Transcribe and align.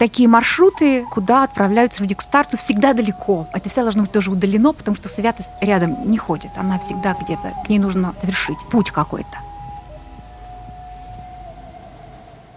Такие 0.00 0.30
маршруты, 0.30 1.04
куда 1.10 1.44
отправляются 1.44 2.00
люди 2.02 2.14
к 2.14 2.22
старту, 2.22 2.56
всегда 2.56 2.94
далеко. 2.94 3.46
Это 3.52 3.68
все 3.68 3.82
должно 3.82 4.04
быть 4.04 4.12
тоже 4.12 4.30
удалено, 4.30 4.72
потому 4.72 4.96
что 4.96 5.08
святость 5.08 5.52
рядом 5.60 6.10
не 6.10 6.16
ходит. 6.16 6.52
Она 6.56 6.78
всегда 6.78 7.14
где-то, 7.22 7.52
к 7.66 7.68
ней 7.68 7.78
нужно 7.78 8.14
завершить 8.18 8.56
путь 8.70 8.90
какой-то. 8.92 9.28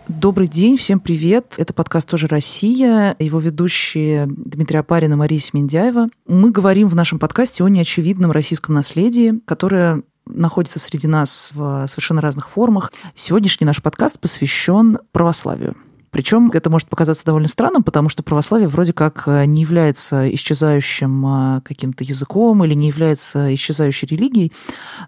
Добрый 0.07 0.47
день, 0.47 0.77
всем 0.77 1.01
привет. 1.01 1.55
Это 1.57 1.73
подкаст 1.73 2.07
«Тоже 2.07 2.27
Россия». 2.27 3.17
Его 3.19 3.39
ведущие 3.39 4.25
Дмитрий 4.25 4.79
Апарин 4.79 5.11
и 5.11 5.15
Мария 5.17 5.39
Семендяева. 5.41 6.07
Мы 6.25 6.49
говорим 6.49 6.87
в 6.87 6.95
нашем 6.95 7.19
подкасте 7.19 7.65
о 7.65 7.67
неочевидном 7.67 8.31
российском 8.31 8.73
наследии, 8.73 9.41
которое 9.45 10.03
находится 10.25 10.79
среди 10.79 11.09
нас 11.09 11.51
в 11.53 11.87
совершенно 11.87 12.21
разных 12.21 12.47
формах. 12.47 12.93
Сегодняшний 13.15 13.67
наш 13.67 13.81
подкаст 13.81 14.17
посвящен 14.21 14.99
православию. 15.11 15.75
Причем 16.13 16.51
это 16.53 16.69
может 16.69 16.89
показаться 16.89 17.25
довольно 17.25 17.47
странным, 17.47 17.83
потому 17.83 18.07
что 18.07 18.21
православие 18.21 18.67
вроде 18.67 18.93
как 18.93 19.23
э, 19.25 19.45
не 19.45 19.61
является 19.61 20.33
исчезающим 20.35 21.25
э, 21.57 21.61
каким-то 21.61 22.03
языком 22.03 22.63
или 22.63 22.75
не 22.75 22.87
является 22.87 23.53
исчезающей 23.55 24.07
религией, 24.07 24.51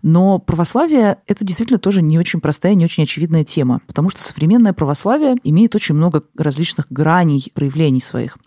но 0.02 0.40
православие– 0.40 1.18
это 1.27 1.46
действительно 1.46 1.77
тоже 1.77 2.02
не 2.02 2.18
очень 2.18 2.41
простая, 2.41 2.73
не 2.73 2.86
очень 2.86 3.04
очевидная 3.04 3.44
тема, 3.44 3.82
потому 3.86 4.10
что 4.10 4.23
современное 4.23 4.73
православие 4.73 5.36
имеет 5.44 5.76
очень 5.76 5.94
много 5.94 6.23
различных 6.36 6.88
граней 6.90 7.52
проявлений 7.54 8.02
своих. 8.02 8.40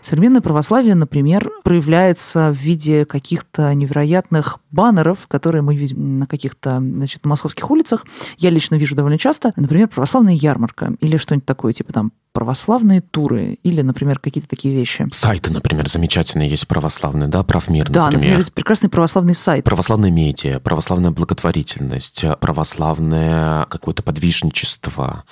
Современное 0.00 0.40
православие, 0.40 0.94
например, 0.94 1.50
проявляется 1.64 2.52
в 2.52 2.56
виде 2.56 3.04
каких-то 3.04 3.74
невероятных 3.74 4.58
баннеров, 4.70 5.26
которые 5.26 5.62
мы 5.62 5.74
видим 5.74 6.20
на 6.20 6.26
каких-то 6.26 6.76
значит, 6.78 7.24
московских 7.24 7.70
улицах. 7.70 8.04
Я 8.38 8.50
лично 8.50 8.76
вижу 8.76 8.94
довольно 8.94 9.18
часто. 9.18 9.52
Например, 9.56 9.88
православная 9.88 10.34
ярмарка 10.34 10.94
или 11.00 11.16
что-нибудь 11.16 11.46
такое, 11.46 11.72
типа 11.72 11.92
там 11.92 12.12
православные 12.32 13.00
туры 13.00 13.58
или, 13.62 13.82
например, 13.82 14.18
какие-то 14.18 14.48
такие 14.48 14.74
вещи. 14.74 15.06
Сайты, 15.10 15.52
например, 15.52 15.88
замечательные 15.88 16.48
есть 16.48 16.68
православные, 16.68 17.28
да, 17.28 17.42
правмир, 17.42 17.88
да, 17.90 18.06
например. 18.06 18.30
например, 18.30 18.52
прекрасный 18.52 18.90
православный 18.90 19.34
сайт. 19.34 19.64
Православная 19.64 20.10
медиа, 20.10 20.60
православная 20.60 21.10
благотворительность, 21.10 22.24
православное 22.40 23.64
какое-то 23.66 24.02
подвижничество, 24.02 25.24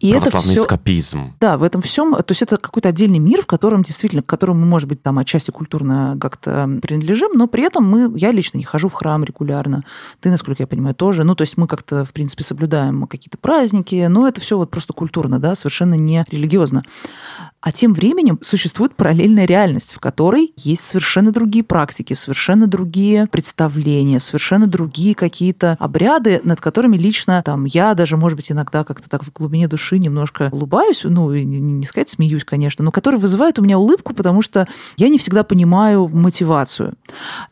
и 0.00 0.10
православный 0.12 0.52
это 0.52 0.54
все, 0.54 0.62
эскапизм. 0.62 1.34
Да, 1.40 1.56
в 1.56 1.62
этом 1.62 1.82
всем, 1.82 2.14
то 2.14 2.24
есть 2.30 2.42
это 2.42 2.56
какой-то 2.56 2.88
отдельный 2.88 3.18
мир, 3.18 3.42
в 3.42 3.46
котором 3.46 3.82
действительно, 3.82 4.22
к 4.22 4.26
которому 4.26 4.60
мы, 4.60 4.66
может 4.66 4.88
быть, 4.88 5.02
там 5.02 5.18
отчасти 5.18 5.50
культурно 5.50 6.16
как-то 6.20 6.68
принадлежим, 6.82 7.32
но 7.34 7.46
при 7.46 7.64
этом 7.64 7.84
мы, 7.88 8.12
я 8.18 8.30
лично 8.30 8.58
не 8.58 8.64
хожу 8.64 8.88
в 8.88 8.92
храм 8.92 9.24
регулярно, 9.24 9.82
ты, 10.20 10.30
насколько 10.30 10.62
я 10.62 10.66
понимаю, 10.66 10.94
тоже. 10.94 11.24
Ну, 11.24 11.34
то 11.34 11.42
есть 11.42 11.56
мы 11.56 11.66
как-то, 11.66 12.04
в 12.04 12.12
принципе, 12.12 12.44
соблюдаем 12.44 13.06
какие-то 13.06 13.38
праздники, 13.38 14.06
но 14.08 14.28
это 14.28 14.40
все 14.40 14.56
вот 14.56 14.70
просто 14.70 14.92
культурно, 14.92 15.38
да, 15.38 15.54
совершенно 15.54 15.94
не 15.94 16.24
религиозно. 16.30 16.43
А 17.64 17.72
тем 17.72 17.94
временем 17.94 18.38
существует 18.42 18.94
параллельная 18.94 19.46
реальность, 19.46 19.94
в 19.94 19.98
которой 19.98 20.52
есть 20.54 20.84
совершенно 20.84 21.32
другие 21.32 21.64
практики, 21.64 22.12
совершенно 22.12 22.66
другие 22.66 23.26
представления, 23.26 24.20
совершенно 24.20 24.66
другие 24.66 25.14
какие-то 25.14 25.78
обряды, 25.80 26.42
над 26.44 26.60
которыми 26.60 26.98
лично 26.98 27.42
там 27.42 27.64
я 27.64 27.94
даже, 27.94 28.18
может 28.18 28.36
быть, 28.36 28.52
иногда 28.52 28.84
как-то 28.84 29.08
так 29.08 29.24
в 29.24 29.32
глубине 29.32 29.66
души 29.66 29.98
немножко 29.98 30.50
улыбаюсь, 30.52 31.04
ну, 31.04 31.32
не, 31.32 31.58
не 31.58 31.86
сказать 31.86 32.10
смеюсь, 32.10 32.44
конечно, 32.44 32.84
но 32.84 32.90
которые 32.90 33.18
вызывают 33.18 33.58
у 33.58 33.62
меня 33.62 33.78
улыбку, 33.78 34.12
потому 34.12 34.42
что 34.42 34.68
я 34.98 35.08
не 35.08 35.16
всегда 35.16 35.42
понимаю 35.42 36.08
мотивацию. 36.08 36.92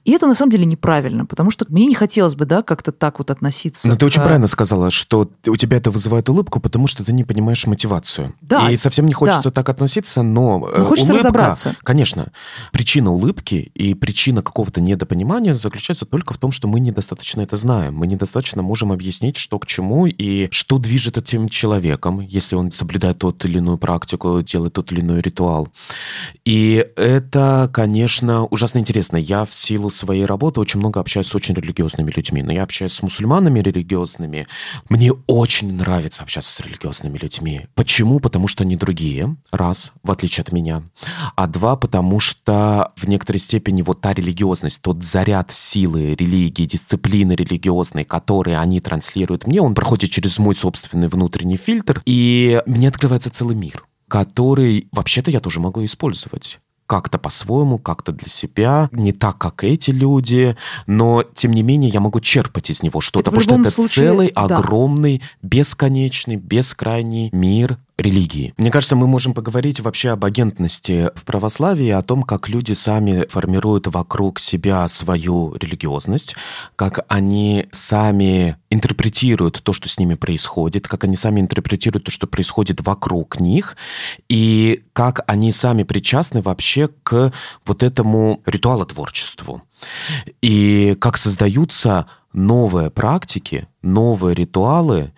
И 0.05 0.13
это 0.13 0.27
на 0.27 0.35
самом 0.35 0.51
деле 0.51 0.65
неправильно, 0.65 1.27
потому 1.27 1.51
что 1.51 1.67
мне 1.69 1.87
не 1.87 1.95
хотелось 1.95 2.35
бы, 2.35 2.45
да, 2.45 2.63
как-то 2.63 2.93
так 2.93 3.19
вот 3.19 3.31
относиться. 3.31 3.89
Но 3.89 3.97
ты 3.97 4.07
очень 4.07 4.23
правильно 4.23 4.47
сказала, 4.47 4.91
что 4.91 5.31
у 5.47 5.57
тебя 5.57 5.77
это 5.77 5.91
вызывает 5.91 6.29
улыбку, 6.29 6.61
потому 6.61 6.87
что 6.87 7.05
ты 7.05 7.13
не 7.13 7.25
понимаешь 7.25 7.67
мотивацию. 7.67 8.35
Да. 8.41 8.71
И 8.71 8.77
совсем 8.77 9.07
не 9.07 9.13
хочется 9.13 9.51
да. 9.51 9.51
так 9.51 9.69
относиться 9.69 9.93
относиться, 9.93 10.23
но... 10.23 10.69
Э, 10.73 10.79
ну, 10.79 10.85
хочется 10.85 11.13
улыбка, 11.13 11.29
разобраться. 11.29 11.77
Конечно. 11.83 12.33
Причина 12.73 13.13
улыбки 13.13 13.71
и 13.75 13.95
причина 13.95 14.43
какого-то 14.43 14.81
недопонимания 14.81 15.55
заключается 15.55 16.07
только 16.07 16.35
в 16.35 16.39
том, 16.39 16.53
что 16.53 16.69
мы 16.69 16.81
недостаточно 16.81 17.43
это 17.43 17.57
знаем. 17.57 17.95
Мы 17.95 18.07
недостаточно 18.07 18.63
можем 18.63 18.93
объяснить, 18.93 19.37
что 19.37 19.59
к 19.59 19.67
чему 19.67 20.07
и 20.07 20.49
что 20.51 20.79
движет 20.79 21.19
этим 21.19 21.49
человеком, 21.49 22.21
если 22.21 22.57
он 22.57 22.71
соблюдает 22.71 23.19
тот 23.19 23.45
или 23.45 23.59
иную 23.59 23.79
практику, 23.79 24.43
делает 24.43 24.75
тот 24.75 24.93
или 24.93 25.01
иной 25.01 25.21
ритуал. 25.21 25.69
И 26.45 26.87
это, 26.97 27.71
конечно, 27.73 28.45
ужасно 28.45 28.79
интересно. 28.79 29.17
Я 29.17 29.45
в 29.53 29.55
силу 29.55 29.91
своей 29.91 30.25
работы 30.25 30.61
очень 30.61 30.81
много 30.81 30.99
общаюсь 30.99 31.27
с 31.27 31.35
очень 31.35 31.55
религиозными 31.55 32.11
людьми. 32.11 32.43
Но 32.43 32.53
я 32.53 32.63
общаюсь 32.63 32.93
с 32.93 33.03
мусульманами 33.03 33.61
религиозными. 33.61 34.47
Мне 34.89 35.13
очень 35.27 35.75
нравится 35.75 36.23
общаться 36.23 36.51
с 36.51 36.61
религиозными 36.61 37.19
людьми. 37.19 37.67
Почему? 37.75 38.19
Потому 38.19 38.49
что 38.49 38.65
они 38.65 38.77
другие. 38.77 39.37
Раз 39.51 39.93
в 40.03 40.11
отличие 40.11 40.43
от 40.43 40.53
меня. 40.53 40.83
А 41.37 41.47
два, 41.47 41.77
потому 41.77 42.19
что 42.19 42.93
в 42.97 43.07
некоторой 43.07 43.41
степени 43.41 43.83
вот 43.83 44.01
та 44.01 44.15
религиозность, 44.15 44.81
тот 44.81 45.05
заряд 45.05 45.53
силы 45.53 46.15
религии, 46.15 46.65
дисциплины 46.65 47.33
религиозной, 47.33 48.05
которые 48.05 48.59
они 48.59 48.81
транслируют 48.81 49.47
мне, 49.47 49.61
он 49.61 49.75
проходит 49.75 50.11
через 50.11 50.39
мой 50.39 50.57
собственный 50.57 51.09
внутренний 51.09 51.59
фильтр, 51.59 52.03
и 52.07 52.63
мне 52.65 52.89
открывается 52.89 53.31
целый 53.31 53.55
мир 53.55 53.85
который 54.13 54.89
вообще-то 54.93 55.31
я 55.31 55.41
тоже 55.41 55.59
могу 55.59 55.83
использовать 55.87 56.61
как-то 56.87 57.19
по-своему, 57.19 57.79
как-то 57.79 58.13
для 58.13 58.29
себя, 58.29 58.89
не 58.93 59.13
так, 59.13 59.39
как 59.39 59.65
эти 59.65 59.91
люди, 59.91 60.57
но, 60.87 61.25
тем 61.35 61.53
не 61.53 61.63
менее, 61.63 61.91
я 61.91 62.01
могу 62.01 62.21
черпать 62.21 62.71
из 62.71 62.83
него 62.83 63.01
что-то, 63.01 63.31
потому 63.31 63.43
что 63.43 63.55
это 63.55 63.71
случае, 63.71 64.07
целый, 64.07 64.33
да. 64.35 64.45
огромный, 64.45 65.23
бесконечный, 65.43 66.37
бескрайний 66.37 67.31
мир 67.33 67.79
религии. 67.99 68.55
Мне 68.57 68.71
кажется, 68.71 68.97
мы 68.97 69.07
можем 69.07 69.35
поговорить 69.35 69.81
вообще 69.81 70.11
об 70.11 70.25
агентности 70.25 71.11
в 71.15 71.25
православии, 71.25 71.91
о 71.91 72.03
том, 72.03 72.23
как 72.23 72.49
люди 72.49 72.73
сами 72.73 73.27
формируют 73.29 73.87
вокруг 73.87 74.39
себя 74.39 74.89
свою 74.89 75.55
религиозность, 75.55 76.35
как 76.77 77.05
они 77.09 77.67
сами 77.71 78.57
интерпретируют 78.71 79.63
то, 79.63 79.73
что 79.73 79.89
с 79.89 79.99
ними 79.99 80.15
происходит, 80.15 80.89
как 80.89 81.05
они 81.05 81.17
сами 81.17 81.41
интерпретируют 81.41 82.05
то, 82.05 82.11
что 82.11 82.27
происходит 82.27 82.81
вокруг 82.81 83.41
них, 83.41 83.77
и 84.29 84.85
как 84.93 85.21
они 85.27 85.53
сами 85.53 85.83
причастны 85.83 86.43
вообще 86.43 86.89
к 87.03 87.33
вот 87.67 87.83
этому 87.83 88.41
ритуалотворчеству. 88.47 89.63
И 90.41 90.97
как 91.01 91.17
создаются 91.17 92.07
новые 92.33 92.91
практики, 92.91 93.69
новые 93.83 94.35
ритуалы, 94.35 95.13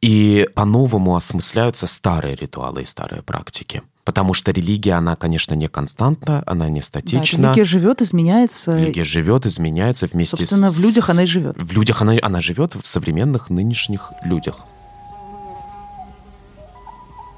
и 0.00 0.48
по-новому 0.54 1.16
осмысляются 1.16 1.86
старые 1.86 2.34
ритуалы 2.34 2.82
и 2.82 2.86
старые 2.86 3.22
практики. 3.22 3.82
Потому 4.04 4.34
что 4.34 4.52
религия, 4.52 4.92
она, 4.92 5.16
конечно, 5.16 5.54
не 5.54 5.66
константна, 5.66 6.42
она 6.46 6.68
не 6.68 6.80
статична. 6.80 7.42
Да, 7.42 7.48
религия 7.48 7.64
живет, 7.64 8.02
изменяется. 8.02 8.78
Религия 8.78 9.02
живет, 9.02 9.46
изменяется 9.46 10.06
вместе 10.06 10.36
Собственно, 10.36 10.70
с... 10.70 10.76
в 10.76 10.80
людях 10.80 11.10
она 11.10 11.24
и 11.24 11.26
живет. 11.26 11.56
В 11.58 11.72
людях 11.72 12.02
она, 12.02 12.14
она 12.22 12.40
живет, 12.40 12.76
в 12.76 12.86
современных 12.86 13.50
нынешних 13.50 14.12
людях. 14.22 14.60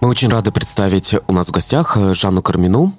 Мы 0.00 0.08
очень 0.08 0.28
рады 0.28 0.52
представить 0.52 1.16
у 1.26 1.32
нас 1.32 1.48
в 1.48 1.50
гостях 1.50 1.96
э, 1.96 2.14
Жанну 2.14 2.40
Кармину, 2.40 2.92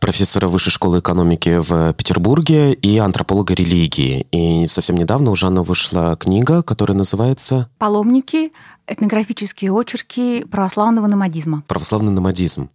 профессора 0.00 0.48
Высшей 0.48 0.70
школы 0.70 0.98
экономики 0.98 1.56
в 1.58 1.94
Петербурге 1.94 2.74
и 2.74 2.98
антрополога 2.98 3.54
религии. 3.54 4.26
И 4.32 4.66
совсем 4.68 4.96
недавно 4.96 5.30
у 5.30 5.34
Жанны 5.34 5.62
вышла 5.62 6.14
книга, 6.16 6.62
которая 6.62 6.96
называется 6.96 7.70
«Паломники. 7.78 8.52
Этнографические 8.92 9.72
очерки 9.72 10.44
православного 10.44 11.06
номадизма». 11.06 11.62
Православный 11.66 12.12
номадизм. 12.12 12.70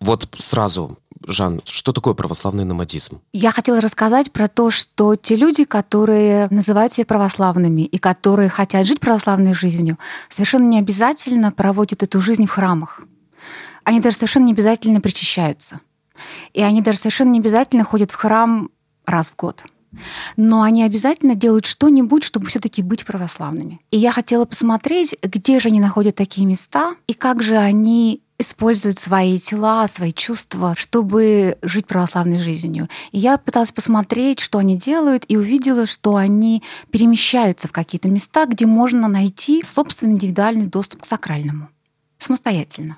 Вот 0.00 0.28
сразу 0.38 0.98
Жан, 1.26 1.60
что 1.64 1.92
такое 1.92 2.14
православный 2.14 2.64
номадизм? 2.64 3.20
Я 3.32 3.50
хотела 3.50 3.80
рассказать 3.80 4.32
про 4.32 4.48
то, 4.48 4.70
что 4.70 5.16
те 5.16 5.36
люди, 5.36 5.64
которые 5.64 6.48
называют 6.50 6.94
себя 6.94 7.04
православными 7.04 7.82
и 7.82 7.98
которые 7.98 8.48
хотят 8.48 8.86
жить 8.86 9.00
православной 9.00 9.52
жизнью, 9.52 9.98
совершенно 10.30 10.66
не 10.66 10.78
обязательно 10.78 11.52
проводят 11.52 12.02
эту 12.02 12.20
жизнь 12.22 12.46
в 12.46 12.50
храмах. 12.50 13.02
Они 13.84 14.00
даже 14.00 14.16
совершенно 14.16 14.44
не 14.44 14.52
обязательно 14.52 15.00
причащаются. 15.00 15.80
И 16.54 16.62
они 16.62 16.80
даже 16.80 16.98
совершенно 16.98 17.30
не 17.30 17.38
обязательно 17.38 17.84
ходят 17.84 18.10
в 18.10 18.14
храм 18.14 18.70
раз 19.04 19.30
в 19.30 19.36
год. 19.36 19.64
Но 20.36 20.62
они 20.62 20.82
обязательно 20.82 21.34
делают 21.34 21.66
что-нибудь, 21.66 22.24
чтобы 22.24 22.46
все-таки 22.46 22.82
быть 22.82 23.04
православными. 23.04 23.80
И 23.90 23.98
я 23.98 24.12
хотела 24.12 24.44
посмотреть, 24.44 25.16
где 25.22 25.60
же 25.60 25.68
они 25.68 25.80
находят 25.80 26.16
такие 26.16 26.46
места 26.46 26.94
и 27.06 27.14
как 27.14 27.42
же 27.42 27.56
они 27.56 28.22
используют 28.38 28.98
свои 28.98 29.38
тела, 29.38 29.86
свои 29.86 30.12
чувства, 30.12 30.74
чтобы 30.76 31.58
жить 31.60 31.86
православной 31.86 32.38
жизнью. 32.38 32.88
И 33.12 33.18
я 33.18 33.36
пыталась 33.36 33.70
посмотреть, 33.70 34.40
что 34.40 34.58
они 34.58 34.76
делают, 34.76 35.24
и 35.28 35.36
увидела, 35.36 35.84
что 35.84 36.16
они 36.16 36.62
перемещаются 36.90 37.68
в 37.68 37.72
какие-то 37.72 38.08
места, 38.08 38.46
где 38.46 38.64
можно 38.64 39.08
найти 39.08 39.62
собственный 39.62 40.14
индивидуальный 40.14 40.66
доступ 40.66 41.02
к 41.02 41.04
сакральному 41.04 41.68
самостоятельно. 42.18 42.96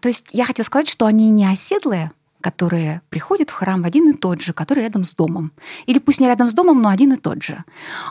То 0.00 0.08
есть 0.08 0.28
я 0.32 0.44
хотела 0.44 0.64
сказать, 0.64 0.88
что 0.88 1.06
они 1.06 1.30
не 1.30 1.46
оседлые, 1.46 2.12
которые 2.44 3.00
приходят 3.08 3.48
в 3.48 3.54
храм, 3.54 3.86
один 3.86 4.10
и 4.10 4.12
тот 4.12 4.42
же, 4.42 4.52
который 4.52 4.80
рядом 4.80 5.04
с 5.04 5.14
домом. 5.14 5.50
Или 5.86 5.98
пусть 5.98 6.20
не 6.20 6.26
рядом 6.26 6.50
с 6.50 6.54
домом, 6.54 6.82
но 6.82 6.90
один 6.90 7.14
и 7.14 7.16
тот 7.16 7.42
же. 7.42 7.64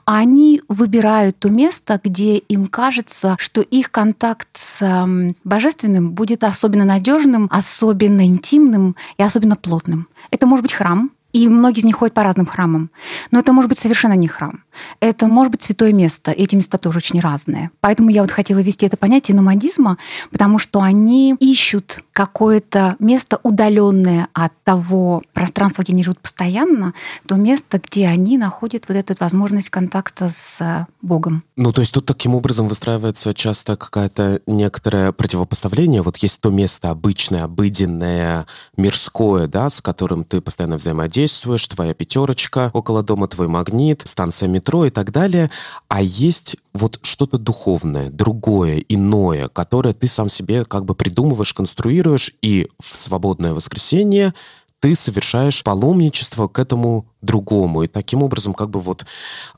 Они 0.06 0.60
выбирают 0.68 1.38
то 1.38 1.50
место, 1.50 2.02
где 2.04 2.38
им 2.38 2.66
кажется, 2.66 3.36
что 3.38 3.62
их 3.62 3.92
контакт 3.92 4.48
с 4.54 5.08
божественным 5.44 6.14
будет 6.14 6.44
особенно 6.44 6.84
надежным, 6.84 7.48
особенно 7.52 8.26
интимным 8.26 8.96
и 9.20 9.24
особенно 9.24 9.56
плотным. 9.56 10.08
Это 10.32 10.48
может 10.48 10.64
быть 10.64 10.74
храм, 10.74 11.12
и 11.34 11.48
многие 11.48 11.80
из 11.80 11.84
них 11.84 11.98
ходят 11.98 12.14
по 12.14 12.24
разным 12.24 12.46
храмам. 12.46 12.92
Но 13.32 13.40
это 13.40 13.52
может 13.52 13.68
быть 13.70 13.80
совершенно 13.80 14.14
не 14.14 14.28
храм. 14.28 14.64
Это 15.00 15.28
может 15.28 15.52
быть 15.52 15.64
святое 15.64 15.92
место. 15.92 16.32
И 16.32 16.44
эти 16.44 16.56
места 16.56 16.78
тоже 16.78 16.98
очень 16.98 17.20
разные. 17.20 17.72
Поэтому 17.82 18.10
я 18.10 18.22
вот 18.22 18.32
хотела 18.32 18.60
ввести 18.60 18.86
это 18.86 18.98
понятие 18.98 19.36
номадизма, 19.36 19.98
потому 20.32 20.60
что 20.60 20.82
они 20.82 21.36
ищут 21.40 22.04
какое-то 22.14 22.96
место 23.00 23.40
удаленное 23.42 24.28
от 24.34 24.54
того 24.64 25.22
пространства, 25.34 25.82
где 25.82 25.94
они 25.94 26.04
живут 26.04 26.20
постоянно, 26.20 26.94
то 27.28 27.36
место, 27.36 27.82
где 27.84 28.08
они 28.08 28.38
находят 28.38 28.86
вот 28.88 28.96
эту 28.96 29.16
возможность 29.20 29.70
контакта 29.70 30.30
с 30.30 30.88
Богом. 31.02 31.44
Ну, 31.56 31.72
то 31.72 31.82
есть 31.82 31.94
тут 31.94 32.06
таким 32.06 32.36
образом 32.36 32.68
выстраивается 32.68 33.34
часто 33.34 33.76
какая-то 33.76 34.42
некоторое 34.46 35.12
противопоставление. 35.12 36.04
Вот 36.04 36.18
есть 36.18 36.42
то 36.42 36.52
место 36.52 36.92
обычное, 36.92 37.44
обыденное, 37.44 38.46
мирское, 38.78 39.48
да, 39.48 39.70
с 39.70 39.82
которым 39.82 40.24
ты 40.24 40.40
постоянно 40.42 40.76
взаимодействуешь, 40.76 41.23
действуешь, 41.24 41.68
твоя 41.68 41.94
пятерочка, 41.94 42.70
около 42.74 43.02
дома 43.02 43.28
твой 43.28 43.48
магнит, 43.48 44.02
станция 44.06 44.50
метро 44.50 44.86
и 44.86 44.90
так 44.90 45.12
далее. 45.12 45.50
А 45.88 46.02
есть 46.02 46.58
вот 46.74 47.00
что-то 47.02 47.38
духовное, 47.38 48.10
другое, 48.10 48.84
иное, 48.90 49.48
которое 49.48 49.94
ты 49.94 50.08
сам 50.08 50.28
себе 50.28 50.66
как 50.66 50.84
бы 50.84 50.96
придумываешь, 50.96 51.54
конструируешь, 51.54 52.34
и 52.42 52.68
в 52.82 52.98
свободное 52.98 53.54
воскресенье 53.54 54.34
ты 54.82 54.96
совершаешь 54.96 55.64
паломничество 55.64 56.50
к 56.50 56.60
этому 56.60 57.06
другому. 57.22 57.84
И 57.84 57.88
таким 57.88 58.22
образом, 58.22 58.54
как 58.54 58.70
бы 58.70 58.82
вот 58.82 59.06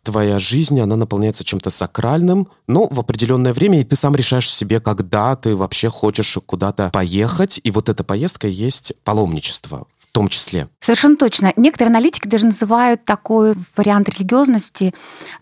твоя 0.03 0.37
жизнь, 0.37 0.79
она 0.79 0.95
наполняется 0.95 1.43
чем-то 1.43 1.71
сакральным, 1.71 2.47
но 2.67 2.87
в 2.91 2.99
определенное 2.99 3.53
время, 3.53 3.81
и 3.81 3.83
ты 3.83 3.95
сам 3.95 4.15
решаешь 4.15 4.53
себе, 4.53 4.79
когда 4.79 5.35
ты 5.35 5.55
вообще 5.55 5.89
хочешь 5.89 6.37
куда-то 6.45 6.91
поехать. 6.93 7.59
И 7.63 7.71
вот 7.71 7.89
эта 7.89 8.03
поездка 8.03 8.47
есть 8.47 8.93
паломничество 9.03 9.87
том 10.15 10.29
числе. 10.29 10.69
Совершенно 10.79 11.17
точно. 11.17 11.51
Некоторые 11.57 11.91
аналитики 11.91 12.29
даже 12.29 12.45
называют 12.45 13.03
такой 13.03 13.53
вариант 13.75 14.07
религиозности 14.07 14.93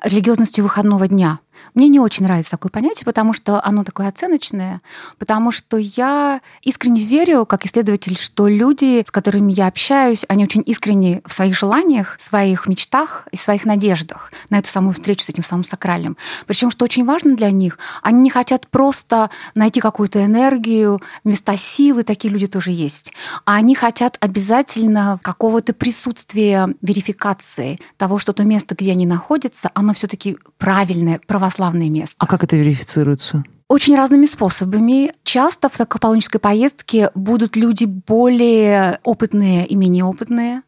религиозностью 0.04 0.64
выходного 0.64 1.08
дня. 1.08 1.38
Мне 1.74 1.88
не 1.88 2.00
очень 2.00 2.26
нравится 2.26 2.52
такое 2.52 2.70
понятие, 2.70 3.06
потому 3.06 3.34
что 3.34 3.64
оно 3.64 3.84
такое 3.84 4.08
оценочное, 4.08 4.82
потому 5.18 5.52
что 5.52 5.78
я 5.78 6.42
искренне 6.62 7.04
верю, 7.04 7.46
как 7.46 7.66
исследователь, 7.66 8.18
что 8.18 8.48
люди, 8.48 9.04
с 9.06 9.12
которыми 9.12 9.52
я 9.52 9.68
общаюсь, 9.68 10.26
они 10.28 10.44
очень 10.44 10.64
искренне 10.66 11.22
в 11.26 11.34
своих 11.34 11.58
желаниях, 11.58 12.16
своих 12.20 12.68
мечтах 12.68 13.28
и 13.32 13.38
своих 13.38 13.66
надеждах 13.66 14.32
на 14.50 14.60
эту 14.60 14.70
самую 14.70 14.94
встречу 14.94 15.24
с 15.24 15.30
этим 15.30 15.44
самым 15.44 15.64
сакральным. 15.64 16.16
Причем, 16.46 16.70
что 16.70 16.86
очень 16.86 17.06
важно 17.06 17.36
для 17.36 17.50
них, 17.50 17.80
они 18.02 18.22
не 18.22 18.30
хотят 18.30 18.68
просто 18.68 19.30
найти 19.56 19.80
какую-то 19.80 20.24
энергию, 20.24 21.02
места 21.24 21.58
силы, 21.58 22.04
такие 22.04 22.32
люди 22.32 22.48
тоже 22.48 22.72
есть, 22.72 23.14
а 23.46 23.56
они 23.56 23.74
хотят 23.76 24.18
обязательно 24.20 25.20
какого-то 25.22 25.74
присутствия, 25.74 26.70
верификации 26.82 27.80
того, 27.98 28.20
что 28.20 28.34
то 28.34 28.44
место, 28.44 28.76
где 28.76 28.92
они 28.92 29.06
находятся, 29.06 29.72
оно 29.74 29.94
все-таки 29.94 30.38
правильное, 30.58 31.20
православное 31.26 31.53
православное 31.54 31.90
место. 31.90 32.16
А 32.20 32.28
как 32.28 32.44
это 32.44 32.56
верифицируется? 32.56 33.44
Очень 33.68 33.96
разными 33.96 34.26
способами. 34.26 35.14
Часто 35.24 35.70
в 35.70 35.78
такой 35.78 36.00
паломнической 36.00 36.40
поездке 36.40 37.12
будут 37.16 37.56
люди 37.56 37.86
более 37.86 39.00
опытные 39.04 39.66
и 39.66 39.76
менее 39.76 40.06
опытные. 40.06 40.62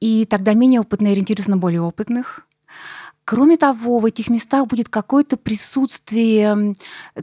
И 0.00 0.26
тогда 0.26 0.54
менее 0.54 0.80
опытные 0.80 1.12
ориентируются 1.12 1.50
на 1.50 1.56
более 1.56 1.80
опытных. 1.80 2.46
Кроме 3.32 3.56
того, 3.56 3.98
в 3.98 4.04
этих 4.04 4.28
местах 4.28 4.66
будет 4.66 4.90
какое-то 4.90 5.38
присутствие 5.38 6.74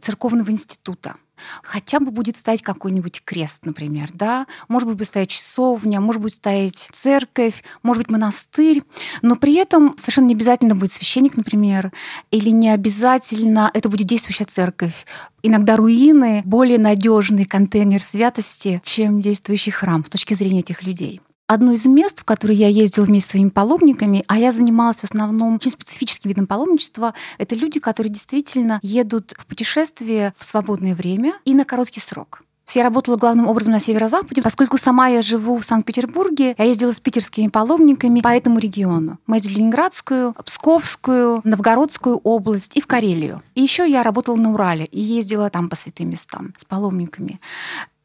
церковного 0.01 0.49
института– 0.49 1.17
хотя 1.63 1.99
бы 1.99 2.11
будет 2.11 2.35
стоять 2.35 2.61
какой-нибудь 2.61 3.21
крест, 3.23 3.65
например, 3.65 4.09
да, 4.13 4.47
может 4.67 4.87
быть, 4.87 4.97
будет 4.97 5.07
стоять 5.07 5.29
часовня, 5.29 6.01
может 6.01 6.21
быть, 6.21 6.35
стоять 6.35 6.89
церковь, 6.91 7.63
может 7.83 8.03
быть, 8.03 8.11
монастырь, 8.11 8.83
но 9.21 9.35
при 9.35 9.53
этом 9.55 9.95
совершенно 9.97 10.25
не 10.25 10.33
обязательно 10.33 10.75
будет 10.75 10.91
священник, 10.91 11.37
например, 11.37 11.91
или 12.31 12.49
не 12.49 12.69
обязательно 12.69 13.69
это 13.73 13.87
будет 13.87 14.07
действующая 14.07 14.45
церковь. 14.45 15.05
Иногда 15.43 15.75
руины 15.75 16.41
более 16.43 16.79
надежный 16.79 17.45
контейнер 17.45 18.01
святости, 18.01 18.81
чем 18.83 19.21
действующий 19.21 19.71
храм 19.71 20.03
с 20.03 20.09
точки 20.09 20.33
зрения 20.33 20.59
этих 20.59 20.83
людей 20.83 21.21
одно 21.49 21.71
из 21.71 21.85
мест, 21.87 22.19
в 22.19 22.23
которое 22.23 22.53
я 22.53 22.67
ездила 22.67 23.05
вместе 23.05 23.27
с 23.27 23.31
своими 23.31 23.49
паломниками, 23.49 24.23
а 24.27 24.37
я 24.37 24.51
занималась 24.51 24.99
в 24.99 25.03
основном 25.03 25.55
очень 25.55 25.71
специфическим 25.71 26.29
видом 26.29 26.45
паломничества, 26.45 27.15
это 27.39 27.55
люди, 27.55 27.79
которые 27.79 28.13
действительно 28.13 28.79
едут 28.83 29.33
в 29.35 29.47
путешествие 29.47 30.33
в 30.37 30.43
свободное 30.45 30.93
время 30.93 31.33
и 31.45 31.55
на 31.55 31.65
короткий 31.65 32.01
срок. 32.01 32.43
Я 32.75 32.83
работала 32.83 33.17
главным 33.17 33.47
образом 33.47 33.73
на 33.73 33.79
северо-западе, 33.79 34.43
поскольку 34.43 34.77
сама 34.77 35.07
я 35.07 35.23
живу 35.23 35.57
в 35.57 35.65
Санкт-Петербурге, 35.65 36.53
я 36.55 36.65
ездила 36.65 36.91
с 36.91 36.99
питерскими 36.99 37.47
паломниками 37.47 38.19
по 38.19 38.27
этому 38.27 38.59
региону. 38.59 39.17
Мы 39.25 39.37
ездили 39.37 39.55
в 39.55 39.57
Ленинградскую, 39.57 40.35
Псковскую, 40.45 41.41
Новгородскую 41.43 42.17
область 42.17 42.77
и 42.77 42.81
в 42.81 42.85
Карелию. 42.85 43.41
И 43.55 43.61
еще 43.61 43.89
я 43.89 44.03
работала 44.03 44.35
на 44.35 44.53
Урале 44.53 44.85
и 44.85 44.99
ездила 44.99 45.49
там 45.49 45.67
по 45.67 45.75
святым 45.75 46.11
местам 46.11 46.53
с 46.57 46.63
паломниками. 46.65 47.39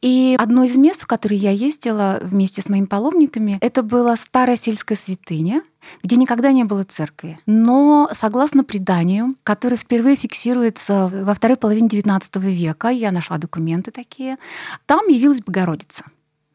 И 0.05 0.35
одно 0.37 0.63
из 0.63 0.75
мест, 0.77 1.01
в 1.01 1.07
которое 1.07 1.37
я 1.37 1.49
ездила 1.49 2.19
вместе 2.21 2.61
с 2.61 2.69
моими 2.69 2.85
паломниками, 2.85 3.57
это 3.59 3.81
была 3.81 4.15
старая 4.15 4.55
сельская 4.55 4.93
святыня, 4.93 5.63
где 6.03 6.15
никогда 6.15 6.51
не 6.51 6.63
было 6.63 6.83
церкви. 6.83 7.39
Но 7.47 8.07
согласно 8.11 8.63
преданию, 8.63 9.33
которое 9.41 9.77
впервые 9.77 10.15
фиксируется 10.15 11.07
во 11.07 11.33
второй 11.33 11.57
половине 11.57 11.87
XIX 11.87 12.21
века, 12.39 12.89
я 12.89 13.11
нашла 13.11 13.39
документы 13.39 13.89
такие, 13.89 14.37
там 14.85 15.07
явилась 15.07 15.41
Богородица. 15.41 16.03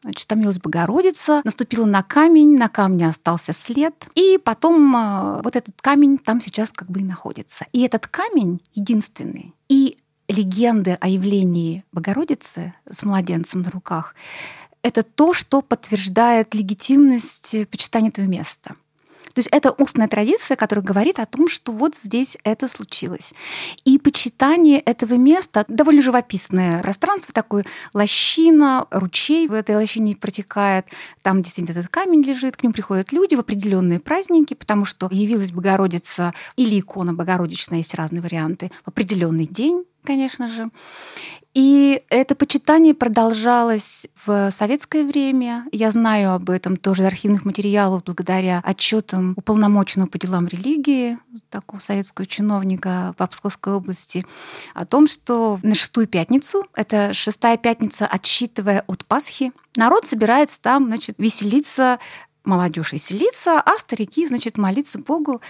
Значит, 0.03 0.29
там 0.29 0.39
явилась 0.39 0.59
Богородица, 0.59 1.41
наступила 1.43 1.85
на 1.85 2.03
камень, 2.03 2.57
на 2.57 2.69
камне 2.69 3.09
остался 3.09 3.51
след, 3.51 4.07
и 4.15 4.39
потом 4.41 4.95
э, 4.95 5.41
вот 5.43 5.57
этот 5.57 5.75
камень 5.81 6.17
там 6.17 6.39
сейчас 6.39 6.71
как 6.71 6.89
бы 6.89 7.01
и 7.01 7.03
находится. 7.03 7.65
И 7.73 7.81
этот 7.81 8.07
камень 8.07 8.61
единственный. 8.73 9.53
И 9.67 9.80
легенды 10.31 10.97
о 10.99 11.07
явлении 11.07 11.83
Богородицы 11.91 12.73
с 12.89 13.03
младенцем 13.03 13.61
на 13.61 13.71
руках— 13.71 14.15
это 14.81 15.03
то, 15.03 15.33
что 15.33 15.61
подтверждает 15.61 16.53
легитимность 16.53 17.55
почитания 17.69 18.09
этого 18.09 18.25
места. 18.25 18.75
То 19.33 19.39
есть 19.39 19.49
это 19.51 19.71
устная 19.71 20.07
традиция, 20.07 20.57
которая 20.57 20.83
говорит 20.83 21.19
о 21.19 21.25
том, 21.25 21.47
что 21.47 21.71
вот 21.71 21.95
здесь 21.95 22.37
это 22.43 22.67
случилось. 22.67 23.33
И 23.85 23.97
почитание 23.97 24.79
этого 24.79 25.13
места 25.13 25.65
довольно 25.67 26.01
живописное 26.01 26.81
пространство, 26.81 27.33
такое 27.33 27.63
лощина, 27.93 28.87
ручей 28.91 29.47
в 29.47 29.53
этой 29.53 29.75
лощине 29.75 30.15
протекает, 30.15 30.87
там 31.21 31.41
действительно 31.41 31.77
этот 31.77 31.89
камень 31.89 32.23
лежит, 32.23 32.57
к 32.57 32.63
нему 32.63 32.73
приходят 32.73 33.11
люди 33.11 33.35
в 33.35 33.39
определенные 33.39 33.99
праздники, 33.99 34.53
потому 34.53 34.85
что 34.85 35.07
явилась 35.11 35.51
Богородица 35.51 36.33
или 36.57 36.79
икона 36.79 37.13
Богородичная, 37.13 37.79
есть 37.79 37.93
разные 37.93 38.21
варианты, 38.21 38.71
в 38.83 38.89
определенный 38.89 39.45
день 39.45 39.85
конечно 40.03 40.49
же. 40.49 40.69
И 41.53 42.03
это 42.09 42.33
почитание 42.33 42.93
продолжалось 42.93 44.07
в 44.25 44.49
советское 44.51 45.03
время. 45.03 45.65
Я 45.73 45.91
знаю 45.91 46.33
об 46.33 46.49
этом 46.49 46.77
тоже 46.77 47.03
из 47.03 47.07
архивных 47.07 47.43
материалов 47.43 48.05
благодаря 48.05 48.61
отчетам 48.63 49.33
уполномоченного 49.35 50.07
по 50.07 50.17
делам 50.17 50.47
религии, 50.47 51.17
такого 51.49 51.79
советского 51.79 52.25
чиновника 52.25 53.13
в 53.17 53.27
Псковской 53.27 53.73
области, 53.73 54.25
о 54.73 54.85
том, 54.85 55.07
что 55.07 55.59
на 55.61 55.75
шестую 55.75 56.07
пятницу, 56.07 56.65
это 56.73 57.13
шестая 57.13 57.57
пятница, 57.57 58.07
отсчитывая 58.07 58.85
от 58.87 59.03
Пасхи, 59.05 59.51
народ 59.75 60.05
собирается 60.05 60.61
там, 60.61 60.85
значит, 60.85 61.15
веселиться 61.17 61.99
молодежь 62.43 62.93
веселиться, 62.93 63.61
а 63.61 63.77
старики, 63.77 64.27
значит, 64.27 64.57
молиться 64.57 64.99
Богу. 64.99 65.41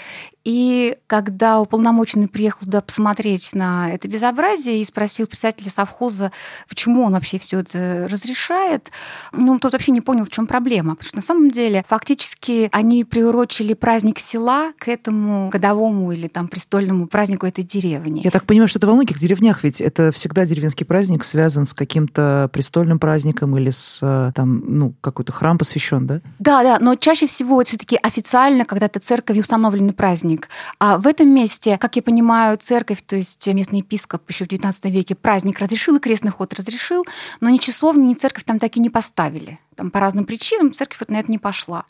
И 0.44 0.98
когда 1.08 1.60
уполномоченный 1.60 2.28
приехал 2.28 2.62
туда 2.62 2.82
посмотреть 2.82 3.54
на 3.54 3.92
это 3.94 4.08
безобразие 4.08 4.82
и 4.82 4.86
спросил 4.86 5.28
председателя 5.28 5.70
совхоза, 5.70 6.32
почему 6.68 7.04
он 7.04 7.14
вообще 7.14 7.38
все 7.38 7.60
это 7.60 8.08
разрешает, 8.10 8.92
ну, 9.34 9.60
тот 9.60 9.74
вообще 9.74 9.92
не 9.92 10.02
понял, 10.02 10.26
в 10.26 10.30
чем 10.30 10.48
проблема. 10.48 10.96
Потому 10.96 11.08
что 11.08 11.16
на 11.18 11.22
самом 11.22 11.52
деле 11.52 11.86
фактически 11.88 12.70
они 12.72 13.04
приурочили 13.04 13.74
праздник 13.74 14.20
села 14.20 14.72
к 14.80 14.88
этому 14.88 15.50
годовому 15.50 16.12
или 16.12 16.28
там 16.28 16.48
престольному 16.48 17.08
празднику 17.08 17.46
этой 17.46 17.64
деревни. 17.64 18.22
Я 18.24 18.32
так 18.32 18.46
понимаю, 18.46 18.68
что 18.68 18.80
это 18.80 18.88
во 18.88 18.94
многих 18.94 19.20
деревнях, 19.20 19.64
ведь 19.64 19.80
это 19.80 20.12
всегда 20.12 20.46
деревенский 20.46 20.86
праздник 20.86 21.24
связан 21.24 21.66
с 21.66 21.74
каким-то 21.74 22.50
престольным 22.52 23.00
праздником 23.00 23.58
или 23.58 23.70
с 23.70 24.00
там, 24.36 24.64
ну, 24.68 24.94
какой-то 25.02 25.32
храм 25.32 25.58
посвящен, 25.58 26.08
да? 26.08 26.22
Да, 26.40 26.64
да. 26.64 26.78
но 26.80 26.96
чаще 26.96 27.28
всего 27.28 27.62
это 27.62 27.70
все-таки 27.70 27.98
официально, 28.02 28.66
когда 28.66 28.88
это 28.88 29.00
церковь 29.00 29.38
установленный 29.38 29.94
праздник. 29.94 30.31
А 30.80 30.98
в 30.98 31.08
этом 31.08 31.30
месте, 31.30 31.78
как 31.78 31.96
я 31.96 32.02
понимаю, 32.02 32.58
церковь, 32.58 33.02
то 33.06 33.16
есть 33.16 33.46
местный 33.48 33.80
епископ 33.80 34.30
еще 34.30 34.46
в 34.46 34.48
XIX 34.48 34.90
веке 34.90 35.16
праздник 35.16 35.60
разрешил, 35.60 35.96
и 35.96 36.00
крестный 36.00 36.32
ход 36.32 36.54
разрешил, 36.54 37.06
но 37.40 37.50
ни 37.50 37.58
часовни, 37.58 38.06
ни 38.06 38.14
церковь 38.14 38.44
там 38.44 38.60
так 38.60 38.78
и 38.78 38.80
не 38.80 38.90
поставили 38.90 39.60
там, 39.82 39.90
по 39.90 40.00
разным 40.00 40.26
причинам 40.26 40.74
церковь 40.74 41.00
вот 41.00 41.10
на 41.10 41.20
это 41.20 41.32
не 41.32 41.40
пошла. 41.40 41.86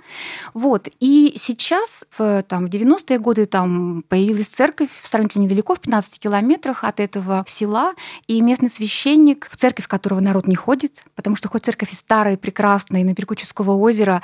Вот. 0.54 0.88
И 1.00 1.34
сейчас, 1.36 2.06
в, 2.18 2.44
там, 2.44 2.68
в 2.68 2.70
90-е 2.70 3.20
годы, 3.20 3.46
там 3.46 4.04
появилась 4.08 4.48
церковь 4.48 4.90
сравнительно 5.04 5.44
недалеко, 5.44 5.76
в 5.76 5.80
15 5.82 6.20
километрах 6.20 6.84
от 6.84 7.02
этого 7.02 7.44
села, 7.48 7.94
и 8.28 8.40
местный 8.42 8.70
священник, 8.70 9.50
в 9.52 9.58
церковь 9.58 9.88
которого 9.88 10.22
народ 10.22 10.48
не 10.48 10.56
ходит, 10.56 11.04
потому 11.16 11.36
что 11.36 11.50
хоть 11.50 11.66
церковь 11.66 11.92
и 11.92 11.96
старая, 11.96 12.36
и 12.36 12.38
прекрасная, 12.38 13.02
и 13.02 13.04
на 13.04 13.14
берегу 13.14 13.36
Ческого 13.36 13.72
озера, 13.72 14.22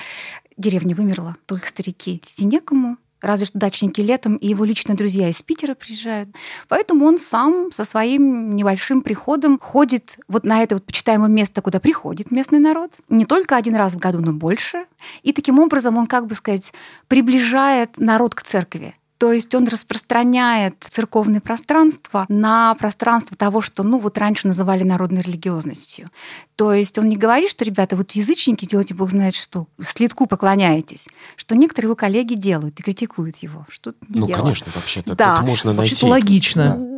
деревня 0.55 0.95
вымерла, 0.95 1.36
только 1.45 1.67
старики, 1.67 2.15
идти 2.15 2.45
некому, 2.45 2.97
разве 3.21 3.45
что 3.45 3.57
дачники 3.57 4.01
летом, 4.01 4.36
и 4.36 4.47
его 4.47 4.65
личные 4.65 4.95
друзья 4.95 5.29
из 5.29 5.41
Питера 5.41 5.75
приезжают. 5.75 6.29
Поэтому 6.67 7.05
он 7.05 7.19
сам 7.19 7.71
со 7.71 7.83
своим 7.83 8.55
небольшим 8.55 9.01
приходом 9.01 9.59
ходит 9.59 10.19
вот 10.27 10.45
на 10.45 10.63
это 10.63 10.75
вот 10.75 10.86
почитаемое 10.86 11.29
место, 11.29 11.62
куда 11.62 11.79
приходит 11.79 12.31
местный 12.31 12.59
народ. 12.59 12.91
Не 13.09 13.25
только 13.25 13.55
один 13.55 13.75
раз 13.75 13.95
в 13.95 14.00
году, 14.00 14.19
но 14.21 14.33
больше. 14.33 14.86
И 15.24 15.33
таким 15.33 15.59
образом 15.59 15.97
он, 15.97 16.07
как 16.07 16.27
бы 16.27 16.36
сказать, 16.36 16.74
приближает 17.07 17.97
народ 17.97 18.36
к 18.36 18.43
церкви. 18.43 18.95
То 19.17 19.33
есть 19.33 19.53
он 19.55 19.67
распространяет 19.67 20.75
церковное 20.88 21.41
пространство 21.41 22.25
на 22.29 22.75
пространство 22.75 23.36
того, 23.36 23.62
что 23.62 23.83
ну, 23.83 23.97
вот 23.97 24.17
раньше 24.17 24.47
называли 24.47 24.83
народной 24.83 25.21
религиозностью. 25.21 26.09
То 26.55 26.74
есть 26.74 26.97
он 26.97 27.09
не 27.09 27.17
говорит, 27.17 27.50
что, 27.50 27.65
ребята, 27.65 27.95
вот 27.95 28.12
язычники 28.12 28.65
делайте, 28.65 28.93
Бог 28.93 29.12
знает 29.12 29.36
что, 29.36 29.67
следку 29.81 30.27
поклоняетесь, 30.27 31.07
что 31.36 31.55
некоторые 31.55 31.88
его 31.88 31.95
коллеги 31.95 32.36
делают 32.36 32.79
и 32.79 32.83
критикуют 32.83 33.38
его. 33.38 33.65
Что 33.69 33.93
не 34.07 34.19
ну, 34.19 34.27
дело. 34.27 34.39
конечно, 34.39 34.71
вообще-то 34.74 35.15
Да. 35.15 35.36
это 35.36 35.43
можно 35.43 35.74
найти. 35.74 35.93
Вообще-то 35.93 36.07
логично. 36.07 36.77
Да, 36.77 36.97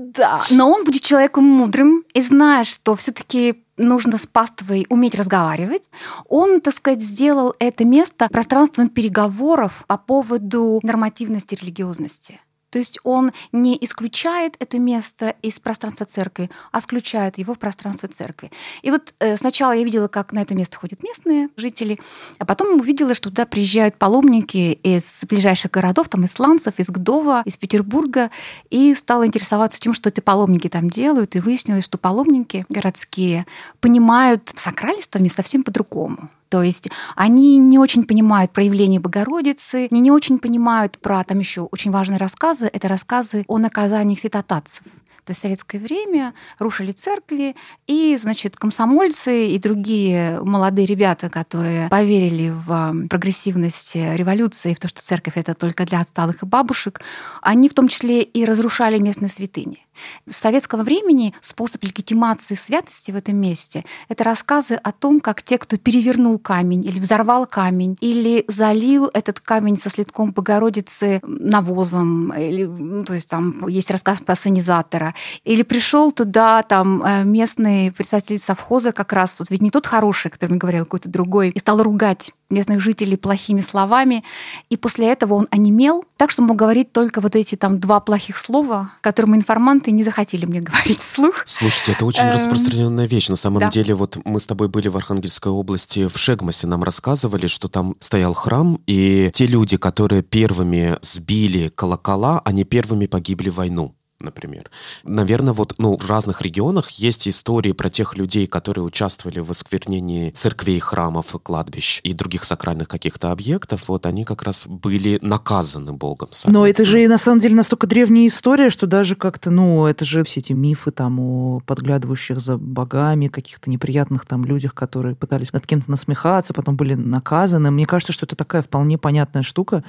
но 0.49 0.71
он 0.71 0.83
будет 0.83 1.01
человеком 1.01 1.43
мудрым 1.43 2.03
и 2.13 2.21
зная, 2.21 2.63
что 2.63 2.95
все-таки 2.95 3.63
нужно 3.77 4.17
с 4.17 4.27
паствой 4.27 4.85
уметь 4.89 5.15
разговаривать. 5.15 5.89
Он, 6.27 6.61
так 6.61 6.73
сказать, 6.73 7.01
сделал 7.01 7.55
это 7.59 7.85
место 7.85 8.27
пространством 8.29 8.89
переговоров 8.89 9.83
по 9.87 9.97
поводу 9.97 10.79
нормативности 10.83 11.55
религиозности. 11.55 12.39
То 12.69 12.79
есть 12.79 12.99
он 13.03 13.31
не 13.51 13.77
исключает 13.81 14.55
это 14.59 14.79
место 14.79 15.35
из 15.41 15.59
пространства 15.59 16.05
церкви, 16.05 16.49
а 16.71 16.81
включает 16.81 17.37
его 17.37 17.53
в 17.53 17.59
пространство 17.59 18.07
церкви. 18.07 18.51
И 18.81 18.91
вот 18.91 19.13
э, 19.19 19.37
сначала 19.37 19.71
я 19.73 19.83
видела, 19.83 20.07
как 20.07 20.33
на 20.33 20.39
это 20.39 20.55
место 20.55 20.77
ходят 20.77 21.03
местные 21.03 21.49
жители, 21.57 21.97
а 22.37 22.45
потом 22.45 22.79
увидела, 22.79 23.13
что 23.13 23.29
туда 23.29 23.45
приезжают 23.45 23.95
паломники 23.95 24.79
из 24.83 25.25
ближайших 25.25 25.71
городов, 25.71 26.09
там 26.09 26.23
из 26.25 26.31
Сланцев, 26.31 26.75
из 26.77 26.89
Гдова, 26.89 27.41
из 27.45 27.57
Петербурга, 27.57 28.31
и 28.69 28.93
стала 28.93 29.25
интересоваться 29.25 29.79
тем, 29.79 29.93
что 29.93 30.09
эти 30.09 30.19
паломники 30.19 30.67
там 30.67 30.89
делают, 30.89 31.35
и 31.35 31.39
выяснилось, 31.39 31.85
что 31.85 31.97
паломники 31.97 32.65
городские 32.69 33.45
понимают 33.79 34.51
сакральство 34.55 35.19
не 35.19 35.29
совсем 35.29 35.63
по-другому. 35.63 36.29
То 36.49 36.63
есть 36.63 36.89
они 37.15 37.57
не 37.57 37.77
очень 37.77 38.03
понимают 38.03 38.51
проявление 38.51 38.99
Богородицы, 38.99 39.87
они 39.91 40.01
не 40.01 40.11
очень 40.11 40.39
понимают 40.39 40.97
про, 40.99 41.23
там 41.23 41.39
еще 41.39 41.61
очень 41.61 41.91
важные 41.91 42.17
рассказы, 42.17 42.69
это 42.71 42.87
рассказы 42.87 43.45
о 43.47 43.57
наказании 43.59 44.15
святотатцев. 44.15 44.83
То 45.25 45.31
есть 45.31 45.41
в 45.41 45.43
советское 45.43 45.77
время 45.77 46.33
рушили 46.57 46.91
церкви, 46.91 47.55
и, 47.85 48.17
значит, 48.17 48.55
комсомольцы 48.55 49.49
и 49.49 49.59
другие 49.59 50.39
молодые 50.41 50.87
ребята, 50.87 51.29
которые 51.29 51.87
поверили 51.87 52.49
в 52.49 53.07
прогрессивность 53.07 53.95
революции, 53.95 54.73
в 54.73 54.79
то, 54.79 54.87
что 54.87 55.01
церковь 55.01 55.33
это 55.35 55.53
только 55.53 55.85
для 55.85 55.99
отсталых 55.99 56.41
и 56.41 56.47
бабушек, 56.47 57.01
они 57.43 57.69
в 57.69 57.75
том 57.75 57.89
числе 57.89 58.23
и 58.23 58.43
разрушали 58.43 58.97
местные 58.97 59.29
святыни. 59.29 59.85
С 60.27 60.37
советского 60.37 60.83
времени 60.83 61.33
способ 61.41 61.83
легитимации 61.83 62.55
святости 62.55 63.11
в 63.11 63.15
этом 63.15 63.37
месте— 63.37 63.83
это 64.09 64.23
рассказы 64.23 64.75
о 64.75 64.91
том, 64.91 65.19
как 65.19 65.43
те, 65.43 65.57
кто 65.57 65.77
перевернул 65.77 66.37
камень 66.39 66.85
или 66.85 66.99
взорвал 66.99 67.45
камень, 67.45 67.97
или 68.01 68.43
залил 68.47 69.09
этот 69.13 69.39
камень 69.39 69.77
со 69.77 69.89
следком 69.89 70.31
Богородицы 70.31 71.21
навозом, 71.23 72.33
или, 72.33 73.03
то 73.03 73.13
есть 73.13 73.29
там 73.29 73.67
есть 73.67 73.91
рассказ 73.91 74.19
про 74.19 74.35
санизатора, 74.35 75.13
или 75.43 75.63
пришел 75.63 76.11
туда 76.11 76.63
там 76.63 77.03
э, 77.03 77.23
местный 77.23 77.91
представитель 77.91 78.39
совхоза 78.39 78.91
как 78.91 79.13
раз, 79.13 79.39
вот 79.39 79.49
ведь 79.49 79.61
не 79.61 79.69
тот 79.69 79.87
хороший, 79.87 80.31
который 80.31 80.51
мне 80.51 80.59
говорил, 80.59 80.83
а 80.83 80.85
какой-то 80.85 81.09
другой, 81.09 81.49
и 81.49 81.59
стал 81.59 81.81
ругать 81.81 82.31
местных 82.49 82.81
жителей 82.81 83.17
плохими 83.17 83.59
словами, 83.59 84.23
и 84.69 84.77
после 84.77 85.11
этого 85.11 85.35
он 85.35 85.47
онемел, 85.51 86.03
так 86.17 86.31
что 86.31 86.41
мог 86.41 86.57
говорить 86.57 86.91
только 86.91 87.21
вот 87.21 87.35
эти 87.35 87.55
там 87.55 87.79
два 87.79 87.99
плохих 87.99 88.37
слова, 88.37 88.91
которым 89.01 89.35
информанты 89.35 89.91
не 89.91 90.03
захотели 90.03 90.45
мне 90.45 90.61
говорить 90.61 90.99
вслух. 90.99 91.43
Слушайте, 91.45 91.93
это 91.93 92.05
очень 92.05 92.23
Эм, 92.23 92.33
распространенная 92.33 93.07
вещь. 93.07 93.29
На 93.29 93.35
самом 93.35 93.59
да. 93.59 93.69
деле, 93.69 93.93
вот 93.93 94.17
мы 94.25 94.39
с 94.39 94.45
тобой 94.45 94.67
были 94.67 94.87
в 94.87 94.97
Архангельской 94.97 95.51
области, 95.51 96.07
в 96.07 96.17
Шегмасе 96.17 96.67
нам 96.67 96.83
рассказывали, 96.83 97.47
что 97.47 97.67
там 97.67 97.95
стоял 97.99 98.33
храм, 98.33 98.79
и 98.87 99.29
те 99.33 99.45
люди, 99.45 99.77
которые 99.77 100.23
первыми 100.23 100.97
сбили 101.01 101.69
колокола, 101.69 102.41
они 102.45 102.63
первыми 102.63 103.05
погибли 103.05 103.49
в 103.49 103.55
войну 103.55 103.95
например. 104.21 104.69
Наверное, 105.03 105.53
вот 105.53 105.75
ну, 105.77 105.97
в 105.97 106.09
разных 106.09 106.41
регионах 106.41 106.89
есть 106.91 107.27
истории 107.27 107.71
про 107.71 107.89
тех 107.89 108.17
людей, 108.17 108.47
которые 108.47 108.83
участвовали 108.83 109.39
в 109.39 109.51
осквернении 109.51 110.31
церквей, 110.31 110.79
храмов, 110.79 111.35
кладбищ 111.43 112.01
и 112.03 112.13
других 112.13 112.43
сакральных 112.43 112.87
каких-то 112.87 113.31
объектов. 113.31 113.87
Вот 113.87 114.05
они 114.05 114.25
как 114.25 114.43
раз 114.43 114.65
были 114.67 115.19
наказаны 115.21 115.93
Богом. 115.93 116.29
Но 116.45 116.67
это 116.67 116.85
же 116.85 117.07
на 117.07 117.17
самом 117.17 117.39
деле 117.39 117.55
настолько 117.55 117.87
древняя 117.87 118.27
история, 118.27 118.69
что 118.69 118.87
даже 118.87 119.15
как-то, 119.15 119.51
ну, 119.51 119.85
это 119.85 120.05
же 120.05 120.23
все 120.23 120.39
эти 120.39 120.53
мифы 120.53 120.91
там 120.91 121.19
о 121.19 121.61
подглядывающих 121.65 122.39
за 122.39 122.57
богами, 122.57 123.27
каких-то 123.27 123.69
неприятных 123.69 124.25
там 124.25 124.45
людях, 124.45 124.73
которые 124.73 125.15
пытались 125.15 125.53
над 125.53 125.65
кем-то 125.65 125.91
насмехаться, 125.91 126.53
потом 126.53 126.75
были 126.75 126.93
наказаны. 126.93 127.71
Мне 127.71 127.85
кажется, 127.85 128.13
что 128.13 128.25
это 128.25 128.35
такая 128.35 128.61
вполне 128.61 128.97
понятная 128.97 129.43
штука. 129.43 129.83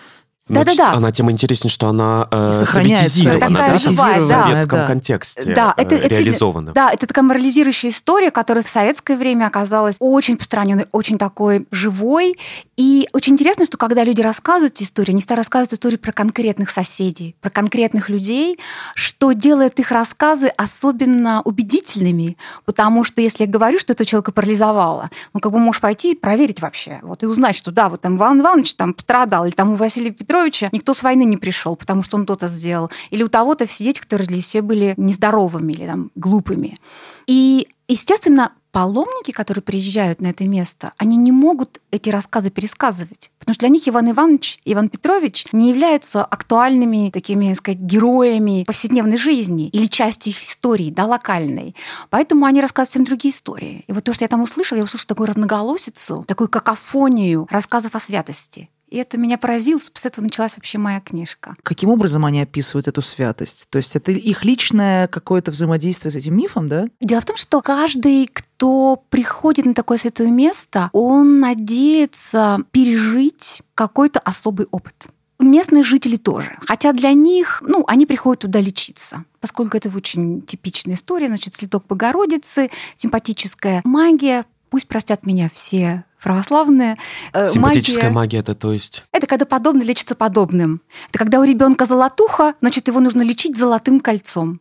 Значит, 0.50 0.76
Да-да-да. 0.78 0.96
Она 0.96 1.12
тем 1.12 1.30
интереснее, 1.30 1.70
что 1.70 1.88
она 1.88 2.26
э, 2.30 2.64
советизирована, 2.66 3.54
Такая 3.56 3.72
да, 3.72 3.78
живая, 3.78 4.20
в 4.20 4.28
да. 4.28 4.42
советском 4.44 4.78
Да. 4.80 4.86
контексте 4.86 5.54
Да, 5.54 5.74
э, 5.76 5.82
это- 5.82 5.94
это- 5.94 6.08
реализована. 6.08 6.72
Да, 6.72 6.90
это 6.92 7.06
такая 7.06 7.24
морализирующая 7.24 7.90
история, 7.90 8.30
которая 8.32 8.64
в 8.64 8.68
советское 8.68 9.16
время 9.16 9.46
оказалась 9.46 9.96
очень 10.00 10.34
распространенной, 10.34 10.86
очень 10.90 11.18
такой 11.18 11.66
живой. 11.70 12.36
И 12.76 13.08
очень 13.12 13.34
интересно, 13.34 13.64
что 13.66 13.76
когда 13.76 14.02
люди 14.04 14.20
рассказывают 14.22 14.80
истории, 14.80 15.12
они 15.12 15.20
всегда 15.20 15.36
рассказывают 15.36 15.72
истории 15.74 15.96
про 15.96 16.12
конкретных 16.12 16.70
соседей, 16.70 17.36
про 17.40 17.50
конкретных 17.50 18.08
людей, 18.08 18.58
что 18.94 19.32
делает 19.32 19.78
их 19.78 19.92
рассказы 19.92 20.48
особенно 20.48 21.42
убедительными, 21.44 22.36
потому 22.64 23.04
что 23.04 23.20
если 23.20 23.44
я 23.44 23.50
говорю, 23.50 23.78
что 23.78 23.92
это 23.92 24.04
человека 24.04 24.32
парализовало, 24.32 25.10
ну 25.34 25.40
как 25.40 25.52
бы 25.52 25.58
можешь 25.58 25.80
пойти 25.80 26.12
и 26.12 26.16
проверить 26.16 26.60
вообще, 26.60 26.98
вот 27.02 27.22
и 27.22 27.26
узнать, 27.26 27.54
что 27.56 27.70
да, 27.70 27.88
вот 27.88 28.00
там 28.00 28.16
Иван 28.16 28.40
Иванович 28.40 28.74
там 28.74 28.94
пострадал, 28.94 29.44
или 29.44 29.52
там 29.52 29.74
у 29.74 29.76
Василия 29.76 30.10
Петровича 30.10 30.39
никто 30.72 30.94
с 30.94 31.02
войны 31.02 31.24
не 31.24 31.36
пришел, 31.36 31.76
потому 31.76 32.02
что 32.02 32.16
он 32.16 32.26
то-то 32.26 32.48
сделал, 32.48 32.90
или 33.10 33.22
у 33.22 33.28
того-то 33.28 33.66
все 33.66 33.84
дети, 33.84 34.00
которые 34.00 34.40
все 34.40 34.62
были 34.62 34.94
нездоровыми 34.96 35.72
или 35.72 35.86
там 35.86 36.10
глупыми. 36.14 36.78
И, 37.26 37.68
естественно, 37.88 38.52
паломники, 38.72 39.32
которые 39.32 39.62
приезжают 39.62 40.20
на 40.20 40.28
это 40.28 40.44
место, 40.44 40.92
они 40.96 41.16
не 41.16 41.32
могут 41.32 41.80
эти 41.90 42.10
рассказы 42.10 42.50
пересказывать. 42.50 43.30
Потому 43.38 43.54
что 43.54 43.60
для 43.60 43.68
них 43.68 43.88
Иван 43.88 44.10
Иванович 44.10 44.60
Иван 44.64 44.88
Петрович 44.88 45.46
не 45.52 45.70
являются 45.70 46.24
актуальными 46.24 47.10
такими, 47.10 47.48
так 47.48 47.56
сказать, 47.56 47.80
героями 47.80 48.64
повседневной 48.64 49.16
жизни 49.16 49.68
или 49.68 49.86
частью 49.86 50.32
их 50.32 50.42
истории, 50.42 50.90
да, 50.90 51.06
локальной. 51.06 51.74
Поэтому 52.10 52.46
они 52.46 52.60
рассказывают 52.60 52.88
совсем 52.88 53.04
другие 53.04 53.32
истории. 53.32 53.84
И 53.86 53.92
вот 53.92 54.04
то, 54.04 54.12
что 54.12 54.24
я 54.24 54.28
там 54.28 54.42
услышала, 54.42 54.78
я 54.78 54.84
услышала 54.84 55.08
такую 55.08 55.26
разноголосицу, 55.26 56.24
такую 56.26 56.48
какофонию 56.48 57.46
рассказов 57.50 57.94
о 57.94 58.00
святости. 58.00 58.68
И 58.90 58.96
это 58.96 59.16
меня 59.16 59.38
поразило, 59.38 59.78
с 59.78 60.04
этого 60.04 60.24
началась 60.24 60.56
вообще 60.56 60.78
моя 60.78 61.00
книжка. 61.00 61.54
Каким 61.62 61.90
образом 61.90 62.26
они 62.26 62.42
описывают 62.42 62.88
эту 62.88 63.02
святость? 63.02 63.68
То 63.70 63.78
есть 63.78 63.94
это 63.94 64.10
их 64.10 64.44
личное 64.44 65.06
какое-то 65.06 65.52
взаимодействие 65.52 66.10
с 66.10 66.16
этим 66.16 66.36
мифом, 66.36 66.68
да? 66.68 66.88
Дело 67.00 67.20
в 67.20 67.24
том, 67.24 67.36
что 67.36 67.62
каждый, 67.62 68.28
кто 68.32 69.02
приходит 69.08 69.64
на 69.64 69.74
такое 69.74 69.96
святое 69.96 70.30
место, 70.30 70.90
он 70.92 71.38
надеется 71.38 72.58
пережить 72.72 73.62
какой-то 73.74 74.18
особый 74.18 74.66
опыт. 74.72 74.94
Местные 75.38 75.84
жители 75.84 76.16
тоже. 76.16 76.58
Хотя 76.60 76.92
для 76.92 77.12
них, 77.12 77.62
ну, 77.66 77.84
они 77.86 78.04
приходят 78.04 78.42
туда 78.42 78.60
лечиться, 78.60 79.24
поскольку 79.40 79.76
это 79.76 79.88
очень 79.88 80.42
типичная 80.42 80.96
история. 80.96 81.28
Значит, 81.28 81.54
следок 81.54 81.86
Богородицы, 81.86 82.70
симпатическая 82.94 83.80
магия. 83.84 84.44
Пусть 84.68 84.86
простят 84.86 85.24
меня 85.24 85.48
все 85.54 86.04
православные. 86.22 86.96
Э, 87.32 87.46
Симпатическая 87.46 88.10
магия- 88.10 88.14
магия 88.14 88.38
это 88.38 88.54
то 88.54 88.72
есть... 88.72 89.04
это 89.12 89.26
когда 89.26 89.46
подобное 89.46 89.84
лечится 89.84 90.14
подобным. 90.14 90.82
Это 91.08 91.18
когда 91.18 91.40
у 91.40 91.44
ребенка 91.44 91.84
золотуха, 91.84 92.54
значит, 92.60 92.88
его 92.88 93.00
нужно 93.00 93.22
лечить 93.22 93.56
золотым 93.56 94.00
кольцом. 94.00 94.60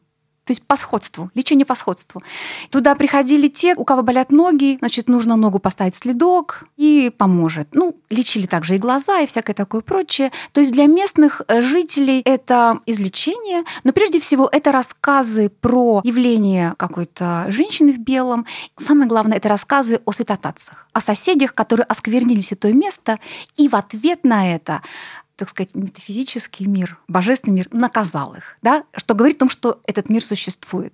То 0.49 0.51
есть 0.53 0.65
по 0.65 0.75
сходству, 0.75 1.29
лечение 1.35 1.63
по 1.63 1.75
сходству. 1.75 2.23
Туда 2.71 2.95
приходили 2.95 3.49
те, 3.49 3.75
у 3.75 3.83
кого 3.83 4.01
болят 4.01 4.31
ноги, 4.31 4.77
значит, 4.79 5.07
нужно 5.07 5.35
ногу 5.35 5.59
поставить 5.59 5.93
следок 5.93 6.65
и 6.75 7.11
поможет. 7.15 7.67
Ну, 7.73 7.95
лечили 8.09 8.47
также 8.47 8.77
и 8.77 8.79
глаза, 8.79 9.19
и 9.19 9.27
всякое 9.27 9.53
такое 9.53 9.81
прочее. 9.81 10.31
То 10.51 10.61
есть 10.61 10.73
для 10.73 10.87
местных 10.87 11.43
э, 11.47 11.61
жителей 11.61 12.23
это 12.25 12.79
излечение, 12.87 13.63
но 13.83 13.93
прежде 13.93 14.19
всего 14.19 14.49
это 14.51 14.71
рассказы 14.71 15.49
про 15.49 16.01
явление 16.03 16.73
какой-то 16.77 17.45
женщины 17.49 17.91
в 17.91 17.99
белом. 17.99 18.47
Самое 18.75 19.07
главное, 19.07 19.37
это 19.37 19.49
рассказы 19.49 20.01
о 20.03 20.11
святотатцах, 20.11 20.87
о 20.93 20.99
соседях, 20.99 21.53
которые 21.53 21.85
осквернили 21.85 22.41
святое 22.41 22.73
место, 22.73 23.19
и 23.55 23.69
в 23.69 23.75
ответ 23.75 24.23
на 24.23 24.51
это 24.51 24.81
так 25.39 25.49
сказать, 25.49 25.73
метафизический 25.73 26.65
мир, 26.65 26.99
божественный 27.07 27.55
мир 27.55 27.67
наказал 27.71 28.35
их, 28.35 28.57
да, 28.61 28.83
что 28.95 29.15
говорит 29.15 29.37
о 29.37 29.39
том, 29.39 29.49
что 29.49 29.81
этот 29.85 30.09
мир 30.09 30.23
существует 30.23 30.93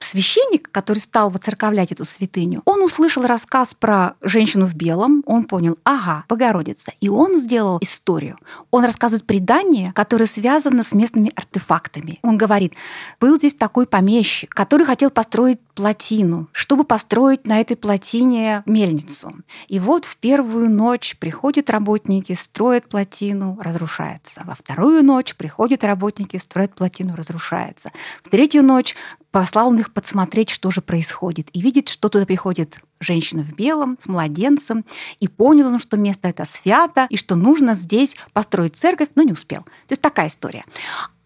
священник, 0.00 0.70
который 0.72 0.98
стал 0.98 1.30
воцерковлять 1.30 1.92
эту 1.92 2.04
святыню, 2.04 2.62
он 2.64 2.82
услышал 2.82 3.22
рассказ 3.24 3.74
про 3.74 4.14
женщину 4.22 4.64
в 4.64 4.74
белом, 4.74 5.22
он 5.26 5.44
понял, 5.44 5.78
ага, 5.84 6.24
Богородица. 6.28 6.92
И 7.00 7.08
он 7.08 7.36
сделал 7.36 7.78
историю. 7.80 8.38
Он 8.70 8.84
рассказывает 8.84 9.26
предание, 9.26 9.92
которое 9.92 10.26
связано 10.26 10.82
с 10.82 10.94
местными 10.94 11.32
артефактами. 11.36 12.18
Он 12.22 12.38
говорит, 12.38 12.74
был 13.20 13.38
здесь 13.38 13.54
такой 13.54 13.86
помещик, 13.86 14.50
который 14.50 14.86
хотел 14.86 15.10
построить 15.10 15.60
плотину, 15.80 16.46
чтобы 16.52 16.84
построить 16.84 17.46
на 17.46 17.58
этой 17.58 17.74
плотине 17.74 18.62
мельницу. 18.66 19.32
И 19.66 19.78
вот 19.78 20.04
в 20.04 20.18
первую 20.18 20.68
ночь 20.68 21.16
приходят 21.18 21.70
работники, 21.70 22.34
строят 22.34 22.86
плотину, 22.86 23.58
разрушается. 23.58 24.42
Во 24.44 24.54
вторую 24.54 25.02
ночь 25.02 25.34
приходят 25.34 25.82
работники, 25.82 26.36
строят 26.36 26.74
плотину, 26.74 27.16
разрушается. 27.16 27.92
В 28.22 28.28
третью 28.28 28.62
ночь 28.62 28.94
послал 29.30 29.68
он 29.68 29.78
их 29.78 29.94
подсмотреть, 29.94 30.50
что 30.50 30.70
же 30.70 30.82
происходит. 30.82 31.48
И 31.54 31.62
видит, 31.62 31.88
что 31.88 32.10
туда 32.10 32.26
приходит 32.26 32.78
женщина 32.98 33.42
в 33.42 33.54
белом 33.54 33.96
с 33.98 34.06
младенцем, 34.06 34.84
и 35.18 35.28
понял 35.28 35.68
он, 35.68 35.80
что 35.80 35.96
место 35.96 36.28
это 36.28 36.44
свято, 36.44 37.06
и 37.08 37.16
что 37.16 37.36
нужно 37.36 37.72
здесь 37.72 38.16
построить 38.34 38.76
церковь, 38.76 39.08
но 39.14 39.22
не 39.22 39.32
успел. 39.32 39.62
То 39.62 39.92
есть 39.92 40.02
такая 40.02 40.26
история. 40.26 40.66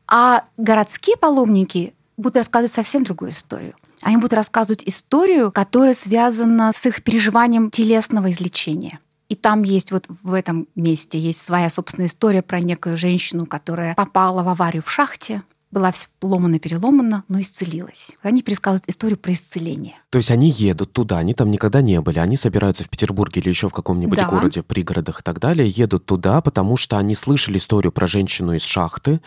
А 0.07 0.45
городские 0.57 1.17
паломники 1.17 1.93
будут 2.17 2.37
рассказывать 2.37 2.71
совсем 2.71 3.03
другую 3.03 3.33
историю. 3.33 3.73
Они 4.05 4.17
будут 4.17 4.35
рассказывать 4.35 4.83
историю, 4.85 5.51
которая 5.51 5.95
связана 5.95 6.73
с 6.75 6.87
их 6.87 7.03
переживанием 7.03 7.71
телесного 7.71 8.31
излечения. 8.31 9.01
И 9.31 9.35
там 9.35 9.63
есть 9.63 9.91
вот 9.91 10.05
в 10.09 10.35
этом 10.35 10.69
месте 10.75 11.19
есть 11.19 11.43
своя 11.43 11.71
собственная 11.71 12.07
история 12.07 12.43
про 12.43 12.61
некую 12.61 12.97
женщину, 12.99 13.47
которая 13.47 13.95
попала 13.95 14.43
в 14.43 14.49
аварию 14.49 14.83
в 14.83 14.91
шахте, 14.91 15.43
была 15.75 15.91
вся 15.93 16.07
ломана-переломана, 16.23 17.25
но 17.29 17.41
исцелилась. 17.41 18.17
Они 18.23 18.43
пересказывают 18.43 18.89
историю 18.89 19.19
про 19.19 19.33
исцеление. 19.33 19.97
То 20.11 20.19
есть 20.19 20.31
они 20.31 20.49
едут 20.49 20.93
туда, 20.93 21.19
они 21.19 21.35
там 21.35 21.51
никогда 21.51 21.83
не 21.83 22.01
были, 22.01 22.19
они 22.21 22.37
собираются 22.37 22.85
в 22.85 22.89
Петербурге 22.89 23.41
или 23.43 23.49
еще 23.51 23.69
в 23.69 23.73
каком-нибудь 23.73 24.19
Да. 24.19 24.29
городе, 24.29 24.63
пригородах 24.63 25.21
и 25.21 25.23
так 25.23 25.41
далее, 25.41 25.69
едут 25.69 26.07
туда, 26.07 26.41
потому 26.41 26.77
что 26.77 26.97
они 26.97 27.15
слышали 27.15 27.59
историю 27.59 27.93
про 27.93 28.07
женщину 28.07 28.55
из 28.55 28.63
шахты, 28.63 29.21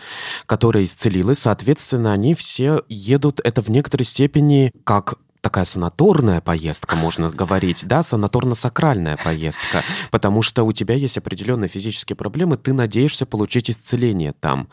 которая 0.46 0.84
исцелилась, 0.84 1.38
соответственно, 1.38 2.12
они 2.12 2.34
все 2.34 2.82
едут, 2.88 3.40
это 3.44 3.60
в 3.62 3.68
некоторой 3.68 4.06
степени 4.06 4.72
как 4.84 5.18
такая 5.48 5.64
санаторная 5.64 6.42
поездка, 6.42 6.94
можно 6.94 7.30
говорить, 7.30 7.86
да, 7.86 8.00
санаторно-сакральная 8.00 9.18
поездка, 9.24 9.82
потому 10.10 10.42
что 10.42 10.64
у 10.64 10.72
тебя 10.72 10.94
есть 10.94 11.16
определенные 11.16 11.70
физические 11.70 12.16
проблемы, 12.16 12.58
ты 12.58 12.74
надеешься 12.74 13.24
получить 13.24 13.70
исцеление 13.70 14.34
там. 14.38 14.68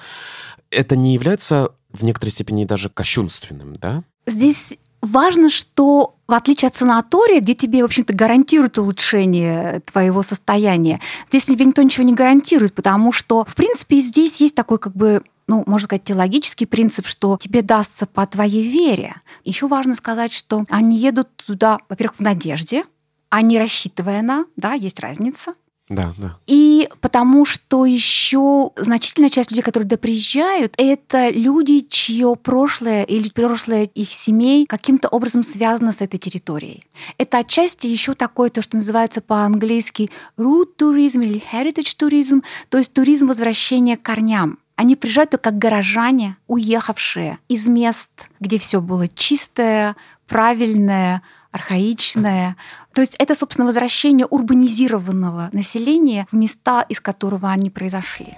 Это 0.72 0.98
не 0.98 1.14
является 1.14 1.70
в 1.94 2.04
некоторой 2.04 2.34
степени 2.34 2.66
даже 2.66 2.90
кощунственным, 2.90 3.78
да? 3.78 4.04
Здесь 4.28 4.78
важно, 5.02 5.50
что 5.50 6.16
в 6.28 6.34
отличие 6.34 6.68
от 6.68 6.76
санатория, 6.76 7.40
где 7.40 7.54
тебе, 7.54 7.82
в 7.82 7.86
общем-то, 7.86 8.14
гарантируют 8.14 8.78
улучшение 8.78 9.82
твоего 9.90 10.24
состояния, 10.24 11.00
здесь 11.30 11.46
тебе 11.46 11.64
никто 11.64 11.84
ничего 11.84 12.06
не 12.06 12.14
гарантирует, 12.14 12.74
потому 12.74 13.14
что, 13.14 13.46
в 13.46 13.56
принципе, 13.56 14.02
здесь 14.02 14.42
есть 14.42 14.56
такой 14.56 14.78
как 14.78 14.94
бы 14.94 15.22
ну, 15.48 15.64
можно 15.66 15.86
сказать, 15.86 16.04
теологический 16.04 16.68
принцип, 16.68 17.06
что 17.08 17.38
тебе 17.40 17.62
дастся 17.62 18.06
по 18.06 18.26
твоей 18.26 18.68
вере. 18.68 19.22
Еще 19.44 19.68
важно 19.68 19.96
сказать, 19.96 20.34
что 20.34 20.66
они 20.70 20.98
едут 20.98 21.30
туда, 21.36 21.80
во-первых, 21.90 22.18
в 22.18 22.22
надежде, 22.22 22.84
а 23.30 23.42
не 23.42 23.60
рассчитывая 23.60 24.22
на, 24.22 24.46
да, 24.56 24.74
есть 24.74 25.00
разница. 25.00 25.54
Да, 25.88 26.16
да. 26.18 26.40
И 26.48 26.90
потому 27.00 27.46
что 27.46 27.86
еще 27.86 28.72
значительная 28.76 29.30
часть 29.30 29.52
людей, 29.52 29.62
которые 29.62 29.88
туда 29.88 30.00
приезжают, 30.00 30.74
это 30.78 31.30
люди, 31.30 31.82
чье 31.82 32.36
прошлое 32.36 33.04
или 33.04 33.30
прошлое 33.30 33.84
их 33.84 34.12
семей 34.12 34.66
каким-то 34.66 35.10
образом 35.10 35.44
связано 35.44 35.92
с 35.92 36.02
этой 36.02 36.18
территорией. 36.18 36.86
Это 37.20 37.38
отчасти 37.38 37.86
еще 37.86 38.16
такое, 38.16 38.50
то, 38.50 38.64
что 38.64 38.78
называется 38.78 39.22
по-английски 39.22 40.10
root 40.40 40.70
tourism 40.80 41.24
или 41.24 41.44
heritage 41.52 41.96
tourism, 42.00 42.42
то 42.70 42.80
есть 42.80 42.92
туризм 42.94 43.28
возвращения 43.28 43.96
к 43.96 44.02
корням. 44.02 44.58
Они 44.76 44.96
приезжают 44.96 45.32
как 45.42 45.58
горожане, 45.58 46.38
уехавшие 46.48 47.40
из 47.48 47.68
мест, 47.68 48.30
где 48.40 48.58
все 48.58 48.82
было 48.82 49.08
чистое, 49.08 49.96
правильное, 50.28 51.22
архаичное. 51.52 52.58
То 52.94 53.02
есть 53.02 53.16
это, 53.18 53.36
собственно, 53.36 53.66
возвращение 53.66 54.26
урбанизированного 54.26 55.50
населения 55.54 56.28
в 56.30 56.36
места, 56.36 56.82
из 56.82 57.00
которого 57.00 57.50
они 57.50 57.70
произошли. 57.70 58.36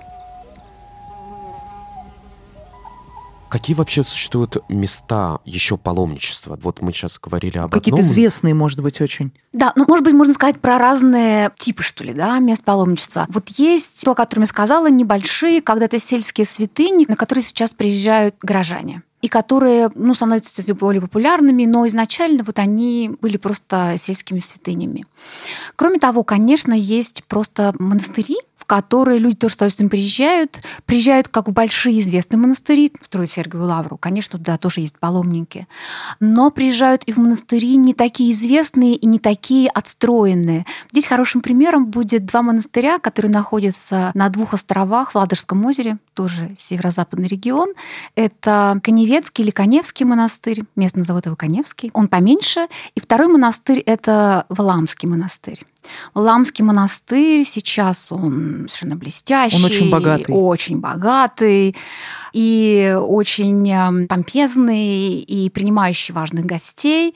Какие 3.58 3.76
вообще 3.76 4.04
существуют 4.04 4.58
места 4.70 5.40
еще 5.44 5.78
паломничества? 5.78 6.60
Вот 6.62 6.84
мы 6.84 6.94
сейчас 6.94 7.18
говорили 7.18 7.58
об 7.58 7.72
Какие-то 7.72 8.02
одном. 8.02 8.08
известные, 8.08 8.54
может 8.54 8.84
быть, 8.84 9.02
очень. 9.02 9.32
Да, 9.52 9.74
ну, 9.76 9.86
может 9.88 10.06
быть, 10.06 10.14
можно 10.14 10.32
сказать 10.32 10.62
про 10.62 10.78
разные 10.78 11.52
типы, 11.58 11.82
что 11.82 12.04
ли, 12.04 12.14
да, 12.14 12.38
мест 12.38 12.64
паломничества. 12.64 13.26
Вот 13.30 13.50
есть 13.50 14.06
то, 14.06 14.12
о 14.12 14.14
котором 14.14 14.44
я 14.44 14.46
сказала, 14.48 14.92
небольшие, 14.92 15.64
когда-то 15.64 15.98
сельские 15.98 16.46
святыни, 16.46 17.06
на 17.08 17.16
которые 17.16 17.42
сейчас 17.42 17.72
приезжают 17.72 18.36
горожане 18.44 19.02
и 19.24 19.28
которые 19.28 19.90
ну, 19.96 20.14
становятся 20.14 20.62
всё 20.62 20.76
более 20.76 21.02
популярными, 21.02 21.66
но 21.66 21.88
изначально 21.88 22.44
вот 22.44 22.60
они 22.60 23.10
были 23.22 23.38
просто 23.38 23.96
сельскими 23.98 24.38
святынями. 24.38 25.08
Кроме 25.76 25.98
того, 25.98 26.24
конечно, 26.24 26.74
есть 26.74 27.24
просто 27.24 27.74
монастыри, 27.80 28.38
которые 28.68 29.18
люди 29.18 29.38
тоже 29.38 29.54
с 29.54 29.58
удовольствием 29.58 29.90
приезжают. 29.90 30.62
Приезжают 30.86 31.30
как 31.30 31.48
в 31.48 31.54
большие 31.54 32.00
известные 32.00 32.38
монастыри, 32.38 32.92
строят 33.02 33.30
Сергию 33.30 33.64
Лавру. 33.64 33.98
Конечно, 33.98 34.38
туда 34.38 34.58
тоже 34.58 34.82
есть 34.82 35.00
паломники. 35.00 35.68
Но 36.20 36.52
приезжают 36.52 37.04
и 37.06 37.14
в 37.14 37.18
монастыри 37.18 37.78
не 37.78 37.94
такие 37.94 38.32
известные 38.32 38.96
и 38.96 39.08
не 39.08 39.20
такие 39.20 39.70
отстроенные. 39.70 40.66
Здесь 40.92 41.06
хорошим 41.06 41.42
примером 41.42 41.88
будет 41.88 42.26
два 42.26 42.42
монастыря, 42.42 43.00
которые 43.00 43.32
находятся 43.32 44.12
на 44.14 44.30
двух 44.30 44.54
островах 44.54 45.12
в 45.12 45.16
Ладожском 45.16 45.66
озере, 45.66 45.98
тоже 46.14 46.52
северо-западный 46.58 47.28
регион. 47.28 47.74
Это 48.16 48.80
Коневецкий 48.84 49.46
или 49.46 49.52
Коневский 49.52 50.06
монастырь, 50.06 50.64
местно 50.76 51.06
зовут 51.06 51.26
его 51.26 51.38
Коневский. 51.38 51.90
Он 51.94 52.10
поменьше. 52.10 52.68
И 52.96 53.00
второй 53.00 53.30
монастырь— 53.30 53.80
это 53.86 54.46
Валамский 54.50 55.08
монастырь. 55.08 55.64
Ламский 56.16 56.64
монастырь 56.64 57.44
сейчас 57.46 58.12
он 58.12 58.68
совершенно 58.70 58.96
блестящий. 58.96 59.58
Он 59.58 59.66
очень 59.66 59.90
богатый. 59.90 60.32
Очень 60.32 60.80
богатый 60.80 61.76
и 62.34 62.96
очень 63.00 63.70
эм, 63.70 64.08
помпезный 64.08 65.20
и 65.20 65.50
принимающий 65.50 66.14
важных 66.14 66.46
гостей. 66.46 67.16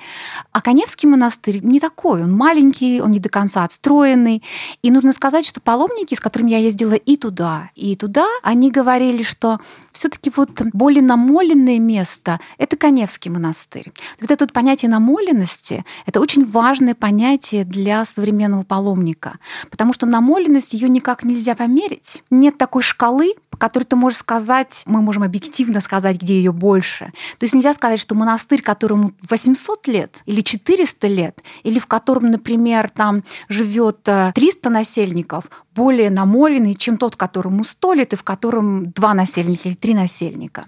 А 0.52 0.62
Коневский 0.62 1.08
монастырь 1.08 1.60
не 1.64 1.80
такой. 1.80 2.24
Он 2.24 2.32
маленький, 2.32 3.02
он 3.02 3.12
не 3.12 3.20
до 3.20 3.30
конца 3.30 3.64
отстроенный. 3.64 4.42
И 4.82 4.92
нужно 4.92 5.12
сказать, 5.12 5.46
что 5.46 5.62
паломники, 5.62 6.16
с 6.16 6.20
которыми 6.20 6.50
я 6.50 6.58
ездила 6.58 6.94
и 6.94 7.18
туда, 7.18 7.70
и 7.76 7.96
туда, 7.96 8.28
они 8.44 8.72
говорили, 8.72 9.24
что 9.24 9.60
все 9.92 10.10
таки 10.10 10.32
вот 10.36 10.62
более 10.74 11.04
намоленное 11.04 11.80
место— 11.80 12.40
это 12.58 12.76
Коневский 12.78 13.30
монастырь. 13.30 13.92
Вот 14.20 14.32
это 14.32 14.46
вот 14.46 14.54
понятие 14.54 14.90
намоленности— 14.90 15.86
это 16.06 16.20
очень 16.20 16.46
важное 16.46 16.96
понятие 16.96 17.66
для 17.66 18.06
современного 18.06 18.61
паломника, 18.64 19.40
потому 19.70 19.94
что 19.94 20.06
намоленность 20.06 20.74
ее 20.74 20.90
никак 20.90 21.24
нельзя 21.24 21.56
померить. 21.56 22.24
Нет 22.30 22.58
такой 22.58 22.84
шкалы, 22.84 23.36
по 23.50 23.58
которой 23.58 23.84
ты 23.84 23.96
можешь 23.96 24.20
сказать, 24.20 24.84
мы 24.86 25.02
можем 25.02 25.24
объективно 25.24 25.82
сказать, 25.82 26.22
где 26.22 26.36
ее 26.36 26.52
больше. 26.52 27.12
То 27.38 27.44
есть 27.44 27.54
нельзя 27.54 27.74
сказать, 27.74 28.00
что 28.00 28.16
монастырь, 28.16 28.62
которому 28.62 29.14
800 29.30 29.88
лет 29.88 30.22
или 30.26 30.42
400 30.42 31.08
лет, 31.08 31.40
или 31.64 31.80
в 31.80 31.88
котором, 31.88 32.32
например, 32.32 32.90
там 32.90 33.24
живет 33.50 34.04
300 34.04 34.70
насельников, 34.70 35.46
более 35.76 36.10
намоленный, 36.10 36.76
чем 36.76 36.98
тот, 36.98 37.16
которому 37.16 37.64
100 37.64 37.94
лет, 37.94 38.14
и 38.14 38.16
в 38.18 38.24
котором 38.24 38.92
два 38.92 39.14
насельника 39.14 39.70
или 39.70 39.76
три 39.76 39.94
насельника. 39.94 40.66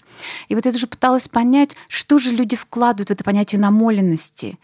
И 0.47 0.55
вот 0.55 0.65
я 0.65 0.71
тоже 0.71 0.87
пыталась 0.87 1.27
понять, 1.27 1.75
что 1.89 2.19
же 2.19 2.31
люди 2.31 2.55
вкладывают 2.55 3.09
в 3.09 3.11
это 3.11 3.23
понятие 3.23 3.59
намоленности. 3.59 4.57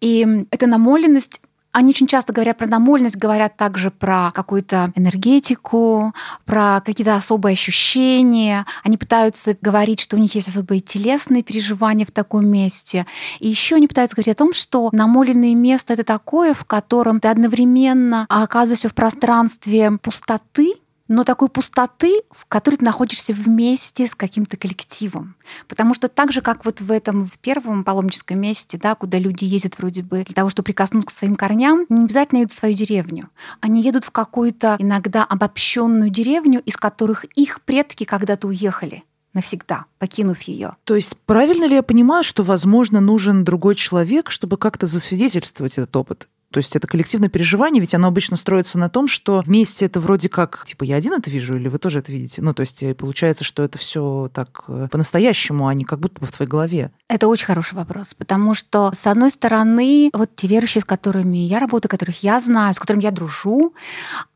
И 0.00 0.46
эта 0.50 0.66
намоленность 0.66 1.40
Они 1.76 1.90
очень 1.90 2.06
часто 2.06 2.32
говорят 2.32 2.56
про 2.56 2.66
намоленность, 2.66 3.18
говорят 3.18 3.58
также 3.58 3.90
про 3.90 4.30
какую-то 4.30 4.92
энергетику, 4.94 6.14
про 6.46 6.80
какие-то 6.80 7.16
особые 7.16 7.52
ощущения. 7.52 8.64
Они 8.82 8.96
пытаются 8.96 9.54
говорить, 9.60 10.00
что 10.00 10.16
у 10.16 10.18
них 10.18 10.34
есть 10.34 10.48
особые 10.48 10.80
телесные 10.80 11.42
переживания 11.42 12.06
в 12.06 12.12
таком 12.12 12.48
месте. 12.48 13.04
И 13.40 13.48
еще 13.48 13.76
они 13.76 13.88
пытаются 13.88 14.16
говорить 14.16 14.34
о 14.34 14.38
том, 14.38 14.54
что 14.54 14.88
намоленное 14.90 15.54
место— 15.54 15.92
это 15.94 16.04
такое, 16.04 16.54
в 16.54 16.64
котором 16.64 17.20
ты 17.20 17.28
одновременно 17.28 18.24
оказываешься 18.30 18.88
в 18.88 18.94
пространстве 18.94 19.98
пустоты, 20.00 20.76
но 21.08 21.24
такой 21.24 21.48
пустоты, 21.48 22.22
в 22.30 22.46
которой 22.46 22.76
ты 22.76 22.84
находишься 22.84 23.32
вместе 23.32 24.06
с 24.06 24.14
каким-то 24.14 24.56
коллективом. 24.56 25.36
Потому 25.68 25.94
что 25.94 26.08
так 26.08 26.32
же, 26.32 26.40
как 26.40 26.64
вот 26.64 26.80
в 26.80 26.90
этом 26.90 27.26
в 27.26 27.38
первом 27.38 27.84
паломническом 27.84 28.40
месте, 28.40 28.78
да, 28.78 28.94
куда 28.94 29.18
люди 29.18 29.44
ездят 29.44 29.78
вроде 29.78 30.02
бы 30.02 30.24
для 30.24 30.34
того, 30.34 30.48
чтобы 30.48 30.66
прикоснуться 30.66 31.14
к 31.14 31.18
своим 31.18 31.36
корням, 31.36 31.86
не 31.88 32.04
обязательно 32.04 32.38
едут 32.40 32.52
в 32.52 32.56
свою 32.56 32.74
деревню. 32.74 33.30
Они 33.60 33.82
едут 33.82 34.04
в 34.04 34.10
какую-то 34.10 34.76
иногда 34.78 35.24
обобщенную 35.24 36.10
деревню, 36.10 36.60
из 36.60 36.76
которых 36.76 37.24
их 37.36 37.60
предки 37.62 38.04
когда-то 38.04 38.48
уехали 38.48 39.04
навсегда, 39.36 39.84
покинув 39.98 40.40
ее. 40.42 40.76
То 40.84 40.96
есть 40.96 41.16
правильно 41.26 41.66
ли 41.66 41.74
я 41.74 41.82
понимаю, 41.82 42.24
что, 42.24 42.42
возможно, 42.42 43.00
нужен 43.00 43.44
другой 43.44 43.74
человек, 43.74 44.30
чтобы 44.30 44.56
как-то 44.56 44.86
засвидетельствовать 44.86 45.76
этот 45.76 45.94
опыт? 45.94 46.28
То 46.56 46.60
есть 46.60 46.74
это 46.74 46.88
коллективное 46.88 47.28
переживание, 47.28 47.82
ведь 47.82 47.94
оно 47.94 48.08
обычно 48.08 48.34
строится 48.34 48.78
на 48.78 48.88
том, 48.88 49.08
что 49.08 49.42
вместе 49.44 49.84
это 49.84 50.00
вроде 50.00 50.30
как, 50.30 50.64
типа, 50.64 50.84
я 50.84 50.96
один 50.96 51.12
это 51.12 51.28
вижу, 51.28 51.54
или 51.54 51.68
вы 51.68 51.76
тоже 51.76 51.98
это 51.98 52.10
видите? 52.10 52.40
Ну, 52.40 52.54
то 52.54 52.62
есть 52.62 52.82
э, 52.82 52.94
получается, 52.94 53.44
что 53.44 53.62
это 53.62 53.76
все 53.76 54.30
так 54.32 54.64
э, 54.68 54.88
по-настоящему, 54.90 55.66
а 55.68 55.74
не 55.74 55.84
как 55.84 56.00
будто 56.00 56.18
бы 56.18 56.26
в 56.26 56.32
твоей 56.32 56.48
голове. 56.48 56.92
Это 57.08 57.28
очень 57.28 57.44
хороший 57.44 57.74
вопрос, 57.74 58.14
потому 58.14 58.54
что, 58.54 58.90
с 58.94 59.06
одной 59.06 59.30
стороны, 59.30 60.08
вот 60.14 60.34
те 60.34 60.46
верующие, 60.46 60.80
с 60.80 60.86
которыми 60.86 61.36
я 61.36 61.58
работаю, 61.58 61.90
которых 61.90 62.22
я 62.22 62.40
знаю, 62.40 62.72
с 62.72 62.78
которыми 62.78 63.02
я 63.02 63.10
дружу, 63.10 63.74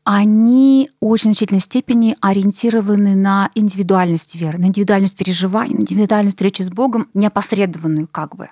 они 0.03 0.91
в 1.01 1.07
очень 1.07 1.31
значительной 1.31 1.61
степени 1.61 2.15
ориентированы 2.21 3.15
на 3.15 3.49
индивидуальность 3.55 4.35
веры, 4.35 4.59
на 4.59 4.65
индивидуальность 4.65 5.17
переживаний, 5.17 5.73
на 5.73 5.81
индивидуальность 5.81 6.37
встречи 6.37 6.61
с 6.61 6.69
Богом, 6.69 7.07
неопосредованную 7.15 8.07
как 8.11 8.35
бы. 8.35 8.49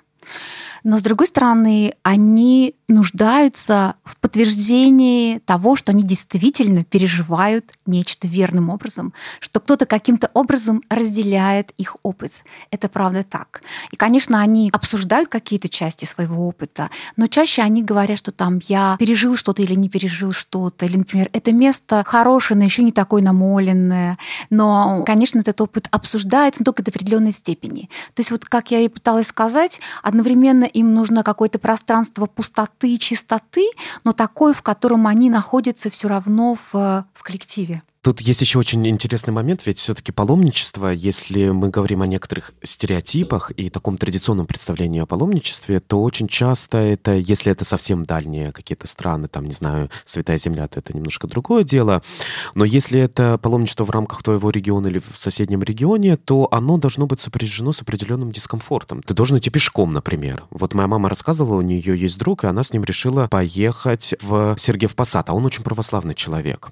Но, 0.83 0.99
с 0.99 1.03
другой 1.03 1.27
стороны, 1.27 1.93
они 2.03 2.75
нуждаются 2.87 3.95
в 4.03 4.18
подтверждении 4.29 5.39
того, 5.39 5.75
что 5.75 5.91
они 5.91 6.03
действительно 6.03 6.83
переживают 6.83 7.65
нечто 7.87 8.27
верным 8.27 8.69
образом, 8.69 9.11
что 9.39 9.59
кто-то 9.59 9.87
каким-то 9.87 10.29
образом 10.35 10.83
разделяет 10.87 11.71
их 11.77 11.97
опыт. 12.03 12.31
Это 12.69 12.89
правда 12.89 13.23
так. 13.23 13.63
И, 13.91 13.95
конечно, 13.95 14.39
они 14.39 14.69
обсуждают 14.71 15.29
какие-то 15.29 15.67
части 15.67 16.05
своего 16.05 16.47
опыта, 16.47 16.91
но 17.17 17.25
чаще 17.25 17.63
они 17.63 17.81
говорят, 17.81 18.19
что 18.19 18.31
там 18.31 18.59
я 18.67 18.97
пережил 18.99 19.35
что-то 19.35 19.63
или 19.63 19.73
не 19.73 19.89
пережил 19.89 20.31
что-то, 20.31 20.85
или, 20.85 20.97
например, 20.97 21.29
это 21.33 21.51
место 21.51 22.03
хорошее, 22.05 22.59
но 22.59 22.65
еще 22.65 22.83
не 22.83 22.91
такое 22.91 23.23
намоленное. 23.23 24.19
Но, 24.51 25.03
конечно, 25.07 25.39
этот 25.39 25.59
опыт 25.59 25.87
обсуждается, 25.89 26.61
но 26.61 26.65
только 26.65 26.83
до 26.83 26.91
определенной 26.91 27.31
степени. 27.31 27.89
То 28.13 28.19
есть 28.19 28.29
вот, 28.29 28.45
как 28.45 28.69
я 28.69 28.81
и 28.81 28.89
пыталась 28.89 29.27
сказать, 29.27 29.79
одновременно 30.03 30.65
им 30.65 30.93
нужно 30.93 31.23
какое-то 31.23 31.57
пространство 31.57 32.27
пустоты, 32.27 32.99
чистоты, 32.99 33.67
но 34.03 34.13
такой, 34.19 34.53
в 34.53 34.61
котором 34.63 35.07
они 35.07 35.29
находятся 35.29 35.89
все 35.89 36.09
равно 36.09 36.57
в, 36.73 37.05
в 37.13 37.23
коллективе. 37.23 37.83
Тут 38.01 38.21
есть 38.21 38.39
еще 38.39 38.59
очень 38.59 38.87
интересный 38.87 39.33
момент, 39.33 39.65
ведь 39.65 39.77
все-таки 39.77 40.13
паломничество, 40.13 40.87
если 40.87 41.49
мы 41.49 41.67
говорим 41.67 42.01
о 42.01 42.07
некоторых 42.07 42.53
стереотипах 42.63 43.51
и 43.57 43.69
таком 43.69 43.97
традиционном 43.97 44.47
представлении 44.47 45.01
о 45.01 45.05
паломничестве, 45.05 45.81
то 45.81 46.01
очень 46.01 46.29
часто 46.29 46.77
это, 46.77 47.15
если 47.15 47.51
это 47.51 47.65
совсем 47.65 48.05
дальние 48.05 48.53
какие-то 48.53 48.87
страны, 48.87 49.27
там, 49.27 49.45
не 49.45 49.51
знаю, 49.51 49.89
Святая 50.05 50.37
Земля, 50.37 50.69
то 50.69 50.79
это 50.79 50.95
немножко 50.95 51.27
другое 51.27 51.65
дело. 51.65 52.01
Но 52.55 52.63
если 52.63 53.01
это 53.01 53.37
паломничество 53.37 53.83
в 53.83 53.89
рамках 53.89 54.23
твоего 54.23 54.49
региона 54.49 54.87
или 54.87 54.99
в 54.99 55.17
соседнем 55.17 55.61
регионе, 55.61 56.15
то 56.15 56.47
оно 56.51 56.77
должно 56.77 57.05
быть 57.05 57.19
сопряжено 57.19 57.73
с 57.73 57.81
определенным 57.81 58.31
дискомфортом. 58.31 59.03
Ты 59.03 59.13
должен 59.13 59.37
идти 59.39 59.49
пешком, 59.49 59.91
например. 59.91 60.45
Вот 60.51 60.73
моя 60.73 60.87
мама 60.87 61.09
рассказывала, 61.09 61.57
у 61.57 61.61
нее 61.61 61.97
есть 61.97 62.17
друг, 62.17 62.45
и 62.45 62.47
она 62.47 62.63
с 62.63 62.71
ним 62.71 62.85
решила 62.85 63.27
поехать 63.27 64.15
в 64.21 64.55
Сергеев 64.57 64.95
Посад, 64.95 65.29
а 65.29 65.33
он 65.33 65.45
очень 65.45 65.65
православный 65.65 66.15
человек. 66.15 66.69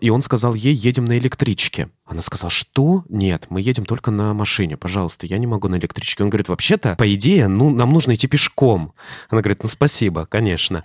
И 0.00 0.10
он 0.10 0.22
сказал 0.22 0.54
ей, 0.54 0.67
едем 0.72 1.04
на 1.04 1.18
электричке. 1.18 1.88
Она 2.08 2.22
сказала, 2.22 2.50
что? 2.50 3.04
Нет, 3.10 3.46
мы 3.50 3.60
едем 3.60 3.84
только 3.84 4.10
на 4.10 4.32
машине, 4.32 4.78
пожалуйста, 4.78 5.26
я 5.26 5.36
не 5.36 5.46
могу 5.46 5.68
на 5.68 5.76
электричке. 5.76 6.22
Он 6.22 6.30
говорит, 6.30 6.48
вообще-то, 6.48 6.94
по 6.96 7.14
идее, 7.14 7.48
ну, 7.48 7.68
нам 7.68 7.92
нужно 7.92 8.14
идти 8.14 8.26
пешком. 8.26 8.94
Она 9.28 9.42
говорит, 9.42 9.62
ну, 9.62 9.68
спасибо, 9.68 10.24
конечно. 10.24 10.84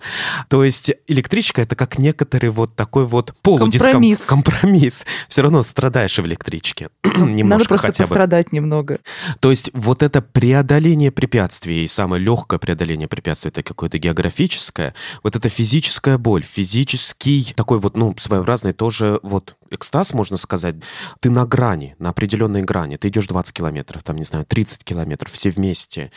То 0.49 0.65
есть 0.65 0.91
электричка— 1.07 1.61
это 1.63 1.77
как 1.77 1.97
некоторый 1.97 2.49
вот 2.49 2.75
такой 2.75 3.05
вот 3.05 3.33
полудиском... 3.41 3.93
Компромисс. 3.93 4.25
Компромисс. 4.25 5.05
Все 5.29 5.41
равно 5.43 5.63
страдаешь 5.63 6.17
в 6.19 6.25
электричке. 6.25 6.89
Немножко 7.03 7.43
Надо 7.45 7.65
просто 7.69 7.87
хотя 7.87 8.03
бы. 8.03 8.09
пострадать 8.09 8.51
немного. 8.51 8.99
То 9.39 9.49
есть 9.49 9.69
вот 9.73 10.03
это 10.03 10.21
преодоление 10.21 11.11
препятствий, 11.11 11.85
и 11.85 11.87
самое 11.87 12.21
легкое 12.21 12.59
преодоление 12.59 13.07
препятствий, 13.07 13.49
это 13.49 13.63
какое-то 13.63 13.97
географическое, 13.97 14.93
вот 15.23 15.37
это 15.37 15.47
физическая 15.47 16.17
боль, 16.17 16.43
физический 16.43 17.53
такой 17.55 17.79
вот, 17.79 17.95
ну, 17.95 18.13
своеобразный 18.19 18.73
тоже 18.73 19.19
вот 19.23 19.55
экстаз, 19.73 20.13
можно 20.13 20.37
сказать, 20.37 20.75
ты 21.19 21.29
на 21.29 21.45
грани, 21.45 21.95
на 21.99 22.09
определенной 22.09 22.63
грани. 22.63 22.97
Ты 22.97 23.07
идешь 23.09 23.27
20 23.27 23.53
километров, 23.53 24.03
там, 24.03 24.15
не 24.17 24.23
знаю, 24.23 24.45
30 24.45 24.83
километров, 24.83 25.31
все 25.31 25.49
вместе. 25.49 26.11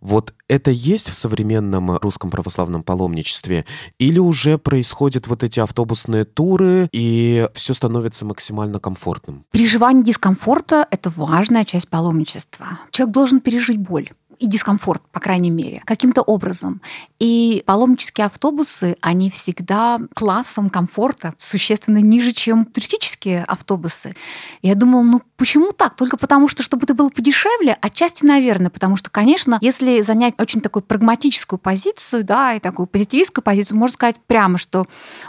Вот 0.00 0.34
это 0.48 0.70
есть 0.70 1.08
в 1.10 1.14
современном 1.14 1.96
русском 1.98 2.30
православном 2.30 2.82
паломничестве? 2.82 3.64
Или 3.98 4.18
уже 4.18 4.58
происходят 4.58 5.26
вот 5.26 5.42
эти 5.42 5.60
автобусные 5.60 6.24
туры, 6.24 6.88
и 6.92 7.48
все 7.54 7.74
становится 7.74 8.24
максимально 8.24 8.80
комфортным? 8.80 9.44
Переживание 9.50 10.04
дискомфорта— 10.04 10.86
это 10.90 11.10
важная 11.10 11.64
часть 11.64 11.88
паломничества. 11.88 12.66
Человек 12.90 13.14
должен 13.14 13.40
пережить 13.40 13.78
боль 13.78 14.10
и 14.40 14.46
дискомфорт, 14.46 15.02
по 15.12 15.20
крайней 15.20 15.50
мере, 15.50 15.82
каким-то 15.84 16.22
образом. 16.22 16.80
И 17.18 17.62
паломнические 17.66 18.26
автобусы, 18.26 18.96
они 19.02 19.30
всегда 19.30 20.00
классом 20.14 20.70
комфорта 20.70 21.34
существенно 21.38 21.98
ниже, 21.98 22.32
чем 22.32 22.64
туристические 22.64 23.44
автобусы. 23.44 24.16
Я 24.62 24.74
думала, 24.74 25.02
ну 25.02 25.22
почему 25.36 25.72
так? 25.72 25.94
Только 25.94 26.16
потому 26.16 26.48
что, 26.48 26.62
чтобы 26.62 26.84
это 26.84 26.94
было 26.94 27.10
подешевле? 27.10 27.76
Отчасти, 27.80 28.24
наверное, 28.24 28.70
потому 28.70 28.96
что, 28.96 29.10
конечно, 29.10 29.58
если 29.60 30.00
занять 30.00 30.34
очень 30.38 30.62
такую 30.62 30.82
прагматическую 30.82 31.58
позицию, 31.58 32.24
да, 32.24 32.54
и 32.54 32.60
такую 32.60 32.86
позитивистскую 32.86 33.44
позицию, 33.44 33.76
можно 33.76 33.94
сказать 33.94 34.16
прямо, 34.26 34.56
что 34.56 34.86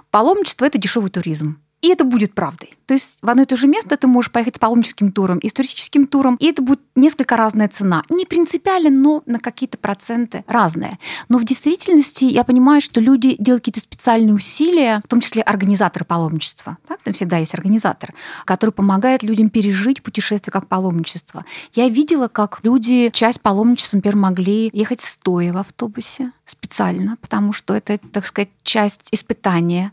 паломничество— 0.09 0.65
это 0.67 0.77
дешевый 0.77 1.11
туризм. 1.11 1.59
И 1.81 1.89
это 1.89 2.03
будет 2.03 2.33
правдой. 2.33 2.77
То 2.85 2.93
есть 2.93 3.17
в 3.21 3.29
одно 3.29 3.43
и 3.43 3.45
то 3.45 3.55
же 3.55 3.67
место 3.67 3.97
ты 3.97 4.05
можешь 4.05 4.31
поехать 4.31 4.57
с 4.57 4.59
паломническим 4.59 5.11
туром 5.11 5.39
и 5.39 5.49
с 5.49 5.53
туристическим 5.53 6.07
туром, 6.07 6.35
и 6.35 6.47
это 6.47 6.61
будет 6.61 6.81
несколько 6.95 7.37
разная 7.37 7.69
цена. 7.69 8.03
Не 8.09 8.25
принципиально, 8.25 8.89
но 8.89 9.23
на 9.25 9.39
какие-то 9.39 9.77
проценты 9.77 10.43
разные. 10.47 10.99
Но 11.29 11.37
в 11.37 11.43
действительности 11.43 12.25
я 12.25 12.43
понимаю, 12.43 12.81
что 12.81 12.99
люди 12.99 13.35
делают 13.39 13.63
какие-то 13.63 13.79
специальные 13.79 14.35
усилия, 14.35 15.01
в 15.03 15.07
том 15.07 15.21
числе 15.21 15.41
организаторы 15.41 16.05
паломничества. 16.05 16.77
Так? 16.87 16.99
Там 17.01 17.13
всегда 17.13 17.37
есть 17.37 17.53
организатор, 17.53 18.13
который 18.45 18.71
помогает 18.71 19.23
людям 19.23 19.49
пережить 19.49 20.03
путешествие 20.03 20.51
как 20.51 20.67
паломничество. 20.67 21.45
Я 21.73 21.89
видела, 21.89 22.27
как 22.27 22.59
люди 22.63 23.09
часть 23.13 23.41
паломничества, 23.41 23.97
например, 23.97 24.17
могли 24.17 24.69
ехать 24.73 25.01
стоя 25.01 25.53
в 25.53 25.57
автобусе 25.57 26.31
специально, 26.51 27.17
потому 27.21 27.53
что 27.53 27.73
это, 27.73 27.97
так 27.97 28.25
сказать, 28.25 28.49
часть 28.63 29.07
испытания. 29.11 29.91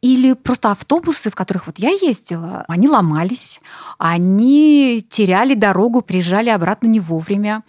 Или 0.00 0.32
просто 0.32 0.70
автобусы, 0.70 1.30
в 1.30 1.34
которых 1.34 1.66
вот 1.66 1.78
я 1.78 1.90
ездила, 1.90 2.64
они 2.68 2.88
ломались, 2.88 3.60
они 3.98 5.04
теряли 5.08 5.54
дорогу, 5.54 6.00
приезжали 6.00 6.48
обратно 6.48 6.86
не 6.86 7.00
вовремя, 7.00 7.62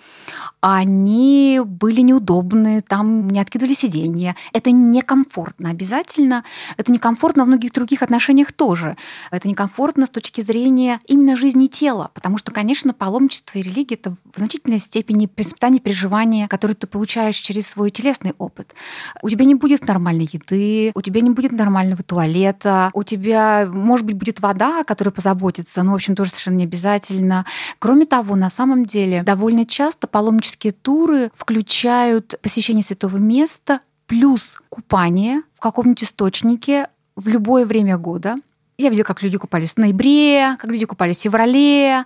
они 0.62 1.60
были 1.66 2.02
неудобны, 2.02 2.82
там 2.82 3.30
не 3.30 3.40
откидывали 3.40 3.74
сиденья. 3.74 4.36
Это 4.54 4.72
некомфортно 4.72 5.72
обязательно. 5.72 6.44
Это 6.78 6.92
некомфортно 6.92 7.44
во 7.44 7.48
многих 7.48 7.74
других 7.74 8.04
отношениях 8.04 8.54
тоже. 8.54 8.96
Это 9.32 9.50
некомфортно 9.50 10.06
с 10.06 10.12
точки 10.12 10.42
зрения 10.42 11.00
именно 11.08 11.36
жизни 11.36 11.66
тела, 11.66 12.12
потому 12.14 12.38
что, 12.38 12.52
конечно, 12.52 12.94
паломничество 12.94 13.58
и 13.58 13.64
религия— 13.64 13.96
это 14.02 14.16
в 14.34 14.38
значительной 14.38 14.80
степени 14.80 15.28
испытание 15.38 15.82
переживания, 15.82 16.48
которые 16.48 16.76
ты 16.76 16.86
получаешь 16.86 17.38
через 17.38 17.68
свой 17.68 17.90
телесный 18.14 18.34
опыт. 18.38 18.74
У 19.22 19.30
тебя 19.30 19.46
не 19.46 19.56
будет 19.56 19.88
нормальной 19.88 20.30
еды, 20.32 20.92
у 20.94 21.02
тебя 21.02 21.22
не 21.22 21.32
будет 21.32 21.52
нормального 21.52 22.04
туалета, 22.04 22.92
у 22.94 23.04
тебя, 23.04 23.68
может 23.72 24.06
быть, 24.06 24.16
будет 24.16 24.42
вода, 24.42 24.84
которая 24.84 25.12
позаботится, 25.12 25.84
но, 25.84 25.94
в 25.94 25.96
общем, 25.96 26.16
тоже 26.16 26.32
совершенно 26.32 26.58
не 26.58 26.64
обязательно. 26.66 27.46
Кроме 27.80 28.06
того, 28.06 28.36
на 28.36 28.50
самом 28.50 28.86
деле, 28.86 29.24
довольно 29.24 29.66
часто 29.66 30.08
паломничество 30.08 30.52
туристические 30.52 30.72
туры 30.74 31.32
включают 31.36 32.36
посещение 32.42 32.84
святого 32.84 33.18
места 33.18 33.80
плюс 34.08 34.62
купание 34.70 35.42
в 35.56 35.60
каком-нибудь 35.60 36.04
источнике 36.04 36.88
в 37.16 37.28
любое 37.28 37.66
время 37.66 37.98
года. 37.98 38.36
Я 38.78 38.90
видела, 38.90 39.06
как 39.06 39.22
люди 39.22 39.38
купались 39.38 39.74
в 39.74 39.78
ноябре, 39.78 40.56
как 40.58 40.72
люди 40.72 40.86
купались 40.86 41.20
в 41.20 41.22
феврале. 41.22 42.06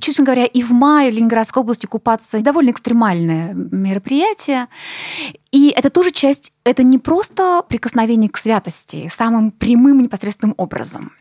Честно 0.00 0.24
говоря, 0.24 0.44
и 0.44 0.62
в 0.62 0.70
мае 0.72 1.10
в 1.10 1.14
Ленинградской 1.14 1.62
области 1.62 1.86
купаться 1.86 2.40
довольно 2.40 2.70
экстремальное 2.70 3.54
мероприятие. 3.54 4.68
И 5.52 5.70
это 5.70 5.90
тоже 5.90 6.12
часть, 6.12 6.52
это 6.62 6.84
не 6.84 6.98
просто 6.98 7.62
прикосновение 7.68 8.30
к 8.30 8.36
святости 8.36 9.08
самым 9.08 9.50
прямым 9.50 10.00
непосредственным 10.00 10.54
образом. 10.56 11.12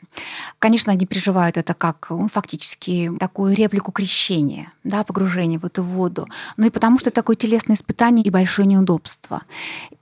Конечно, 0.59 0.91
они 0.91 1.07
переживают 1.07 1.57
это 1.57 1.73
как 1.73 2.07
ну, 2.11 2.27
фактически 2.27 3.09
такую 3.19 3.55
реплику 3.55 3.91
крещения, 3.91 4.71
да, 4.83 5.03
погружение 5.03 5.57
в 5.57 5.65
эту 5.65 5.81
воду, 5.81 6.27
но 6.57 6.67
и 6.67 6.69
потому 6.69 6.99
что 6.99 7.09
это 7.09 7.15
такое 7.15 7.35
телесное 7.35 7.75
испытание 7.75 8.23
и 8.23 8.29
большое 8.29 8.67
неудобство. 8.67 9.43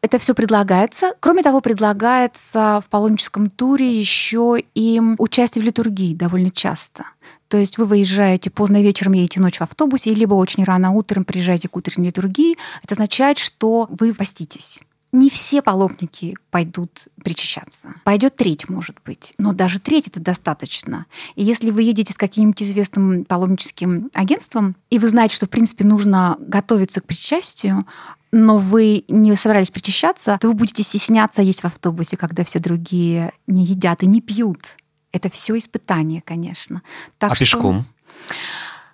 Это 0.01 0.19
все 0.19 0.33
предлагается. 0.33 1.13
Кроме 1.21 1.41
того, 1.41 1.61
предлагается 1.61 2.81
в 2.85 2.89
паломническом 2.89 3.49
туре 3.49 3.97
еще 3.97 4.61
и 4.75 5.01
участие 5.19 5.63
в 5.63 5.65
литургии 5.65 6.13
довольно 6.13 6.51
часто. 6.51 7.05
То 7.47 7.57
есть 7.57 7.77
вы 7.77 7.85
выезжаете 7.85 8.49
поздно 8.49 8.81
вечером, 8.81 9.13
едете 9.13 9.39
ночь 9.39 9.57
в 9.57 9.61
автобусе, 9.61 10.13
либо 10.13 10.33
очень 10.33 10.63
рано 10.63 10.91
утром 10.91 11.23
приезжаете 11.23 11.67
к 11.67 11.75
утренней 11.75 12.07
литургии. 12.07 12.57
Это 12.83 12.95
означает, 12.95 13.37
что 13.37 13.87
вы 13.89 14.13
поститесь. 14.13 14.81
Не 15.13 15.29
все 15.29 15.61
паломники 15.61 16.35
пойдут 16.51 17.07
причащаться. 17.23 17.93
Пойдет 18.03 18.35
треть, 18.35 18.67
может 18.67 18.97
быть. 19.05 19.33
Но 19.37 19.53
даже 19.53 19.79
треть 19.79 20.07
это 20.07 20.19
достаточно. 20.19 21.05
И 21.35 21.43
если 21.43 21.71
вы 21.71 21.83
едете 21.83 22.11
с 22.11 22.17
каким-нибудь 22.17 22.61
известным 22.61 23.23
паломническим 23.23 24.09
агентством, 24.13 24.75
и 24.89 24.99
вы 24.99 25.07
знаете, 25.07 25.35
что, 25.35 25.45
в 25.45 25.49
принципе, 25.49 25.85
нужно 25.85 26.35
готовиться 26.39 26.99
к 26.99 27.05
причастию, 27.05 27.85
но 28.33 28.57
вы 28.57 29.05
не 29.07 29.33
собирались 29.37 29.71
причащаться, 29.71 30.37
то 30.41 30.49
вы 30.49 30.53
будете 30.53 30.83
стесняться 30.83 31.41
есть 31.41 31.61
в 31.61 31.65
автобусе, 31.65 32.17
когда 32.17 32.43
все 32.43 32.59
другие 32.59 33.31
не 33.47 33.63
едят 33.63 34.03
и 34.03 34.07
не 34.07 34.19
пьют. 34.19 34.75
Это 35.11 35.29
все 35.29 35.57
испытание, 35.57 36.21
конечно. 36.21 36.81
Так 37.17 37.31
а 37.31 37.35
что... 37.35 37.43
пешком? 37.43 37.85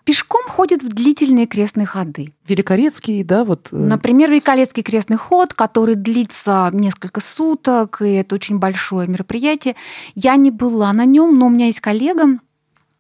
Пешком 0.05 0.43
ходят 0.49 0.83
в 0.83 0.89
длительные 0.89 1.47
крестные 1.47 1.85
ходы. 1.85 2.33
Великорецкий, 2.45 3.23
да, 3.23 3.45
вот. 3.45 3.69
Э, 3.71 3.75
Например, 3.75 4.29
Великорецкий 4.29 4.83
крестный 4.83 5.15
ход, 5.15 5.53
который 5.53 5.95
длится 5.95 6.69
несколько 6.73 7.21
суток, 7.21 8.01
и 8.01 8.11
это 8.11 8.35
очень 8.35 8.59
большое 8.59 9.07
мероприятие. 9.07 9.75
Я 10.13 10.35
не 10.35 10.51
была 10.51 10.91
на 10.91 11.05
нем, 11.05 11.39
но 11.39 11.47
у 11.47 11.49
меня 11.49 11.67
есть 11.67 11.79
коллега, 11.79 12.37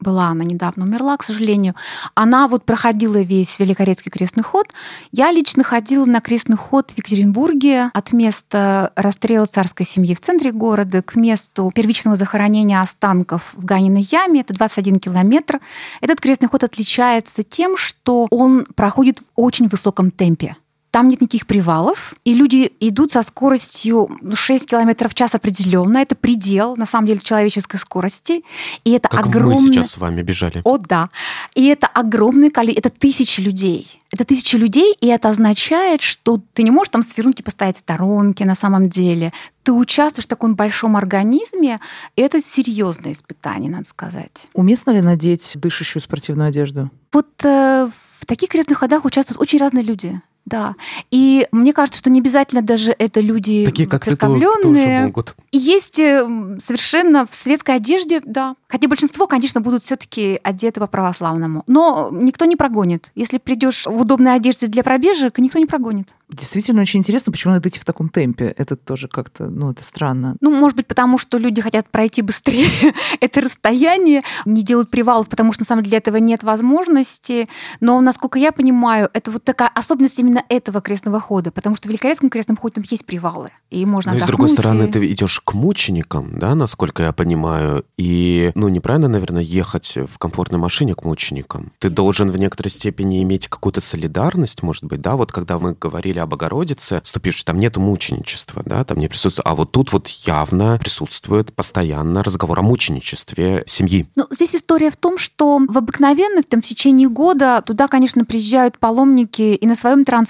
была 0.03 0.27
она 0.27 0.43
недавно 0.43 0.85
умерла, 0.85 1.17
к 1.17 1.23
сожалению. 1.23 1.75
Она 2.13 2.47
вот 2.47 2.63
проходила 2.63 3.21
весь 3.21 3.57
Великорецкий 3.57 4.11
крестный 4.11 4.43
ход. 4.43 4.67
Я 5.11 5.31
лично 5.31 5.63
ходила 5.63 6.05
на 6.05 6.21
крестный 6.21 6.57
ход 6.57 6.91
в 6.91 6.97
Екатеринбурге 6.97 7.89
от 7.93 8.13
места 8.13 8.91
расстрела 8.95 9.45
царской 9.45 9.85
семьи 9.85 10.13
в 10.13 10.19
центре 10.19 10.51
города 10.51 11.01
к 11.01 11.15
месту 11.15 11.71
первичного 11.73 12.15
захоронения 12.15 12.81
останков 12.81 13.53
в 13.53 13.65
Ганиной 13.65 14.07
яме. 14.11 14.41
Это 14.41 14.53
21 14.53 14.99
километр. 14.99 15.59
Этот 16.01 16.19
крестный 16.21 16.49
ход 16.49 16.63
отличается 16.63 17.43
тем, 17.43 17.77
что 17.77 18.27
он 18.29 18.65
проходит 18.75 19.19
в 19.19 19.23
очень 19.35 19.67
высоком 19.67 20.11
темпе. 20.11 20.57
Там 20.93 21.07
нет 21.07 21.21
никаких 21.21 21.47
привалов, 21.47 22.13
и 22.23 22.35
люди 22.35 22.71
идут 22.79 23.11
со 23.11 23.23
скоростью 23.23 24.11
6 24.31 24.69
км 24.69 25.09
в 25.09 25.15
час 25.15 25.33
определенно. 25.33 25.97
Это 25.97 26.13
предел, 26.13 26.75
на 26.75 26.85
самом 26.85 27.07
деле, 27.07 27.19
человеческой 27.19 27.77
скорости. 27.77 28.43
И 28.83 28.91
это 28.91 29.09
как 29.09 29.25
огромное... 29.25 29.59
мы 29.59 29.73
сейчас 29.73 29.89
с 29.89 29.97
вами 29.97 30.21
бежали. 30.21 30.61
О, 30.63 30.77
да. 30.77 31.09
И 31.55 31.65
это 31.65 31.87
огромное 31.87 32.51
количество, 32.51 32.89
это 32.89 32.99
тысячи 32.99 33.41
людей. 33.41 33.99
Это 34.11 34.23
тысячи 34.23 34.55
людей, 34.55 34.95
и 35.01 35.07
это 35.07 35.29
означает, 35.29 36.03
что 36.03 36.39
ты 36.53 36.61
не 36.61 36.69
можешь 36.69 36.91
там 36.91 37.01
свернуть 37.01 37.39
и 37.39 37.43
поставить 37.43 37.77
сторонки 37.79 38.43
на 38.43 38.53
самом 38.53 38.87
деле. 38.87 39.31
Ты 39.63 39.71
участвуешь 39.71 40.25
в 40.25 40.29
таком 40.29 40.53
большом 40.53 40.95
организме, 40.95 41.79
и 42.15 42.21
это 42.21 42.39
серьезное 42.39 43.13
испытание, 43.13 43.71
надо 43.71 43.85
сказать. 43.87 44.47
Уместно 44.53 44.91
ли 44.91 45.01
надеть 45.01 45.53
дышащую 45.55 46.03
спортивную 46.03 46.49
одежду? 46.49 46.91
Вот 47.11 47.43
э, 47.43 47.89
в 48.19 48.25
таких 48.27 48.49
крестных 48.49 48.77
ходах 48.77 49.05
участвуют 49.05 49.41
очень 49.41 49.57
разные 49.57 49.83
люди. 49.83 50.21
Да. 50.45 50.75
И 51.09 51.47
мне 51.51 51.73
кажется, 51.73 51.99
что 51.99 52.09
не 52.09 52.19
обязательно 52.19 52.61
даже 52.61 52.93
это 52.97 53.21
люди 53.21 53.63
Такие, 53.65 53.87
как 53.87 54.03
церковленные. 54.03 55.05
могут. 55.05 55.35
И 55.51 55.57
есть 55.57 55.99
э, 55.99 56.57
совершенно 56.59 57.25
в 57.25 57.33
светской 57.33 57.75
одежде, 57.75 58.21
да. 58.25 58.55
Хотя 58.67 58.87
большинство, 58.87 59.27
конечно, 59.27 59.61
будут 59.61 59.83
все-таки 59.83 60.39
одеты 60.43 60.79
по 60.79 60.87
православному. 60.87 61.63
Но 61.67 62.09
никто 62.11 62.45
не 62.45 62.55
прогонит. 62.55 63.11
Если 63.15 63.37
придешь 63.37 63.85
в 63.85 64.01
удобной 64.01 64.35
одежде 64.35 64.67
для 64.67 64.83
пробежек, 64.83 65.37
никто 65.37 65.59
не 65.59 65.65
прогонит. 65.65 66.09
Действительно 66.29 66.81
очень 66.81 66.99
интересно, 66.99 67.31
почему 67.31 67.53
надо 67.53 67.69
идти 67.69 67.79
в 67.79 67.85
таком 67.85 68.09
темпе. 68.09 68.53
Это 68.57 68.75
тоже 68.75 69.07
как-то, 69.07 69.49
ну, 69.49 69.71
это 69.71 69.83
странно. 69.83 70.35
Ну, 70.41 70.51
может 70.51 70.75
быть, 70.75 70.87
потому 70.87 71.17
что 71.17 71.37
люди 71.37 71.61
хотят 71.61 71.87
пройти 71.89 72.21
быстрее 72.21 72.67
это 73.21 73.41
расстояние, 73.41 74.23
не 74.45 74.63
делают 74.63 74.89
привалов, 74.89 75.29
потому 75.29 75.53
что 75.53 75.61
на 75.61 75.65
самом 75.65 75.83
деле 75.83 75.91
для 75.91 75.97
этого 75.99 76.17
нет 76.17 76.43
возможности. 76.43 77.47
Но, 77.79 78.01
насколько 78.01 78.39
я 78.39 78.51
понимаю, 78.51 79.09
это 79.13 79.29
вот 79.29 79.43
такая 79.43 79.69
особенность 79.69 80.17
именно 80.17 80.32
этого 80.49 80.81
крестного 80.81 81.19
хода, 81.19 81.51
потому 81.51 81.75
что 81.75 81.87
в 81.87 81.89
Великорецком 81.89 82.29
крестном 82.29 82.57
ходе 82.57 82.75
там 82.75 82.85
есть 82.89 83.05
привалы, 83.05 83.49
и 83.69 83.85
можно 83.85 84.13
Но, 84.13 84.19
с 84.19 84.23
другой 84.23 84.49
стороны, 84.49 84.83
и... 84.83 84.91
ты 84.91 85.11
идешь 85.11 85.39
к 85.43 85.53
мученикам, 85.53 86.39
да, 86.39 86.55
насколько 86.55 87.03
я 87.03 87.11
понимаю, 87.11 87.85
и, 87.97 88.51
ну, 88.55 88.69
неправильно, 88.69 89.07
наверное, 89.07 89.43
ехать 89.43 89.95
в 89.95 90.17
комфортной 90.17 90.59
машине 90.59 90.95
к 90.95 91.03
мученикам. 91.03 91.71
Ты 91.79 91.89
должен 91.89 92.31
в 92.31 92.37
некоторой 92.37 92.71
степени 92.71 93.21
иметь 93.23 93.47
какую-то 93.47 93.81
солидарность, 93.81 94.63
может 94.63 94.85
быть, 94.85 95.01
да, 95.01 95.15
вот 95.15 95.31
когда 95.31 95.59
мы 95.59 95.73
говорили 95.73 96.19
о 96.19 96.25
Богородице, 96.25 97.01
вступившей, 97.03 97.45
там 97.45 97.59
нету 97.59 97.81
мученичества, 97.81 98.63
да, 98.65 98.83
там 98.83 98.97
не 98.99 99.07
присутствует, 99.07 99.47
а 99.47 99.55
вот 99.55 99.71
тут 99.71 99.91
вот 99.93 100.07
явно 100.07 100.77
присутствует 100.79 101.53
постоянно 101.53 102.23
разговор 102.23 102.59
о 102.59 102.61
мученичестве 102.61 103.63
семьи. 103.67 104.07
Ну, 104.15 104.25
здесь 104.29 104.55
история 104.55 104.91
в 104.91 104.97
том, 104.97 105.17
что 105.17 105.59
в 105.67 105.77
обыкновенном, 105.77 106.43
там, 106.43 106.61
в 106.61 106.65
течение 106.65 107.09
года 107.09 107.61
туда, 107.65 107.87
конечно, 107.87 108.25
приезжают 108.25 108.77
паломники 108.79 109.53
и 109.53 109.65
на 109.67 109.75
своем 109.75 110.05
транспорте, 110.05 110.22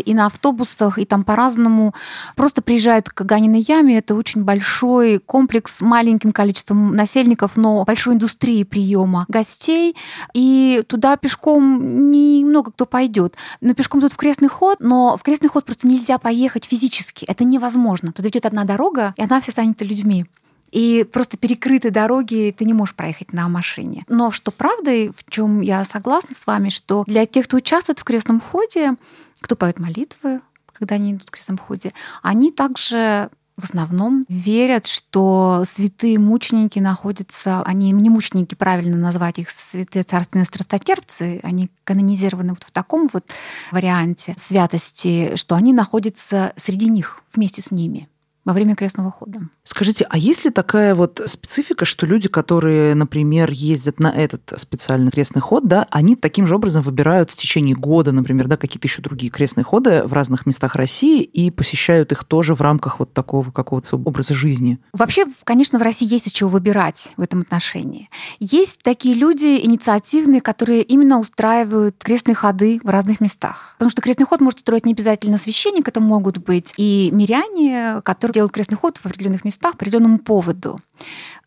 и 0.00 0.14
на 0.14 0.26
автобусах, 0.26 0.98
и 0.98 1.04
там 1.04 1.24
по-разному 1.24 1.94
просто 2.36 2.62
приезжают 2.62 3.08
к 3.08 3.22
Ганиной 3.22 3.64
яме. 3.66 3.98
Это 3.98 4.14
очень 4.14 4.44
большой 4.44 5.18
комплекс 5.18 5.76
с 5.76 5.80
маленьким 5.80 6.32
количеством 6.32 6.94
насельников, 6.94 7.56
но 7.56 7.84
большой 7.84 8.14
индустрии 8.14 8.62
приема 8.62 9.24
гостей. 9.28 9.96
И 10.34 10.84
туда 10.88 11.16
пешком 11.16 12.10
немного 12.10 12.72
кто 12.72 12.86
пойдет. 12.86 13.36
Но 13.60 13.74
пешком 13.74 14.00
тут 14.00 14.12
в 14.12 14.16
крестный 14.16 14.48
ход, 14.48 14.78
но 14.80 15.16
в 15.16 15.22
крестный 15.22 15.48
ход 15.48 15.64
просто 15.64 15.86
нельзя 15.86 16.18
поехать 16.18 16.64
физически. 16.64 17.24
Это 17.24 17.44
невозможно. 17.44 18.12
Туда 18.12 18.28
идет 18.28 18.46
одна 18.46 18.64
дорога, 18.64 19.14
и 19.16 19.22
она 19.22 19.40
вся 19.40 19.52
занята 19.52 19.84
людьми. 19.84 20.26
И 20.70 21.04
просто 21.10 21.36
перекрыты 21.36 21.90
дороги, 21.90 22.54
ты 22.56 22.64
не 22.64 22.74
можешь 22.74 22.94
проехать 22.94 23.32
на 23.32 23.48
машине. 23.48 24.04
Но 24.08 24.30
что 24.30 24.50
правда, 24.50 24.90
в 25.12 25.30
чем 25.30 25.60
я 25.60 25.84
согласна 25.84 26.34
с 26.34 26.46
вами, 26.46 26.68
что 26.68 27.04
для 27.06 27.26
тех, 27.26 27.46
кто 27.46 27.56
участвует 27.56 27.98
в 27.98 28.04
крестном 28.04 28.40
ходе, 28.40 28.94
кто 29.40 29.56
поет 29.56 29.78
молитвы, 29.78 30.40
когда 30.72 30.96
они 30.96 31.12
идут 31.12 31.28
в 31.28 31.30
крестном 31.30 31.58
ходе, 31.58 31.92
они 32.22 32.52
также 32.52 33.30
в 33.58 33.64
основном 33.64 34.24
верят, 34.28 34.86
что 34.86 35.62
святые 35.64 36.18
мученики 36.20 36.78
находятся, 36.78 37.62
они 37.62 37.90
не 37.90 38.08
мученики, 38.08 38.54
правильно 38.54 38.96
назвать 38.96 39.40
их 39.40 39.50
святые 39.50 40.04
царственные 40.04 40.44
страстотерпцы, 40.44 41.40
они 41.42 41.68
канонизированы 41.82 42.50
вот 42.50 42.62
в 42.62 42.70
таком 42.70 43.10
вот 43.12 43.24
варианте 43.72 44.34
святости, 44.36 45.34
что 45.34 45.56
они 45.56 45.72
находятся 45.72 46.52
среди 46.56 46.88
них, 46.88 47.20
вместе 47.34 47.60
с 47.60 47.72
ними 47.72 48.08
во 48.48 48.54
время 48.54 48.74
крестного 48.74 49.10
хода. 49.10 49.40
Скажите, 49.62 50.06
а 50.08 50.16
есть 50.16 50.46
ли 50.46 50.50
такая 50.50 50.94
вот 50.94 51.20
специфика, 51.26 51.84
что 51.84 52.06
люди, 52.06 52.30
которые, 52.30 52.94
например, 52.94 53.50
ездят 53.50 54.00
на 54.00 54.06
этот 54.06 54.54
специальный 54.56 55.10
крестный 55.10 55.42
ход, 55.42 55.68
да, 55.68 55.86
они 55.90 56.16
таким 56.16 56.46
же 56.46 56.54
образом 56.54 56.80
выбирают 56.80 57.30
в 57.30 57.36
течение 57.36 57.76
года, 57.76 58.10
например, 58.10 58.46
да, 58.48 58.56
какие-то 58.56 58.88
еще 58.88 59.02
другие 59.02 59.30
крестные 59.30 59.64
ходы 59.64 60.02
в 60.02 60.14
разных 60.14 60.46
местах 60.46 60.76
России 60.76 61.22
и 61.22 61.50
посещают 61.50 62.10
их 62.12 62.24
тоже 62.24 62.54
в 62.54 62.62
рамках 62.62 63.00
вот 63.00 63.12
такого 63.12 63.50
какого-то 63.50 63.96
образа 63.96 64.32
жизни? 64.32 64.78
Вообще, 64.94 65.26
конечно, 65.44 65.78
в 65.78 65.82
России 65.82 66.10
есть 66.10 66.28
из 66.28 66.32
чего 66.32 66.48
выбирать 66.48 67.12
в 67.18 67.20
этом 67.20 67.42
отношении. 67.42 68.08
Есть 68.40 68.80
такие 68.82 69.14
люди 69.14 69.60
инициативные, 69.62 70.40
которые 70.40 70.84
именно 70.84 71.18
устраивают 71.18 71.96
крестные 72.02 72.34
ходы 72.34 72.80
в 72.82 72.88
разных 72.88 73.20
местах. 73.20 73.74
Потому 73.76 73.90
что 73.90 74.00
крестный 74.00 74.24
ход 74.24 74.40
может 74.40 74.60
устроить 74.60 74.86
не 74.86 74.94
обязательно 74.94 75.36
священник, 75.36 75.86
это 75.86 76.00
могут 76.00 76.38
быть 76.38 76.72
и 76.78 77.10
миряне, 77.12 78.00
которые 78.04 78.37
делают 78.38 78.52
крестный 78.52 78.76
ход 78.76 78.98
в 78.98 79.06
определенных 79.06 79.44
местах 79.44 79.72
по 79.72 79.78
определенному 79.78 80.18
поводу. 80.18 80.78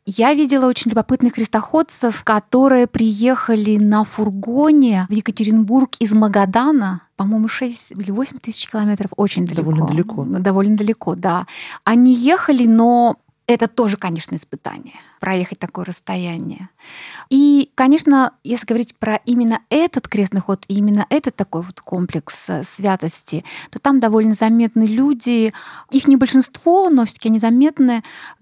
Я 0.06 0.34
видела 0.34 0.66
очень 0.66 0.92
любопытных 0.92 1.34
крестоходцев, 1.34 2.24
которые 2.24 2.86
приехали 2.88 3.78
на 3.78 4.04
фургоне 4.04 5.06
в 5.08 5.14
Екатеринбург 5.14 5.92
из 6.00 6.14
Магадана, 6.14 7.02
по-моему, 7.16 7.48
6 7.48 7.92
или 7.94 8.12
8 8.12 8.40
тысяч 8.40 8.70
километров, 8.70 9.12
очень 9.16 9.46
далеко. 9.46 9.62
Довольно 9.62 9.88
далеко. 9.88 10.24
Довольно 10.26 10.76
далеко, 10.76 11.16
да. 11.16 11.48
Они 11.86 12.14
ехали, 12.14 12.66
но 12.66 13.16
это 13.48 13.68
тоже, 13.70 13.96
конечно, 13.96 14.36
испытание. 14.36 15.00
Проехать 15.22 15.60
такое 15.60 15.86
расстояние. 15.86 16.70
И, 17.30 17.70
конечно, 17.76 18.34
если 18.44 18.66
говорить 18.66 18.96
про 18.96 19.18
именно 19.26 19.62
этот 19.70 20.08
крестный 20.08 20.42
ход 20.42 20.66
и 20.68 20.74
именно 20.74 21.06
этот 21.10 21.36
такой 21.36 21.62
вот 21.62 21.80
комплекс 21.80 22.50
э, 22.50 22.64
святости, 22.64 23.46
то 23.70 23.78
там 23.78 24.00
довольно 24.00 24.34
заметны 24.34 24.84
люди, 24.84 25.54
их 25.92 26.08
не 26.08 26.18
большинство, 26.18 26.90
но 26.90 27.06
все-таки 27.06 27.30
они 27.30 27.38
заметны, 27.38 28.02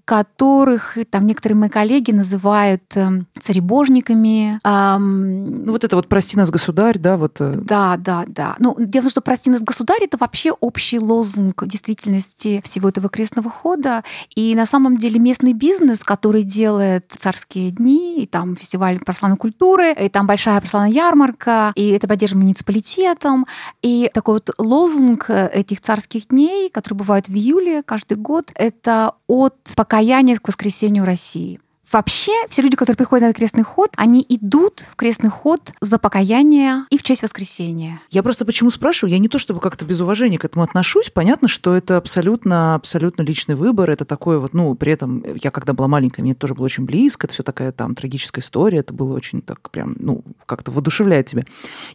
которых 0.10 0.98
там 1.12 1.28
некоторые 1.28 1.56
мои 1.56 1.70
коллеги 1.70 2.10
называют 2.10 2.82
э, 2.96 3.26
царебожниками. 3.40 4.60
Эм... 4.64 5.66
Ну 5.66 5.72
вот 5.72 5.84
это 5.84 5.96
вот 5.96 6.10
«Прости 6.10 6.36
нас, 6.36 6.50
государь», 6.50 6.98
да? 6.98 7.16
Вот... 7.16 7.40
Э. 7.40 7.54
Да, 7.56 7.96
да, 7.96 8.24
да. 8.26 8.56
Ну, 8.58 8.76
дело 8.80 9.02
в 9.02 9.06
том, 9.06 9.12
что 9.12 9.22
«Прости 9.22 9.52
нас, 9.52 9.62
государь»— 9.62 10.00
это 10.06 10.18
вообще 10.18 10.52
общий 10.52 10.98
лозунг 10.98 11.64
действительности 11.68 12.60
всего 12.64 12.90
этого 12.90 13.08
крестного 13.08 13.52
хода. 13.52 14.04
И 14.34 14.56
на 14.56 14.66
самом 14.66 14.98
деле 14.98 15.20
местный 15.20 15.54
бизнес, 15.54 16.04
который 16.04 16.42
делает 16.70 17.12
царские 17.18 17.72
дни, 17.72 18.24
и 18.24 18.28
там 18.28 18.56
фестиваль 18.56 19.00
православной 19.00 19.38
культуры, 19.38 19.94
и 19.94 20.10
там 20.10 20.28
большая 20.28 20.60
православная 20.60 20.92
ярмарка, 20.92 21.72
и 21.76 21.90
это 21.90 22.08
поддержано 22.08 22.42
муниципалитетом. 22.42 23.46
И 23.82 24.10
такой 24.14 24.36
вот 24.36 24.52
лозунг 24.58 25.30
э, 25.30 25.50
этих 25.54 25.82
царских 25.82 26.28
дней, 26.28 26.70
которые 26.70 26.98
бывают 26.98 27.28
в 27.28 27.34
июле 27.34 27.84
каждый 27.84 28.18
год, 28.18 28.52
это 28.56 29.16
от 29.28 29.56
пока 29.76 30.00
покаяние 30.00 30.38
к 30.38 30.48
воскресению 30.48 31.04
России. 31.04 31.60
Вообще, 31.92 32.34
все 32.50 32.62
люди, 32.62 32.76
которые 32.76 32.98
приходят 32.98 33.28
на 33.28 33.34
крестный 33.34 33.64
ход, 33.64 33.92
они 33.98 34.24
идут 34.30 34.86
в 34.92 34.96
крестный 34.96 35.32
ход 35.32 35.74
за 35.82 35.98
покаяние 35.98 36.86
и 36.92 37.00
в 37.00 37.04
честь 37.04 37.24
воскресения. 37.24 38.02
Я 38.12 38.22
просто 38.22 38.46
почему 38.46 38.70
спрашиваю? 38.70 39.12
Я 39.12 39.18
не 39.18 39.28
то 39.28 39.40
чтобы 39.40 39.60
как-то 39.60 39.86
без 39.86 40.00
уважения 40.00 40.38
к 40.38 40.46
этому 40.46 40.64
отношусь. 40.64 41.10
Понятно, 41.10 41.48
что 41.48 41.76
это 41.76 41.98
абсолютно, 41.98 42.76
абсолютно 42.76 43.24
личный 43.24 43.56
выбор. 43.56 43.90
Это 43.90 44.06
такое 44.06 44.38
вот, 44.38 44.54
ну, 44.54 44.76
при 44.76 44.94
этом 44.94 45.24
я 45.42 45.50
когда 45.50 45.74
была 45.74 45.88
маленькая, 45.88 46.22
мне 46.22 46.34
это 46.34 46.42
тоже 46.42 46.54
было 46.54 46.66
очень 46.66 46.86
близко. 46.86 47.26
Это 47.26 47.34
все 47.34 47.44
такая 47.44 47.72
там 47.72 47.96
трагическая 47.96 48.44
история. 48.44 48.80
Это 48.80 48.94
было 48.94 49.16
очень 49.16 49.42
так 49.42 49.72
прям, 49.72 49.96
ну, 49.98 50.24
как-то 50.46 50.70
воодушевляет 50.70 51.26
тебя. 51.26 51.44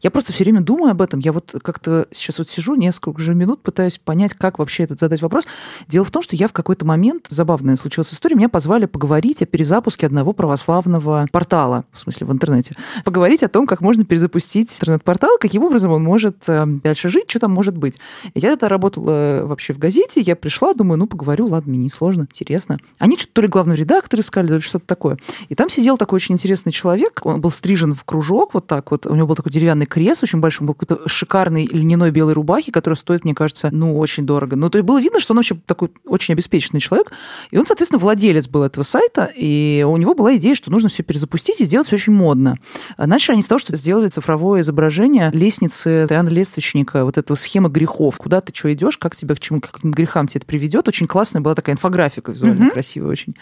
Я 0.02 0.10
просто 0.10 0.32
все 0.32 0.42
время 0.42 0.60
думаю 0.60 0.90
об 0.90 1.02
этом. 1.02 1.20
Я 1.20 1.32
вот 1.32 1.54
как-то 1.62 2.08
сейчас 2.10 2.38
вот 2.38 2.48
сижу 2.48 2.74
несколько 2.74 3.10
уже 3.10 3.34
минут, 3.34 3.62
пытаюсь 3.62 3.98
понять, 3.98 4.34
как 4.34 4.58
вообще 4.58 4.82
этот 4.82 4.98
задать 4.98 5.22
вопрос. 5.22 5.44
Дело 5.86 6.04
в 6.04 6.10
том, 6.10 6.20
что 6.20 6.34
я 6.34 6.48
в 6.48 6.52
какой-то 6.52 6.84
момент, 6.84 7.26
забавная 7.28 7.76
случилась 7.76 8.12
история, 8.12 8.34
меня 8.34 8.48
позвали 8.48 8.86
поговорить 8.86 9.40
о 9.42 9.46
перезапуске 9.46 9.83
запуске 9.84 10.06
одного 10.06 10.32
православного 10.32 11.26
портала, 11.30 11.84
в 11.92 12.00
смысле 12.00 12.26
в 12.26 12.32
интернете, 12.32 12.74
поговорить 13.04 13.42
о 13.42 13.48
том, 13.48 13.66
как 13.66 13.82
можно 13.82 14.02
перезапустить 14.04 14.74
интернет-портал, 14.74 15.36
каким 15.38 15.62
образом 15.62 15.92
он 15.92 16.02
может 16.02 16.36
э, 16.46 16.64
дальше 16.82 17.10
жить, 17.10 17.24
что 17.28 17.40
там 17.40 17.50
может 17.50 17.76
быть. 17.76 17.98
Я 18.34 18.50
тогда 18.52 18.70
работала 18.70 19.10
э, 19.10 19.44
вообще 19.44 19.74
в 19.74 19.78
газете, 19.78 20.22
я 20.22 20.36
пришла, 20.36 20.72
думаю, 20.72 20.98
ну, 20.98 21.06
поговорю, 21.06 21.48
ладно, 21.48 21.72
мне 21.72 21.82
не 21.82 21.90
сложно, 21.90 22.22
интересно. 22.22 22.78
Они 22.98 23.18
что-то 23.18 23.34
то 23.34 23.42
ли 23.42 23.48
главный 23.48 23.76
редактор 23.76 24.20
искали, 24.20 24.46
то 24.46 24.54
ли 24.54 24.60
что-то 24.62 24.86
такое. 24.86 25.18
И 25.50 25.54
там 25.54 25.68
сидел 25.68 25.98
такой 25.98 26.16
очень 26.16 26.34
интересный 26.34 26.72
человек, 26.72 27.20
он 27.24 27.42
был 27.42 27.50
стрижен 27.50 27.92
в 27.92 28.04
кружок, 28.04 28.54
вот 28.54 28.66
так 28.66 28.90
вот, 28.90 29.04
у 29.04 29.14
него 29.14 29.26
был 29.26 29.34
такой 29.34 29.52
деревянный 29.52 29.86
крест, 29.86 30.22
очень 30.22 30.40
большой, 30.40 30.64
он 30.64 30.68
был 30.68 30.74
какой-то 30.74 31.06
шикарный 31.06 31.66
льняной 31.66 32.10
белой 32.10 32.32
рубахи, 32.32 32.72
который 32.72 32.94
стоит, 32.94 33.24
мне 33.24 33.34
кажется, 33.34 33.68
ну, 33.70 33.98
очень 33.98 34.24
дорого. 34.24 34.56
Ну, 34.56 34.70
то 34.70 34.78
есть 34.78 34.86
было 34.86 34.98
видно, 34.98 35.20
что 35.20 35.34
он 35.34 35.38
вообще 35.38 35.56
такой 35.66 35.90
очень 36.06 36.32
обеспеченный 36.32 36.80
человек, 36.80 37.12
и 37.50 37.58
он, 37.58 37.66
соответственно, 37.66 37.98
владелец 37.98 38.48
был 38.48 38.62
этого 38.62 38.82
сайта, 38.82 39.30
и 39.36 39.73
у 39.82 39.96
него 39.96 40.14
была 40.14 40.36
идея, 40.36 40.54
что 40.54 40.70
нужно 40.70 40.88
все 40.88 41.02
перезапустить 41.02 41.60
и 41.60 41.64
сделать 41.64 41.86
все 41.86 41.96
очень 41.96 42.12
модно. 42.12 42.56
Начали 42.96 43.34
они 43.34 43.42
с 43.42 43.46
того, 43.46 43.58
что 43.58 43.74
сделали 43.76 44.08
цифровое 44.08 44.60
изображение 44.60 45.30
лестницы 45.32 46.06
Иоанна 46.08 46.28
Лествичника, 46.28 47.04
вот 47.04 47.18
эта 47.18 47.34
схема 47.34 47.68
грехов. 47.68 48.16
Куда 48.18 48.40
ты 48.40 48.54
что 48.54 48.72
идешь, 48.72 48.98
как 48.98 49.16
тебя 49.16 49.34
к 49.34 49.40
чему, 49.40 49.60
к 49.60 49.70
каким 49.70 49.90
грехам 49.90 50.26
тебе 50.26 50.38
это 50.38 50.46
приведет. 50.46 50.88
Очень 50.88 51.06
классная 51.06 51.40
была 51.40 51.54
такая 51.54 51.74
инфографика 51.74 52.32
визуально 52.32 52.64
mm-hmm. 52.64 52.70
красивая 52.70 53.10
очень. 53.10 53.34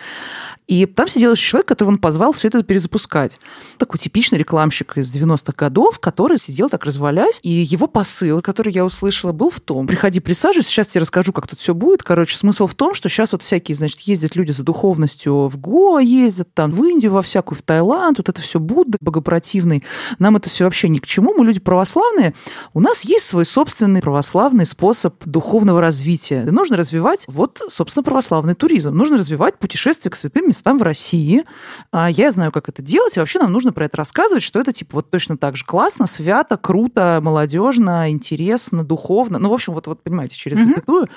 И 0.67 0.87
там 0.87 1.09
сидел 1.09 1.33
еще 1.33 1.51
человек, 1.51 1.69
которого 1.69 1.93
он 1.93 1.99
позвал 1.99 2.33
все 2.33 2.49
это 2.49 2.63
перезапускать. 2.63 3.39
Такой 3.79 3.99
типичный 3.99 4.39
рекламщик 4.39 4.97
из 4.97 5.15
90-х 5.15 5.53
годов, 5.57 5.99
который 5.99 6.39
сидел 6.39 6.69
так 6.69 6.85
развалясь. 6.85 7.41
И 7.43 7.51
его 7.51 7.87
посыл, 7.87 8.41
который 8.41 8.73
я 8.73 8.85
услышала, 8.85 9.33
был 9.33 9.51
в 9.51 9.61
том, 9.61 9.87
приходи, 9.87 10.21
присаживайся, 10.21 10.71
сейчас 10.71 10.89
тебе 10.89 11.03
расскажу, 11.03 11.33
как 11.33 11.47
тут 11.47 11.59
все 11.59 11.75
будет. 11.75 12.03
Короче, 12.03 12.37
смысл 12.37 12.67
в 12.67 12.75
том, 12.75 12.95
что 12.95 13.09
сейчас 13.09 13.33
вот 13.33 13.43
всякие, 13.43 13.75
значит, 13.75 14.01
ездят 14.01 14.37
люди 14.37 14.53
за 14.53 14.63
духовностью 14.63 15.49
в 15.49 15.59
Гоа, 15.59 16.01
ездят 16.25 16.55
там 16.55 16.71
в 16.71 16.85
Индию, 16.85 17.13
во 17.13 17.23
всякую, 17.23 17.59
в 17.59 17.63
Таиланд, 17.63 18.19
вот 18.19 18.29
это 18.29 18.41
все 18.41 18.61
Будда 18.61 18.99
богопротивный. 19.01 19.85
Нам 20.19 20.37
это 20.37 20.49
все 20.49 20.65
вообще 20.65 20.89
ни 20.89 20.99
к 20.99 21.07
чему. 21.07 21.35
Мы 21.35 21.45
люди 21.45 21.61
православные. 21.61 22.35
У 22.75 22.81
нас 22.81 23.05
есть 23.05 23.27
свой 23.27 23.45
собственный 23.45 24.01
православный 24.01 24.67
способ 24.67 25.23
духовного 25.25 25.81
развития. 25.81 26.45
И 26.47 26.51
нужно 26.51 26.77
развивать 26.77 27.25
вот, 27.29 27.63
собственно, 27.69 28.03
православный 28.03 28.55
туризм. 28.55 28.95
Нужно 28.95 29.19
развивать 29.19 29.59
путешествия 29.59 30.11
к 30.11 30.17
святым 30.17 30.49
местам 30.49 30.79
в 30.79 30.83
России. 30.83 31.45
А 31.91 32.11
я 32.11 32.31
знаю, 32.31 32.53
как 32.53 32.69
это 32.69 32.83
делать, 32.83 33.17
и 33.17 33.21
вообще 33.21 33.39
нам 33.39 33.53
нужно 33.53 33.73
про 33.73 33.87
это 33.87 33.97
рассказывать, 33.97 34.43
что 34.43 34.61
это 34.61 34.73
типа 34.73 34.97
вот 34.97 35.11
точно 35.11 35.37
так 35.37 35.57
же 35.57 35.65
классно, 35.65 36.07
свято, 36.07 36.57
круто, 36.57 37.21
молодежно, 37.23 38.11
интересно, 38.11 38.85
духовно. 38.85 39.39
Ну, 39.39 39.51
в 39.51 39.55
общем, 39.55 39.73
вот, 39.73 39.87
вот 39.87 40.03
понимаете, 40.03 40.37
через 40.37 40.59
mm-hmm. 40.59 40.65
запятую. 40.65 41.09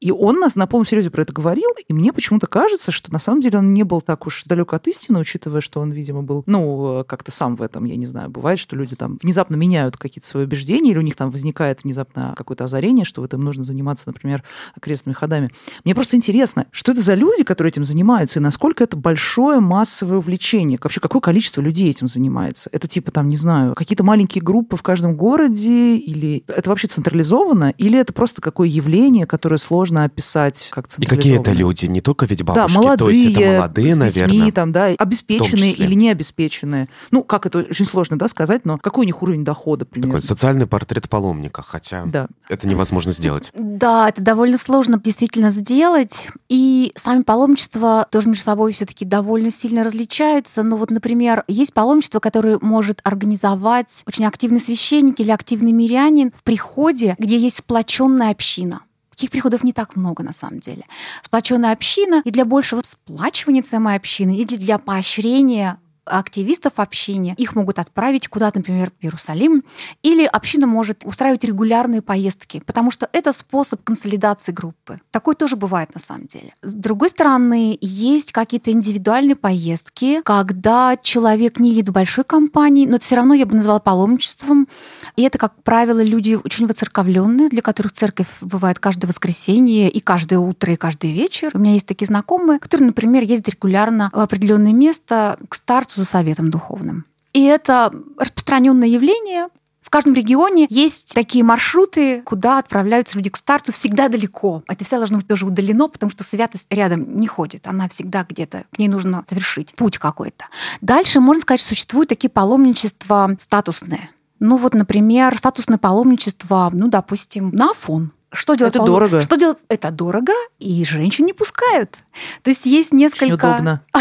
И 0.00 0.10
он 0.10 0.40
нас 0.40 0.56
на 0.56 0.66
полном 0.66 0.86
серьезе 0.86 1.10
про 1.10 1.22
это 1.22 1.32
говорил, 1.32 1.70
и 1.88 1.92
мне 1.92 2.12
почему-то 2.12 2.46
кажется, 2.46 2.92
что 2.92 3.12
на 3.12 3.18
самом 3.18 3.40
деле 3.40 3.58
он 3.58 3.66
не 3.66 3.82
был 3.82 4.00
так 4.00 4.26
уж 4.26 4.44
далек 4.50 4.74
от 4.74 4.86
истины, 4.88 5.20
учитывая, 5.20 5.60
что 5.60 5.80
он, 5.80 5.92
видимо, 5.92 6.22
был, 6.22 6.42
ну, 6.46 7.04
как-то 7.06 7.30
сам 7.30 7.56
в 7.56 7.62
этом, 7.62 7.84
я 7.84 7.96
не 7.96 8.06
знаю, 8.06 8.28
бывает, 8.28 8.58
что 8.58 8.76
люди 8.76 8.96
там 8.96 9.18
внезапно 9.22 9.56
меняют 9.56 9.96
какие-то 9.96 10.28
свои 10.28 10.44
убеждения, 10.44 10.90
или 10.90 10.98
у 10.98 11.02
них 11.02 11.16
там 11.16 11.30
возникает 11.30 11.84
внезапно 11.84 12.34
какое-то 12.36 12.64
озарение, 12.64 13.04
что 13.04 13.22
в 13.22 13.24
этом 13.24 13.40
нужно 13.40 13.64
заниматься, 13.64 14.04
например, 14.06 14.42
крестными 14.80 15.14
ходами. 15.14 15.50
Мне 15.84 15.94
просто 15.94 16.16
интересно, 16.16 16.66
что 16.70 16.92
это 16.92 17.00
за 17.00 17.14
люди, 17.14 17.44
которые 17.44 17.70
этим 17.70 17.84
занимаются, 17.84 18.40
и 18.40 18.42
насколько 18.42 18.84
это 18.84 18.96
большое 18.96 19.60
массовое 19.60 20.18
увлечение? 20.18 20.78
Вообще, 20.82 21.00
какое 21.00 21.20
количество 21.20 21.60
людей 21.60 21.88
этим 21.90 22.08
занимается? 22.08 22.68
Это 22.72 22.88
типа 22.88 23.10
там, 23.10 23.28
не 23.28 23.36
знаю, 23.36 23.74
какие-то 23.74 24.02
маленькие 24.04 24.42
группы 24.42 24.76
в 24.76 24.82
каждом 24.82 25.16
городе, 25.16 25.96
или 25.96 26.42
это 26.48 26.70
вообще 26.70 26.88
централизовано, 26.88 27.72
или 27.78 27.98
это 27.98 28.12
просто 28.12 28.42
какое 28.42 28.68
явление, 28.68 29.26
которое 29.26 29.58
сложно 29.58 30.04
описать 30.04 30.70
как 30.72 30.88
централизованное? 30.88 31.34
И 31.34 31.38
какие 31.38 31.40
это 31.40 31.58
люди? 31.58 31.86
Не 31.86 32.00
только 32.00 32.26
ведь 32.26 32.42
бабушки, 32.42 32.74
да, 32.74 32.80
молодые, 32.80 32.98
то 32.98 33.10
есть 33.10 33.36
это 33.36 33.52
молодые, 33.52 33.94
наверное. 33.94 34.39
Детьми, 34.40 34.52
там, 34.52 34.72
да, 34.72 34.86
обеспеченные 34.98 35.72
или 35.72 35.94
не 35.94 36.10
обеспеченные. 36.10 36.88
Ну, 37.10 37.22
как 37.22 37.46
это 37.46 37.58
очень 37.58 37.86
сложно, 37.86 38.18
да, 38.18 38.28
сказать, 38.28 38.64
но 38.64 38.78
какой 38.78 39.04
у 39.04 39.06
них 39.06 39.22
уровень 39.22 39.44
дохода 39.44 39.84
примерно? 39.84 40.14
Такой 40.14 40.22
социальный 40.22 40.66
портрет 40.66 41.08
паломника, 41.08 41.62
хотя 41.62 42.04
да. 42.06 42.28
это 42.48 42.66
невозможно 42.66 43.12
сделать. 43.12 43.50
Да, 43.54 44.08
это 44.08 44.22
довольно 44.22 44.58
сложно 44.58 44.98
действительно 44.98 45.50
сделать. 45.50 46.28
И 46.48 46.92
сами 46.96 47.22
паломничества 47.22 48.06
тоже 48.10 48.28
между 48.28 48.44
собой 48.44 48.72
все-таки 48.72 49.04
довольно 49.04 49.50
сильно 49.50 49.84
различаются. 49.84 50.62
Ну 50.62 50.76
вот, 50.76 50.90
например, 50.90 51.44
есть 51.48 51.74
паломничество, 51.74 52.20
которое 52.20 52.58
может 52.60 53.00
организовать 53.04 54.02
очень 54.06 54.26
активный 54.26 54.60
священник 54.60 55.20
или 55.20 55.30
активный 55.30 55.72
мирянин 55.72 56.32
в 56.36 56.42
приходе, 56.42 57.14
где 57.18 57.38
есть 57.38 57.58
сплоченная 57.58 58.30
община. 58.30 58.82
Таких 59.20 59.32
приходов 59.32 59.62
не 59.64 59.74
так 59.74 59.96
много 59.96 60.22
на 60.22 60.32
самом 60.32 60.60
деле. 60.60 60.86
Сплоченная 61.22 61.72
община 61.72 62.22
и 62.24 62.30
для 62.30 62.46
большего 62.46 62.80
сплачивания 62.82 63.62
самой 63.62 63.96
общины, 63.96 64.34
или 64.34 64.56
для 64.56 64.78
поощрения 64.78 65.78
активистов 66.10 66.74
общения. 66.76 67.34
Их 67.36 67.54
могут 67.54 67.78
отправить 67.78 68.28
куда-то, 68.28 68.58
например, 68.58 68.90
в 69.00 69.04
Иерусалим. 69.04 69.62
Или 70.02 70.24
община 70.24 70.66
может 70.66 71.04
устраивать 71.04 71.44
регулярные 71.44 72.02
поездки, 72.02 72.62
потому 72.66 72.90
что 72.90 73.08
это 73.12 73.32
способ 73.32 73.82
консолидации 73.84 74.52
группы. 74.52 75.00
Такое 75.10 75.34
тоже 75.34 75.56
бывает 75.56 75.94
на 75.94 76.00
самом 76.00 76.26
деле. 76.26 76.54
С 76.62 76.74
другой 76.74 77.08
стороны, 77.08 77.78
есть 77.80 78.32
какие-то 78.32 78.70
индивидуальные 78.70 79.36
поездки, 79.36 80.20
когда 80.22 80.96
человек 81.02 81.58
не 81.58 81.70
едет 81.70 81.90
в 81.90 81.92
большой 81.92 82.24
компании, 82.24 82.86
но 82.86 82.96
это 82.96 83.04
все 83.04 83.16
равно 83.16 83.34
я 83.34 83.46
бы 83.46 83.54
назвала 83.54 83.78
паломничеством. 83.78 84.68
И 85.16 85.22
это, 85.22 85.38
как 85.38 85.62
правило, 85.62 86.02
люди 86.02 86.38
очень 86.42 86.66
воцерковленные, 86.66 87.48
для 87.48 87.62
которых 87.62 87.92
церковь 87.92 88.28
бывает 88.40 88.78
каждое 88.78 89.08
воскресенье 89.08 89.88
и 89.88 90.00
каждое 90.00 90.38
утро, 90.38 90.72
и 90.72 90.76
каждый 90.76 91.12
вечер. 91.12 91.50
У 91.54 91.58
меня 91.58 91.72
есть 91.72 91.86
такие 91.86 92.06
знакомые, 92.06 92.58
которые, 92.58 92.86
например, 92.86 93.22
ездят 93.22 93.50
регулярно 93.50 94.10
в 94.12 94.20
определенное 94.20 94.72
место 94.72 95.38
к 95.48 95.54
старцу 95.54 95.99
за 96.00 96.06
советом 96.06 96.50
духовным. 96.50 97.04
И 97.32 97.44
это 97.44 97.92
распространенное 98.18 98.88
явление. 98.88 99.48
В 99.80 99.90
каждом 99.90 100.14
регионе 100.14 100.66
есть 100.70 101.14
такие 101.14 101.42
маршруты, 101.42 102.22
куда 102.22 102.58
отправляются 102.58 103.16
люди 103.16 103.30
к 103.30 103.36
старту 103.36 103.72
всегда 103.72 104.08
далеко. 104.08 104.62
Это 104.68 104.84
все 104.84 104.98
должно 104.98 105.18
быть 105.18 105.26
тоже 105.26 105.46
удалено, 105.46 105.88
потому 105.88 106.12
что 106.12 106.22
святость 106.22 106.66
рядом 106.70 107.18
не 107.18 107.26
ходит. 107.26 107.66
Она 107.66 107.88
всегда 107.88 108.24
где-то, 108.28 108.64
к 108.72 108.78
ней 108.78 108.88
нужно 108.88 109.24
совершить 109.28 109.74
путь 109.74 109.98
какой-то. 109.98 110.44
Дальше, 110.80 111.20
можно 111.20 111.40
сказать, 111.40 111.60
существуют 111.60 112.08
такие 112.08 112.30
паломничества 112.30 113.34
статусные. 113.38 114.10
Ну 114.38 114.56
вот, 114.56 114.74
например, 114.74 115.36
статусное 115.36 115.78
паломничество, 115.78 116.70
ну, 116.72 116.88
допустим, 116.88 117.50
на 117.50 117.70
Афон. 117.70 118.12
Что 118.32 118.54
делать? 118.54 118.76
Это 118.76 118.84
дорого. 118.84 119.20
Что 119.20 119.36
делать? 119.36 119.58
Это 119.68 119.90
дорого, 119.90 120.32
и 120.60 120.84
женщин 120.84 121.26
не 121.26 121.32
пускают. 121.32 122.04
То 122.42 122.50
есть 122.50 122.64
есть 122.64 122.92
несколько... 122.92 123.24
Очень 123.24 123.34
удобно. 123.34 123.82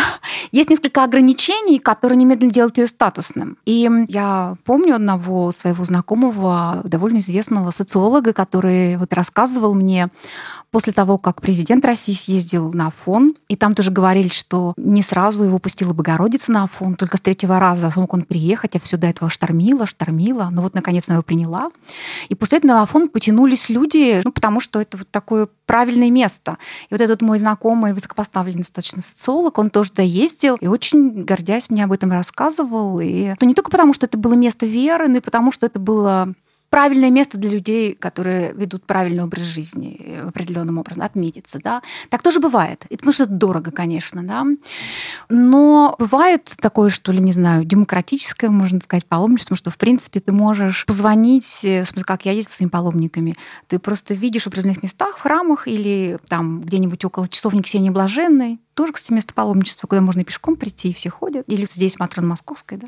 Есть 0.52 0.70
несколько 0.70 1.04
ограничений, 1.04 1.80
которые 1.80 2.18
немедленно 2.18 2.52
делают 2.52 2.78
ее 2.78 2.88
статусным. 2.88 3.58
И 3.66 3.90
я 4.08 4.56
помню 4.66 4.96
одного 4.96 5.52
своего 5.52 5.84
знакомого, 5.84 6.82
довольно 6.84 7.18
известного 7.18 7.72
социолога, 7.72 8.34
который 8.34 8.98
вот 8.98 9.14
рассказывал 9.14 9.74
мне 9.74 10.10
после 10.72 10.94
того, 10.94 11.18
как 11.18 11.42
президент 11.42 11.84
России 11.86 12.14
съездил 12.14 12.72
на 12.74 12.88
Афон, 12.88 13.34
и 13.48 13.56
там 13.56 13.76
тоже 13.76 13.92
говорили, 13.92 14.30
что 14.30 14.74
не 14.78 15.02
сразу 15.02 15.44
его 15.44 15.60
пустила 15.60 15.94
Богородица 15.94 16.52
на 16.52 16.64
Афон, 16.64 16.96
только 16.96 17.18
с 17.18 17.22
третьего 17.22 17.60
раза 17.60 17.90
смог 17.90 18.14
он 18.14 18.24
приехать, 18.24 18.76
а 18.76 18.80
все 18.80 18.98
до 18.98 19.08
этого 19.08 19.30
штормило, 19.30 19.88
штормило, 19.88 20.50
но 20.52 20.62
вот 20.62 20.74
наконец 20.76 21.10
она 21.10 21.16
его 21.16 21.24
приняла. 21.24 21.72
И 22.30 22.36
после 22.36 22.60
этого 22.60 22.74
на 22.74 22.82
Афон 22.84 23.10
потянулись 23.10 23.70
люди, 23.70 24.22
ну, 24.24 24.32
потому 24.32 24.60
что 24.60 24.80
это 24.80 24.98
вот 24.98 25.10
такое 25.10 25.48
правильное 25.66 26.10
место. 26.10 26.58
И 26.90 26.94
вот 26.94 27.02
этот 27.02 27.22
мой 27.22 27.40
знакомый, 27.40 27.94
высокопоставленный 27.94 28.60
достаточно 28.60 29.02
социолог, 29.02 29.58
он 29.58 29.70
тоже 29.70 29.92
туда 29.92 30.04
ездил 30.04 30.56
и 30.56 30.68
очень, 30.68 31.24
гордясь, 31.24 31.70
мне 31.70 31.84
об 31.84 31.92
этом 31.92 32.12
рассказывал. 32.12 33.00
И 33.00 33.34
ну, 33.40 33.48
не 33.48 33.54
только 33.54 33.72
потому, 33.72 33.94
что 33.94 34.06
это 34.06 34.18
было 34.18 34.34
место 34.34 34.66
веры, 34.66 35.08
но 35.08 35.18
и 35.18 35.22
потому, 35.22 35.52
что 35.52 35.66
это 35.66 35.80
было 35.80 36.34
правильное 36.70 37.10
место 37.10 37.38
для 37.38 37.50
людей, 37.50 37.94
которые 37.94 38.54
ведут 38.54 38.86
правильный 38.86 39.24
образ 39.24 39.44
жизни 39.44 39.98
э, 40.00 40.28
определенным 40.28 40.78
образом, 40.78 41.04
отметиться, 41.04 41.60
да. 41.64 41.82
Так 42.10 42.22
тоже 42.22 42.40
бывает. 42.40 42.86
И 42.90 42.98
потому 42.98 43.14
что 43.14 43.24
это 43.24 43.34
дорого, 43.34 43.72
конечно, 43.72 44.24
да. 44.24 44.46
Но 45.30 45.96
бывает 46.00 46.54
такое, 46.60 46.90
что 46.90 47.12
ли, 47.12 47.20
не 47.20 47.32
знаю, 47.32 47.66
демократическое, 47.66 48.50
можно 48.50 48.80
сказать, 48.82 49.06
паломничество, 49.06 49.58
что, 49.58 49.72
в 49.72 49.78
принципе, 49.78 50.20
ты 50.20 50.32
можешь 50.32 50.86
позвонить, 50.86 51.64
э, 51.64 51.84
в 51.84 51.88
смысле, 51.88 52.06
как 52.06 52.26
я 52.26 52.32
ездила 52.32 52.54
с 52.54 52.58
своими 52.58 52.70
паломниками, 52.70 53.36
ты 53.68 53.80
просто 53.80 54.14
видишь 54.14 54.44
в 54.44 54.48
определенных 54.48 54.84
местах, 54.84 55.18
в 55.18 55.22
храмах 55.22 55.68
или 55.68 56.20
там 56.28 56.62
где-нибудь 56.62 57.04
около 57.06 57.28
часовни 57.28 57.62
Ксении 57.62 57.90
Блаженной, 57.90 58.60
тоже, 58.80 58.94
кстати, 58.94 59.12
место 59.12 59.34
паломничества, 59.34 59.88
куда 59.88 60.00
можно 60.00 60.24
пешком 60.24 60.56
прийти, 60.56 60.92
и 60.92 60.94
все 60.94 61.10
ходят. 61.10 61.44
Или 61.50 61.66
здесь 61.66 62.00
Матрон 62.00 62.26
Московская, 62.26 62.78
да. 62.78 62.88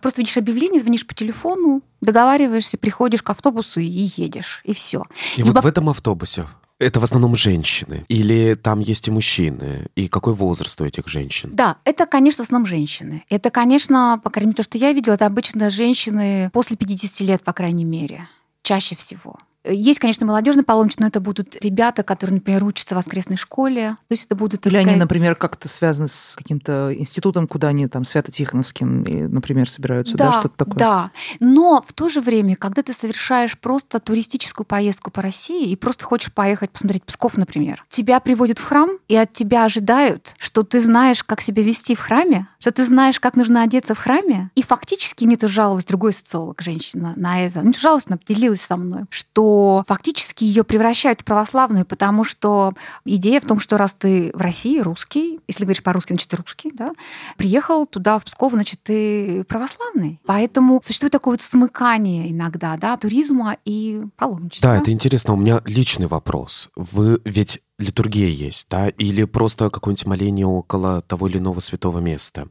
Просто 0.00 0.20
видишь 0.20 0.36
объявление, 0.36 0.78
звонишь 0.78 1.04
по 1.04 1.12
телефону, 1.12 1.82
договариваешься, 2.00 2.78
приходишь 2.78 3.24
к 3.24 3.30
автобусу 3.30 3.80
и 3.80 4.12
едешь, 4.16 4.60
и 4.62 4.72
все. 4.72 5.02
И, 5.36 5.40
и 5.40 5.42
вот 5.42 5.60
в 5.60 5.66
этом 5.66 5.88
автобусе 5.88 6.46
это 6.78 7.00
в 7.00 7.02
основном 7.02 7.34
женщины? 7.34 8.04
Или 8.06 8.54
там 8.54 8.78
есть 8.78 9.08
и 9.08 9.10
мужчины? 9.10 9.86
И 9.96 10.06
какой 10.06 10.34
возраст 10.34 10.80
у 10.80 10.84
этих 10.84 11.08
женщин? 11.08 11.50
Да, 11.52 11.78
это, 11.82 12.06
конечно, 12.06 12.44
в 12.44 12.46
основном 12.46 12.68
женщины. 12.68 13.24
Это, 13.28 13.50
конечно, 13.50 14.20
по 14.22 14.30
крайней 14.30 14.50
мере, 14.50 14.58
то, 14.58 14.62
что 14.62 14.78
я 14.78 14.92
видела, 14.92 15.14
это 15.14 15.26
обычно 15.26 15.68
женщины 15.68 16.48
после 16.52 16.76
50 16.76 17.20
лет, 17.28 17.42
по 17.42 17.52
крайней 17.52 17.84
мере, 17.84 18.28
чаще 18.62 18.94
всего. 18.94 19.34
Есть, 19.64 19.98
конечно, 19.98 20.24
молодежный 20.24 20.62
паломничество, 20.62 21.02
но 21.02 21.08
это 21.08 21.20
будут 21.20 21.56
ребята, 21.62 22.02
которые, 22.02 22.36
например, 22.36 22.64
учатся 22.64 22.94
в 22.94 22.98
воскресной 22.98 23.36
школе. 23.36 23.96
То 24.08 24.12
есть 24.12 24.26
это 24.26 24.36
будут 24.36 24.64
Или 24.66 24.72
сказать... 24.72 24.88
они, 24.88 24.96
например, 24.96 25.34
как-то 25.34 25.68
связаны 25.68 26.08
с 26.08 26.34
каким-то 26.36 26.94
институтом, 26.96 27.48
куда 27.48 27.68
они 27.68 27.88
там 27.88 28.04
Свято-Тихоновским, 28.04 29.30
например, 29.32 29.68
собираются, 29.68 30.16
да, 30.16 30.26
да 30.26 30.40
что-то 30.40 30.56
такое? 30.56 30.76
Да, 30.76 31.10
но 31.40 31.84
в 31.86 31.92
то 31.92 32.08
же 32.08 32.20
время, 32.20 32.56
когда 32.56 32.82
ты 32.82 32.92
совершаешь 32.92 33.58
просто 33.58 33.98
туристическую 33.98 34.64
поездку 34.64 35.10
по 35.10 35.22
России 35.22 35.68
и 35.68 35.76
просто 35.76 36.04
хочешь 36.04 36.32
поехать 36.32 36.70
посмотреть 36.70 37.04
Псков, 37.04 37.36
например, 37.36 37.84
тебя 37.88 38.20
приводят 38.20 38.58
в 38.58 38.64
храм, 38.64 38.90
и 39.08 39.16
от 39.16 39.32
тебя 39.32 39.64
ожидают, 39.64 40.34
что 40.38 40.62
ты 40.62 40.80
знаешь, 40.80 41.24
как 41.24 41.40
себя 41.40 41.62
вести 41.62 41.94
в 41.94 42.00
храме, 42.00 42.46
что 42.60 42.70
ты 42.70 42.84
знаешь, 42.84 43.18
как 43.18 43.34
нужно 43.36 43.62
одеться 43.62 43.94
в 43.94 43.98
храме, 43.98 44.50
и 44.54 44.62
фактически 44.62 45.24
мне 45.24 45.36
тоже 45.36 45.54
жаловалась 45.54 45.84
другой 45.84 46.12
социолог, 46.12 46.62
женщина, 46.62 47.12
на 47.16 47.44
это, 47.44 47.60
не 47.60 47.74
жаловалась, 47.74 48.06
она 48.06 48.18
поделилась 48.18 48.62
со 48.62 48.76
мной, 48.76 49.02
что 49.10 49.57
фактически 49.86 50.44
ее 50.44 50.64
превращают 50.64 51.20
в 51.20 51.24
православную, 51.24 51.84
потому 51.84 52.24
что 52.24 52.72
идея 53.04 53.40
в 53.40 53.46
том, 53.46 53.60
что 53.60 53.76
раз 53.76 53.94
ты 53.94 54.30
в 54.34 54.40
России 54.40 54.80
русский, 54.80 55.40
если 55.48 55.64
говоришь 55.64 55.82
по-русски, 55.82 56.12
значит, 56.12 56.28
ты 56.30 56.36
русский, 56.36 56.70
да, 56.72 56.92
приехал 57.36 57.86
туда, 57.86 58.18
в 58.18 58.24
Псков, 58.24 58.52
значит, 58.52 58.80
ты 58.82 59.44
православный. 59.44 60.20
Поэтому 60.26 60.80
существует 60.82 61.12
такое 61.12 61.34
вот 61.34 61.42
смыкание 61.42 62.30
иногда, 62.30 62.76
да, 62.76 62.96
туризма 62.96 63.56
и 63.64 64.00
паломничества. 64.16 64.70
Да, 64.70 64.76
это 64.76 64.90
интересно. 64.92 65.34
У 65.34 65.36
меня 65.36 65.60
личный 65.64 66.06
вопрос. 66.06 66.70
Вы 66.76 67.20
ведь 67.24 67.60
литургия 67.78 68.28
есть, 68.28 68.66
да, 68.68 68.88
или 68.88 69.24
просто 69.24 69.70
какое-нибудь 69.70 70.06
моление 70.06 70.46
около 70.46 71.00
того 71.02 71.28
или 71.28 71.38
иного 71.38 71.60
святого 71.60 71.98
места. 71.98 72.48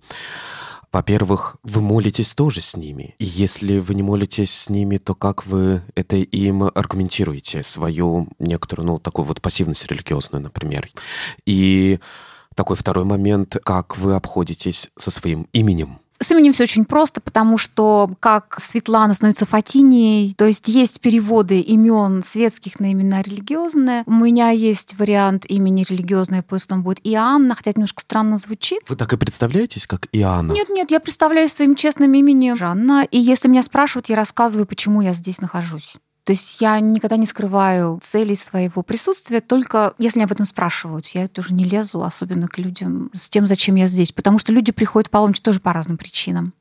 Во-первых, 0.91 1.57
вы 1.63 1.81
молитесь 1.81 2.31
тоже 2.31 2.61
с 2.61 2.75
ними. 2.75 3.15
И 3.19 3.25
если 3.25 3.79
вы 3.79 3.93
не 3.93 4.03
молитесь 4.03 4.53
с 4.53 4.69
ними, 4.69 4.97
то 4.97 5.15
как 5.15 5.45
вы 5.45 5.81
это 5.95 6.15
им 6.15 6.63
аргументируете, 6.63 7.61
свою 7.61 8.29
некоторую, 8.39 8.87
ну, 8.87 8.99
такую 8.99 9.25
вот 9.25 9.41
пассивность 9.41 9.85
религиозную, 9.87 10.41
например. 10.41 10.89
И 11.45 11.99
такой 12.55 12.75
второй 12.75 13.05
момент, 13.05 13.57
как 13.63 13.97
вы 13.97 14.15
обходитесь 14.15 14.89
со 14.97 15.11
своим 15.11 15.47
именем. 15.51 15.99
С 16.19 16.31
именем 16.31 16.53
все 16.53 16.63
очень 16.63 16.85
просто, 16.85 17.21
потому 17.21 17.57
что 17.57 18.09
как 18.19 18.59
Светлана 18.59 19.13
становится 19.13 19.45
Фатинией, 19.45 20.33
то 20.35 20.45
есть 20.45 20.67
есть 20.67 20.99
переводы 20.99 21.59
имен 21.59 22.23
светских 22.23 22.79
на 22.79 22.91
имена 22.91 23.21
религиозные. 23.21 24.03
У 24.05 24.11
меня 24.11 24.49
есть 24.49 24.97
вариант 24.97 25.45
имени 25.47 25.85
религиозное, 25.87 26.41
пусть 26.41 26.71
он 26.71 26.81
будет 26.81 26.99
Иоанна, 27.03 27.53
хотя 27.55 27.71
это 27.71 27.79
немножко 27.79 28.01
странно 28.01 28.37
звучит. 28.37 28.79
Вы 28.87 28.95
так 28.95 29.13
и 29.13 29.17
представляетесь, 29.17 29.85
как 29.85 30.07
Иоанна? 30.11 30.53
Нет, 30.53 30.69
нет, 30.69 30.91
я 30.91 30.99
представляюсь 30.99 31.53
своим 31.53 31.75
честным 31.75 32.13
именем 32.13 32.55
Жанна, 32.55 33.07
и 33.09 33.17
если 33.19 33.47
меня 33.47 33.61
спрашивают, 33.61 34.09
я 34.09 34.15
рассказываю, 34.15 34.65
почему 34.65 35.01
я 35.01 35.13
здесь 35.13 35.39
нахожусь. 35.41 35.97
То 36.27 36.33
есть 36.33 36.59
я 36.59 36.77
никогда 36.81 37.15
не 37.15 37.25
скрываю 37.25 38.01
целей 38.03 38.35
своего 38.35 38.83
присутствия, 38.83 39.39
только 39.39 39.93
если 39.97 40.19
меня 40.19 40.25
об 40.25 40.33
этом 40.33 40.43
спрашивают. 40.43 41.07
Я 41.07 41.29
тоже 41.29 41.53
не 41.53 41.63
лезу, 41.63 42.03
особенно 42.03 42.49
к 42.49 42.57
людям, 42.57 43.09
с 43.13 43.29
тем, 43.29 43.47
зачем 43.47 43.75
я 43.75 43.87
здесь. 43.87 44.11
Потому 44.11 44.37
что 44.37 44.51
люди 44.51 44.73
приходят 44.73 45.09
паломничать 45.09 45.43
тоже 45.43 45.61
по 45.61 45.71
разным 45.71 45.95
причинам. 45.97 46.51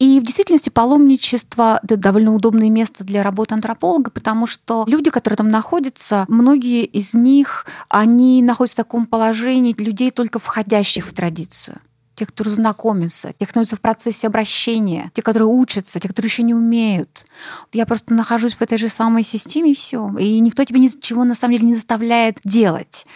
И 0.00 0.18
в 0.18 0.24
действительности 0.24 0.68
паломничество— 0.68 1.78
это 1.84 1.96
довольно 1.96 2.34
удобное 2.34 2.70
место 2.70 3.04
для 3.04 3.22
работы 3.22 3.54
антрополога, 3.54 4.10
потому 4.10 4.48
что 4.48 4.82
люди, 4.88 5.10
которые 5.10 5.36
там 5.36 5.48
находятся, 5.48 6.24
многие 6.26 6.84
из 6.84 7.14
них, 7.14 7.66
они 7.88 8.42
находятся 8.42 8.82
в 8.82 8.84
таком 8.84 9.06
положении 9.06 9.80
людей, 9.80 10.10
только 10.10 10.40
входящих 10.40 11.06
в 11.06 11.14
традицию 11.14 11.76
тех, 12.22 12.28
которые 12.28 12.54
знакомятся, 12.54 13.32
тех, 13.38 13.48
кто 13.48 13.58
находится 13.58 13.76
в 13.76 13.80
процессе 13.80 14.28
обращения, 14.28 15.10
те, 15.14 15.22
которые 15.22 15.48
учатся, 15.48 15.98
те, 15.98 16.06
которые 16.06 16.28
еще 16.28 16.44
не 16.44 16.54
умеют. 16.54 17.26
Я 17.72 17.84
просто 17.84 18.14
нахожусь 18.14 18.54
в 18.54 18.62
этой 18.62 18.78
же 18.78 18.88
самой 18.88 19.24
системе, 19.24 19.72
и 19.72 19.74
все. 19.74 20.08
И 20.18 20.38
никто 20.38 20.64
тебе 20.64 20.78
ничего 20.78 21.24
на 21.24 21.34
самом 21.34 21.54
деле 21.54 21.66
не 21.66 21.74
заставляет 21.74 22.38
делать. 22.44 23.06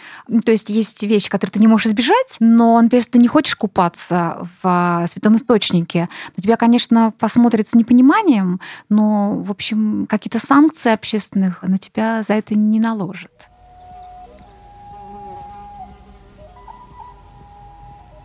То 0.43 0.51
есть 0.51 0.69
есть 0.69 1.03
вещи, 1.03 1.29
которые 1.29 1.53
ты 1.53 1.59
не 1.59 1.67
можешь 1.67 1.87
избежать, 1.87 2.37
но, 2.41 2.81
например, 2.81 2.99
если 2.99 3.11
ты 3.11 3.19
не 3.19 3.29
хочешь 3.29 3.55
купаться 3.55 4.45
в 4.61 4.65
а, 4.65 5.07
святом 5.07 5.37
источнике, 5.37 6.09
то 6.35 6.41
тебя, 6.41 6.57
конечно, 6.57 7.13
посмотрят 7.17 7.67
с 7.69 7.75
непониманием, 7.75 8.59
но, 8.89 9.41
в 9.41 9.51
общем, 9.51 10.05
какие-то 10.09 10.39
санкции 10.39 10.91
общественных 10.91 11.63
на 11.63 11.77
тебя 11.77 12.23
за 12.23 12.33
это 12.33 12.55
не 12.55 12.81
наложат. 12.81 13.31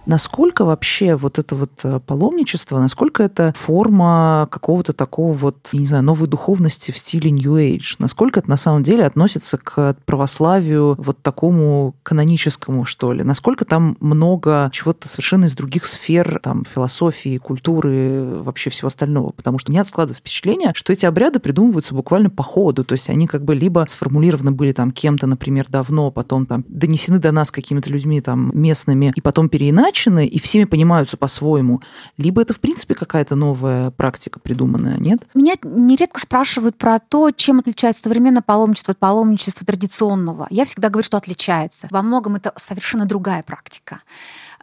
Насколько 0.05 0.65
вообще 0.65 1.15
вот 1.15 1.39
это 1.39 1.55
вот 1.55 1.71
э, 1.85 2.01
паломничество, 2.05 2.81
насколько 2.81 3.23
это 3.23 3.55
форма 3.57 4.49
какого-то 4.51 4.93
такого 4.93 5.33
вот, 5.33 5.69
не 5.73 5.87
знаю, 5.87 6.03
новой 6.03 6.27
духовности 6.27 6.91
в 6.91 6.99
стиле 6.99 7.31
New 7.31 7.57
Age? 7.57 7.97
Насколько 8.01 8.41
это 8.41 8.51
на 8.51 8.57
самом 8.57 8.83
деле 8.83 9.05
относится 9.05 9.59
к 9.59 9.97
православию 10.05 10.97
вот 10.99 11.23
такому 11.23 11.95
каноническому, 12.03 12.85
что 12.85 13.13
ли? 13.13 13.23
Насколько 13.23 13.65
там 13.65 13.97
много 14.01 14.71
чего-то 14.73 15.07
совершенно 15.07 15.45
из 15.45 15.55
других 15.55 15.87
сфер, 15.87 16.41
там, 16.43 16.65
философии, 16.65 17.39
культуры, 17.39 18.25
вообще 18.43 18.71
всего 18.71 18.89
остального? 18.89 19.31
Потому 19.31 19.59
что 19.59 19.71
у 19.71 19.73
меня 19.73 19.85
складывается 19.85 20.21
впечатление, 20.21 20.73
что 20.75 20.93
эти 20.93 21.07
обряды 21.07 21.39
придумываются 21.39 21.95
буквально 21.95 22.29
по 22.29 22.43
ходу, 22.43 22.85
то 22.85 22.95
есть 22.95 23.09
они 23.09 23.29
как 23.29 23.45
бы 23.45 23.55
либо 23.55 23.87
сформулированы 23.89 24.51
были 24.51 24.73
там 24.73 24.91
кем-то, 24.91 25.29
например, 25.29 25.67
давно, 25.69 26.11
потом 26.11 26.47
там 26.47 26.65
донесены 26.67 27.21
до 27.21 27.31
нас 27.31 27.53
какими-то 27.53 27.89
людьми 27.89 28.21
там 28.21 28.51
местными, 28.53 29.13
и 29.15 29.21
потом 29.21 29.49
переиначены, 29.49 29.92
обозначены 29.93 30.27
и 30.27 30.39
всеми 30.39 30.65
понимаются 30.65 31.17
по-своему, 31.17 31.81
либо 32.17 32.43
это, 32.43 32.55
в 32.55 32.61
принципе, 32.61 32.95
какая-то 32.95 33.37
новая 33.37 33.91
практика 33.91 34.41
придуманная, 34.41 34.97
нет? 34.99 35.23
Меня 35.35 35.55
нередко 35.63 36.21
спрашивают 36.21 36.77
про 36.77 36.99
то, 36.99 37.31
чем 37.31 37.61
отличается 37.61 38.03
современное 38.03 38.43
паломничество 38.43 38.93
от 38.93 38.99
паломничества 38.99 39.67
традиционного. 39.67 40.47
Я 40.51 40.65
всегда 40.65 40.89
говорю, 40.89 41.05
что 41.05 41.17
отличается. 41.17 41.89
Во 41.91 42.03
многом 42.03 42.37
это 42.37 42.53
совершенно 42.57 43.05
другая 43.05 43.43
практика 43.43 44.01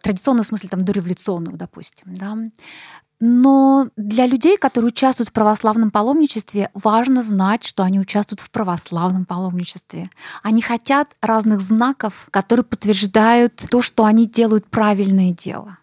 традиционного 0.01 0.43
в 0.43 0.47
смысле 0.47 0.69
там 0.69 0.86
дореволюционного, 0.86 1.57
допустим, 1.57 2.13
да. 2.13 2.38
Но 3.20 3.88
для 3.97 4.26
людей, 4.26 4.57
которые 4.57 4.89
участвуют 4.89 5.30
в 5.30 5.34
православном 5.34 5.91
паломничестве, 5.91 6.70
важно 6.74 7.22
знать, 7.22 7.65
что 7.65 7.84
они 7.84 7.99
участвуют 7.99 8.39
в 8.39 8.49
православном 8.49 9.26
паломничестве. 9.26 10.09
Они 10.41 10.61
хотят 10.61 11.09
разных 11.22 11.59
знаков, 11.59 12.28
которые 12.32 12.63
подтверждают 12.63 13.55
то, 13.70 13.82
что 13.82 14.05
они 14.05 14.26
делают 14.26 14.67
правильное 14.67 15.32
дело. 15.32 15.76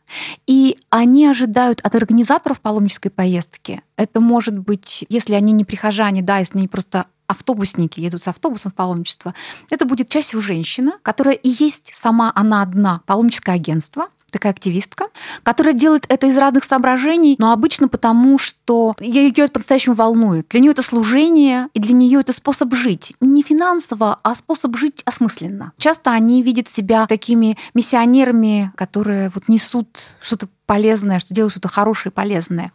И 0.47 0.79
они 0.89 1.27
ожидают 1.27 1.81
от 1.83 1.95
организаторов 1.95 2.61
паломнической 2.61 3.11
поездки. 3.11 3.83
Это 3.97 4.21
может 4.21 4.59
быть, 4.59 5.05
если 5.11 5.35
они 5.35 5.53
не 5.53 5.65
прихожане, 5.65 6.23
да, 6.23 6.39
если 6.39 6.59
они 6.59 6.69
просто 6.69 7.07
автобусники 7.27 8.01
едут 8.01 8.23
с 8.23 8.29
автобусом 8.29 8.73
в 8.73 8.75
паломничество, 8.75 9.35
это 9.69 9.85
будет 9.85 10.09
чаще 10.09 10.29
всего 10.29 10.41
женщина, 10.41 10.99
которая 11.03 11.35
и 11.35 11.49
есть 11.49 11.91
сама 11.93 12.33
она 12.35 12.63
одна 12.63 13.03
паломническое 13.05 13.57
агентство, 13.57 14.07
такая 14.37 14.53
активистка, 14.53 15.07
которая 15.43 15.75
делает 15.75 16.07
это 16.09 16.27
из 16.27 16.37
разных 16.39 16.65
соображений, 16.65 17.37
но 17.39 17.53
обычно 17.53 17.89
потому, 17.89 18.39
что 18.39 18.95
ее 19.01 19.31
это 19.31 19.53
по-настоящему 19.53 19.95
волнует. 19.95 20.49
Для 20.51 20.61
нее 20.61 20.73
это 20.73 20.83
служение, 20.83 21.69
и 21.75 21.81
для 21.81 21.95
нее 21.95 22.21
это 22.21 22.33
способ 22.33 22.75
жить. 22.75 23.15
Не 23.21 23.43
финансово, 23.43 24.19
а 24.23 24.35
способ 24.35 24.77
жить 24.77 25.03
осмысленно. 25.05 25.73
Часто 25.79 26.11
они 26.11 26.43
видят 26.43 26.69
себя 26.69 27.07
такими 27.07 27.57
миссионерами, 27.75 28.73
которые 28.77 29.31
вот 29.35 29.49
несут 29.49 30.19
что-то 30.21 30.49
полезное, 30.67 31.19
что 31.19 31.33
делают 31.33 31.53
что-то 31.53 31.69
хорошее 31.69 32.11
и 32.11 32.15
полезное. 32.15 32.73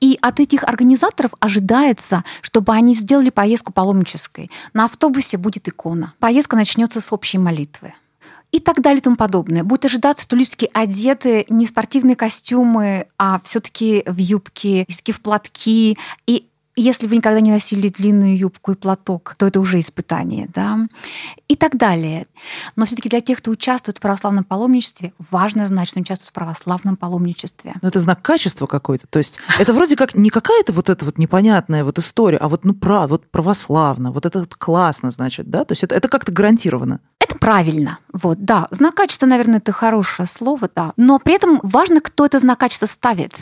И 0.00 0.18
от 0.20 0.40
этих 0.40 0.64
организаторов 0.64 1.32
ожидается, 1.40 2.24
чтобы 2.42 2.74
они 2.74 2.94
сделали 2.94 3.30
поездку 3.30 3.72
паломнической. 3.72 4.50
На 4.74 4.84
автобусе 4.84 5.38
будет 5.38 5.68
икона. 5.68 6.12
Поездка 6.18 6.56
начнется 6.56 7.00
с 7.00 7.12
общей 7.12 7.38
молитвы 7.38 7.92
и 8.52 8.60
так 8.60 8.80
далее 8.80 8.98
и 8.98 9.02
тому 9.02 9.16
подобное. 9.16 9.64
Будет 9.64 9.86
ожидаться, 9.86 10.24
что 10.24 10.36
люди 10.36 10.68
одеты 10.72 11.46
не 11.48 11.66
в 11.66 11.68
спортивные 11.68 12.16
костюмы, 12.16 13.06
а 13.18 13.40
все-таки 13.44 14.02
в 14.06 14.16
юбки, 14.16 14.84
все-таки 14.88 15.12
в 15.12 15.20
платки. 15.20 15.96
И 16.26 16.46
если 16.76 17.06
вы 17.06 17.16
никогда 17.16 17.40
не 17.40 17.50
носили 17.50 17.88
длинную 17.88 18.36
юбку 18.38 18.72
и 18.72 18.74
платок, 18.74 19.34
то 19.36 19.46
это 19.46 19.60
уже 19.60 19.80
испытание, 19.80 20.48
да, 20.54 20.78
и 21.48 21.56
так 21.56 21.76
далее. 21.76 22.26
Но 22.76 22.86
все-таки 22.86 23.08
для 23.08 23.20
тех, 23.20 23.38
кто 23.38 23.50
участвует 23.50 23.98
в 23.98 24.00
православном 24.00 24.44
паломничестве, 24.44 25.12
важно 25.18 25.66
знать, 25.66 25.88
что 25.88 25.98
они 25.98 26.02
участвуют 26.02 26.30
в 26.30 26.32
православном 26.32 26.96
паломничестве. 26.96 27.74
Но 27.82 27.88
это 27.88 28.00
знак 28.00 28.22
качества 28.22 28.66
какой-то. 28.66 29.06
То 29.08 29.18
есть 29.18 29.40
это 29.58 29.72
вроде 29.72 29.96
как 29.96 30.14
не 30.14 30.30
какая-то 30.30 30.72
вот 30.72 30.88
эта 30.90 31.04
вот 31.04 31.18
непонятная 31.18 31.84
вот 31.84 31.98
история, 31.98 32.38
а 32.38 32.48
вот 32.48 32.64
ну 32.64 32.72
прав, 32.72 33.10
вот 33.10 33.30
православно, 33.30 34.10
вот 34.12 34.24
это 34.24 34.44
классно, 34.46 35.10
значит, 35.10 35.50
да? 35.50 35.64
То 35.64 35.72
есть 35.72 35.84
это, 35.84 35.94
это 35.94 36.08
как-то 36.08 36.32
гарантированно. 36.32 37.00
Правильно. 37.40 37.98
Вот, 38.12 38.44
да. 38.44 38.66
Знак 38.70 38.94
качества, 38.94 39.26
наверное, 39.26 39.58
это 39.58 39.72
хорошее 39.72 40.28
слово, 40.28 40.68
да. 40.74 40.92
Но 40.96 41.18
при 41.18 41.34
этом 41.34 41.58
важно, 41.62 42.00
кто 42.00 42.26
это 42.26 42.38
знак 42.38 42.58
качества 42.58 42.86
ставит. 42.86 43.32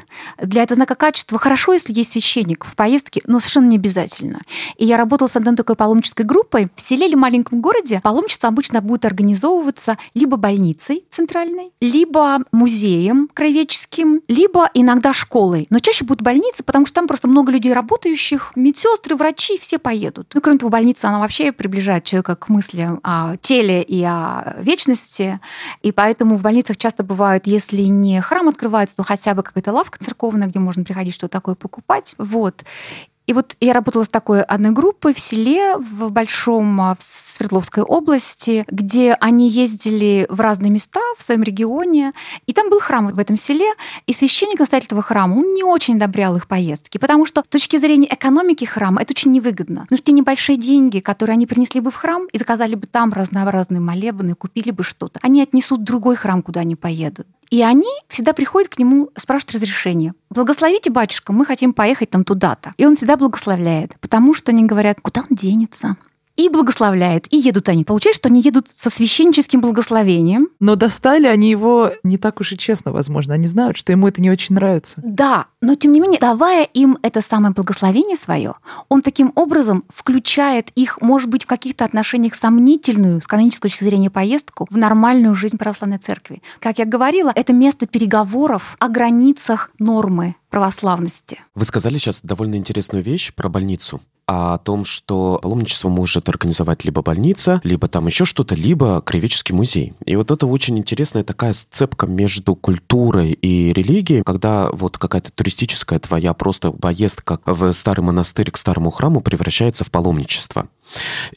Для 0.41 0.63
этого 0.63 0.77
знака 0.77 0.95
качества 0.95 1.39
хорошо, 1.39 1.73
если 1.73 1.93
есть 1.93 2.13
священник 2.13 2.65
в 2.65 2.77
поездке, 2.77 3.23
но 3.27 3.41
совершенно 3.41 3.67
не 3.67 3.77
обязательно. 3.77 4.41
И 4.77 4.85
я 4.85 4.97
работала 4.97 5.27
с 5.27 5.37
одной 5.37 5.57
такой 5.57 5.75
паломнической 5.75 6.25
группой. 6.25 6.69
В 6.77 6.81
селе 6.81 7.09
или 7.09 7.17
маленьком 7.17 7.61
городе 7.61 8.01
паломничество 8.03 8.49
обычно 8.49 8.81
будет 8.81 9.05
организовываться 9.05 9.99
либо 10.15 10.37
больницей 10.37 11.05
центральной, 11.11 11.73
либо 11.81 12.39
музеем 12.53 13.29
краеведческим, 13.35 14.21
либо 14.29 14.71
иногда 14.75 15.13
школой. 15.13 15.67
Но 15.71 15.81
чаще 15.81 16.05
будут 16.05 16.23
больницы, 16.23 16.63
потому 16.63 16.87
что 16.87 16.97
там 16.97 17.09
просто 17.09 17.27
много 17.27 17.51
людей 17.51 17.73
работающих, 17.73 18.53
медсестры, 18.55 19.17
врачи, 19.17 19.59
все 19.59 19.79
поедут. 19.79 20.31
Ну, 20.35 20.41
кроме 20.41 20.59
того, 20.59 20.71
больница, 20.71 21.09
она 21.09 21.19
вообще 21.19 21.51
приближает 21.51 22.05
человека 22.05 22.37
к 22.37 22.49
мысли 22.49 22.89
о 23.03 23.37
теле 23.39 23.83
и 23.89 24.05
о 24.05 24.57
вечности. 24.59 25.41
И 25.83 25.93
поэтому 25.93 26.37
в 26.37 26.43
больницах 26.43 26.77
часто 26.77 27.03
бывают, 27.03 27.47
если 27.47 27.83
не 27.83 28.21
храм 28.21 28.49
открывается, 28.49 28.97
то 28.97 29.03
хотя 29.03 29.35
бы 29.35 29.43
какая-то 29.43 29.73
лавка 29.73 29.99
церковная, 29.99 30.49
где 30.49 30.59
можно 30.59 30.85
приходить 30.85 31.15
что-то 31.15 31.33
такое 31.33 31.55
покупать. 31.55 32.15
Вот. 32.19 32.65
И 33.29 33.35
вот 33.35 33.57
я 33.61 33.75
работала 33.75 34.05
с 34.05 34.09
такой 34.09 34.43
одной 34.43 34.73
группой 34.73 35.13
в 35.13 35.21
селе, 35.21 35.77
в 35.77 36.09
Большом, 36.09 36.81
а, 36.81 36.95
в 36.99 37.03
Свердловской 37.03 37.83
области, 37.83 38.65
где 38.71 39.13
они 39.21 39.51
ездили 39.51 40.27
в 40.31 40.41
разные 40.41 40.71
места 40.71 41.01
в 41.19 41.23
своем 41.23 41.43
регионе. 41.43 42.15
И 42.47 42.55
там 42.55 42.71
был 42.71 42.81
храм 42.81 43.09
в 43.09 43.19
этом 43.19 43.37
селе, 43.37 43.67
и 44.07 44.15
священник, 44.15 44.61
настоятель 44.61 44.87
этого 44.87 45.03
храма, 45.03 45.35
он 45.35 45.53
не 45.53 45.63
очень 45.63 45.97
одобрял 45.97 46.37
их 46.37 46.49
поездки, 46.49 46.97
потому 46.97 47.27
что 47.27 47.43
с 47.45 47.49
точки 47.49 47.77
зрения 47.77 48.09
экономики 48.11 48.65
храма 48.65 49.03
это 49.03 49.13
очень 49.13 49.33
невыгодно. 49.33 49.87
Но 49.91 49.97
те 49.99 50.13
небольшие 50.13 50.57
деньги, 50.57 51.01
которые 51.01 51.35
они 51.35 51.47
принесли 51.47 51.83
бы 51.83 51.91
в 51.91 51.97
храм 51.97 52.27
и 52.33 52.39
заказали 52.39 52.77
бы 52.77 52.87
там 52.87 53.13
разнообразные 53.13 53.81
молебны, 53.81 54.37
купили 54.37 54.71
бы 54.71 54.83
что-то, 54.83 55.21
они 55.23 55.43
отнесут 55.43 55.81
в 55.81 55.85
другой 55.85 56.17
храм, 56.17 56.43
куда 56.43 56.63
они 56.63 56.77
поедут. 56.77 57.27
И 57.51 57.63
они 57.63 57.89
всегда 58.09 58.33
приходят 58.33 58.69
к 58.69 58.79
нему, 58.79 59.11
спрашивают 59.17 59.55
разрешение. 59.55 60.15
Благословите, 60.31 60.91
батюшка, 60.91 61.33
мы 61.33 61.47
хотим 61.47 61.73
поехать 61.73 62.11
там 62.11 62.25
туда-то. 62.25 62.73
И 62.77 62.85
он 62.85 62.95
всегда 62.95 63.17
благословляет, 63.17 63.99
потому 64.01 64.35
что 64.35 64.53
они 64.53 64.65
говорят, 64.65 65.01
куда 65.01 65.23
он 65.23 65.37
денется 65.37 65.97
и 66.39 66.49
благословляет, 66.49 67.27
и 67.31 67.37
едут 67.37 67.69
они. 67.69 67.85
Получается, 67.85 68.21
что 68.21 68.29
они 68.29 68.41
едут 68.41 68.69
со 68.69 68.89
священническим 68.89 69.61
благословением. 69.61 70.49
Но 70.61 70.77
достали 70.77 71.27
они 71.27 71.51
его 71.51 71.91
не 72.05 72.17
так 72.17 72.41
уж 72.41 72.53
и 72.53 72.57
честно, 72.57 72.93
возможно. 72.93 73.35
Они 73.35 73.47
знают, 73.47 73.77
что 73.77 73.93
ему 73.93 74.07
это 74.07 74.23
не 74.23 74.31
очень 74.31 74.55
нравится. 74.55 75.01
Да, 75.05 75.47
но 75.61 75.75
тем 75.75 75.93
не 75.93 76.01
менее, 76.01 76.21
давая 76.21 76.63
им 76.63 76.97
это 77.03 77.21
самое 77.21 77.53
благословение 77.53 78.17
свое, 78.17 78.55
он 78.89 79.03
таким 79.03 79.33
образом 79.35 79.85
включает 79.89 80.71
их, 80.77 81.01
может 81.03 81.29
быть, 81.29 81.43
в 81.43 81.47
каких-то 81.47 81.85
отношениях 81.85 82.37
сомнительную, 82.37 83.21
с 83.21 83.27
канонической 83.27 83.69
точки 83.69 83.83
зрения, 83.83 84.09
поездку 84.09 84.69
в 84.71 84.77
нормальную 84.77 85.35
жизнь 85.35 85.59
православной 85.59 85.99
церкви. 85.99 86.41
Как 86.61 86.79
я 86.79 86.85
говорила, 86.85 87.33
это 87.35 87.53
место 87.53 87.89
переговоров 87.89 88.77
о 88.79 88.89
границах 88.89 89.73
нормы 89.81 90.37
православности. 90.51 91.41
Вы 91.57 91.65
сказали 91.65 91.99
сейчас 91.99 92.21
довольно 92.23 92.55
интересную 92.55 93.03
вещь 93.03 93.35
про 93.35 93.49
больницу 93.49 94.01
о 94.29 94.59
том, 94.59 94.85
что 94.85 95.41
паломничество 95.43 95.89
может 95.89 96.29
организовать 96.29 96.85
либо 96.85 97.01
больница, 97.01 97.63
либо 97.65 97.89
там 97.89 98.07
еще 98.07 98.27
что-то, 98.27 98.55
либо 98.55 99.01
краеведческий 99.01 99.55
музей. 99.55 99.95
И 100.05 100.15
вот 100.17 100.31
это 100.31 100.47
очень 100.47 100.79
интересная 100.79 101.25
такая 101.25 101.55
сцепка 101.55 102.07
между 102.07 102.55
культурой 102.55 103.33
и 103.33 103.73
религией, 103.73 104.23
когда 104.23 104.71
вот 104.71 104.99
какая-то 104.99 105.33
туристическая 105.33 105.99
твоя 105.99 106.35
просто 106.35 106.71
поездка 106.71 107.41
в 107.47 107.73
старый 107.73 108.05
монастырь 108.05 108.51
к 108.51 108.59
старому 108.59 108.91
храму 108.91 109.23
превращается 109.23 109.85
в 109.85 109.91
паломничество. 109.91 110.69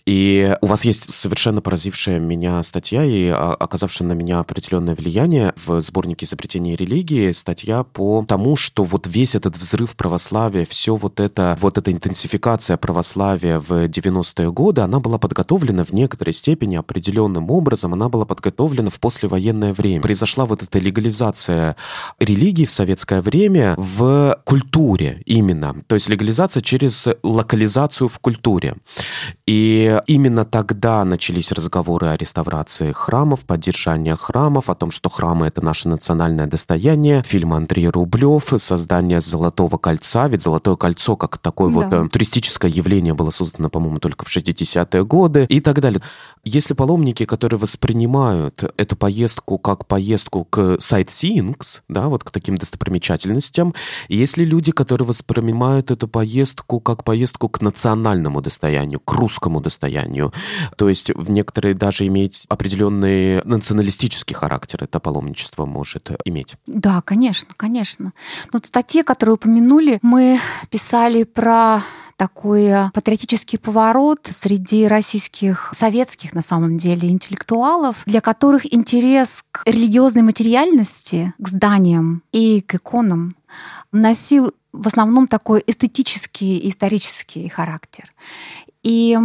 И 0.06 0.56
у 0.62 0.68
вас 0.68 0.86
есть 0.86 1.10
совершенно 1.10 1.62
поразившая 1.62 2.20
меня 2.20 2.62
статья 2.64 3.04
и 3.04 3.28
а, 3.28 3.54
оказавшая 3.54 4.08
на 4.08 4.14
меня 4.14 4.40
определенное 4.40 4.96
влияние 4.96 5.54
в 5.66 5.82
сборнике 5.82 6.26
изобретения 6.26 6.76
религии, 6.76 7.32
статья 7.32 7.84
по 7.84 8.26
тому, 8.28 8.56
что 8.56 8.84
вот 8.84 9.08
весь 9.08 9.36
этот 9.36 9.58
взрыв 9.58 9.96
православия, 9.96 10.66
все 10.66 10.96
вот 10.96 11.20
это, 11.20 11.58
вот 11.62 11.78
эта 11.78 11.92
интенсификация 11.92 12.78
православия 12.78 13.60
в 13.60 13.86
90-е 13.86 14.52
годы, 14.52 14.82
она 14.82 15.00
была 15.00 15.18
подготовлена 15.18 15.84
в 15.84 15.92
некоторой 15.92 16.34
степени 16.34 16.76
определенным 16.76 17.50
образом, 17.52 17.94
она 17.94 18.10
была 18.10 18.26
подготовлена 18.26 18.90
в 18.90 19.00
послевоенное 19.00 19.74
время. 19.74 20.02
Произошла 20.02 20.46
вот 20.46 20.64
эта 20.64 20.80
легализация 20.80 21.76
религии 22.20 22.66
в 22.66 22.72
советское 22.72 23.22
время 23.22 23.76
в 23.78 24.40
культуре 24.46 25.22
именно, 25.26 25.76
то 25.88 25.96
есть 25.96 26.10
легализация 26.10 26.62
через 26.62 27.08
локализацию 27.24 28.08
в 28.08 28.20
культуре. 28.20 28.76
И 29.52 30.00
именно 30.08 30.46
тогда 30.46 31.04
начались 31.04 31.52
разговоры 31.52 32.08
о 32.08 32.16
реставрации 32.16 32.94
храмов, 32.94 33.42
поддержании 33.42 34.14
храмов, 34.14 34.70
о 34.70 34.76
том, 34.76 34.92
что 34.92 35.10
храмы— 35.10 35.46
это 35.48 35.62
наше 35.62 35.90
национальное 35.90 36.48
достояние. 36.48 37.22
Фильм 37.26 37.52
Андрей 37.52 37.90
Рублев, 37.90 38.54
создание 38.60 39.20
«Золотого 39.20 39.76
кольца». 39.78 40.30
Ведь 40.30 40.42
«Золотое 40.42 40.78
кольцо» 40.78 41.18
как 41.18 41.38
такое 41.38 41.68
да. 41.68 41.74
вот 41.76 41.94
э, 41.94 42.08
туристическое 42.08 42.72
явление 42.72 43.14
было 43.14 43.30
создано, 43.30 43.70
по-моему, 43.70 44.00
только 44.00 44.24
в 44.24 44.30
60-е 44.30 45.04
годы 45.04 45.46
и 45.50 45.60
так 45.60 45.82
далее. 45.82 46.02
Если 46.46 46.74
паломники, 46.74 47.26
которые 47.26 47.60
воспринимают 47.60 48.64
эту 48.78 48.96
поездку 48.96 49.58
как 49.58 49.86
поездку 49.86 50.46
к 50.46 50.78
sightseeing, 50.80 51.58
да, 51.90 52.08
вот 52.08 52.24
к 52.24 52.32
таким 52.32 52.56
достопримечательностям, 52.56 53.76
если 54.08 54.46
люди, 54.46 54.72
которые 54.72 55.06
воспринимают 55.06 55.92
эту 55.92 56.08
поездку 56.08 56.80
как 56.80 57.04
поездку 57.04 57.50
к 57.50 57.60
национальному 57.60 58.42
достоянию, 58.42 59.02
к 59.02 59.12
русскому 59.12 59.41
достоянию, 59.50 60.34
то 60.78 60.90
есть 60.90 61.12
в 61.16 61.32
некоторые 61.32 61.74
даже 61.74 62.06
иметь 62.08 62.46
определенный 62.50 63.42
националистический 63.44 64.36
характер 64.36 64.84
это 64.84 65.00
паломничество 65.00 65.66
может 65.66 66.12
иметь. 66.26 66.56
Да, 66.68 67.02
конечно, 67.02 67.54
конечно. 67.58 68.14
Но 68.46 68.52
вот 68.54 68.66
статьи, 68.66 69.04
которые 69.04 69.36
упомянули, 69.36 70.00
мы 70.02 70.40
писали 70.70 71.24
про 71.24 71.82
такой 72.22 72.92
патриотический 72.94 73.58
поворот 73.58 74.28
среди 74.30 74.86
российских, 74.86 75.70
советских 75.74 76.34
на 76.34 76.44
самом 76.44 76.78
деле, 76.78 77.10
интеллектуалов, 77.10 78.04
для 78.06 78.22
которых 78.22 78.72
интерес 78.72 79.44
к 79.52 79.64
религиозной 79.66 80.22
материальности, 80.22 81.34
к 81.40 81.48
зданиям 81.48 82.22
и 82.32 82.62
к 82.62 82.76
иконам 82.76 83.36
носил 83.92 84.54
в 84.72 84.88
основном 84.88 85.28
такой 85.28 85.64
эстетический 85.68 86.58
и 86.58 86.70
исторический 86.70 87.50
характер. 87.50 88.06
И, 88.84 89.16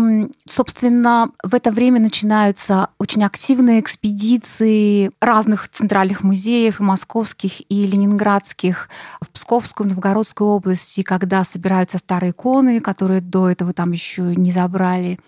собственно, 0.46 1.30
в 1.42 1.54
это 1.54 1.70
время 1.70 1.98
начинаются 1.98 2.90
очень 2.98 3.24
активные 3.24 3.80
экспедиции 3.80 5.10
разных 5.20 5.70
центральных 5.70 6.22
музеев, 6.22 6.80
и 6.80 6.82
московских, 6.82 7.62
и 7.70 7.86
ленинградских, 7.86 8.90
в 9.22 9.28
Псковскую, 9.30 9.88
Новгородскую 9.88 10.50
области, 10.50 11.02
когда 11.02 11.42
собираются 11.44 11.96
старые 11.96 12.32
иконы, 12.32 12.80
которые 12.80 13.22
до 13.22 13.48
этого 13.48 13.72
там 13.72 13.92
еще 13.92 14.22
не 14.36 14.52
забрали. 14.52 15.18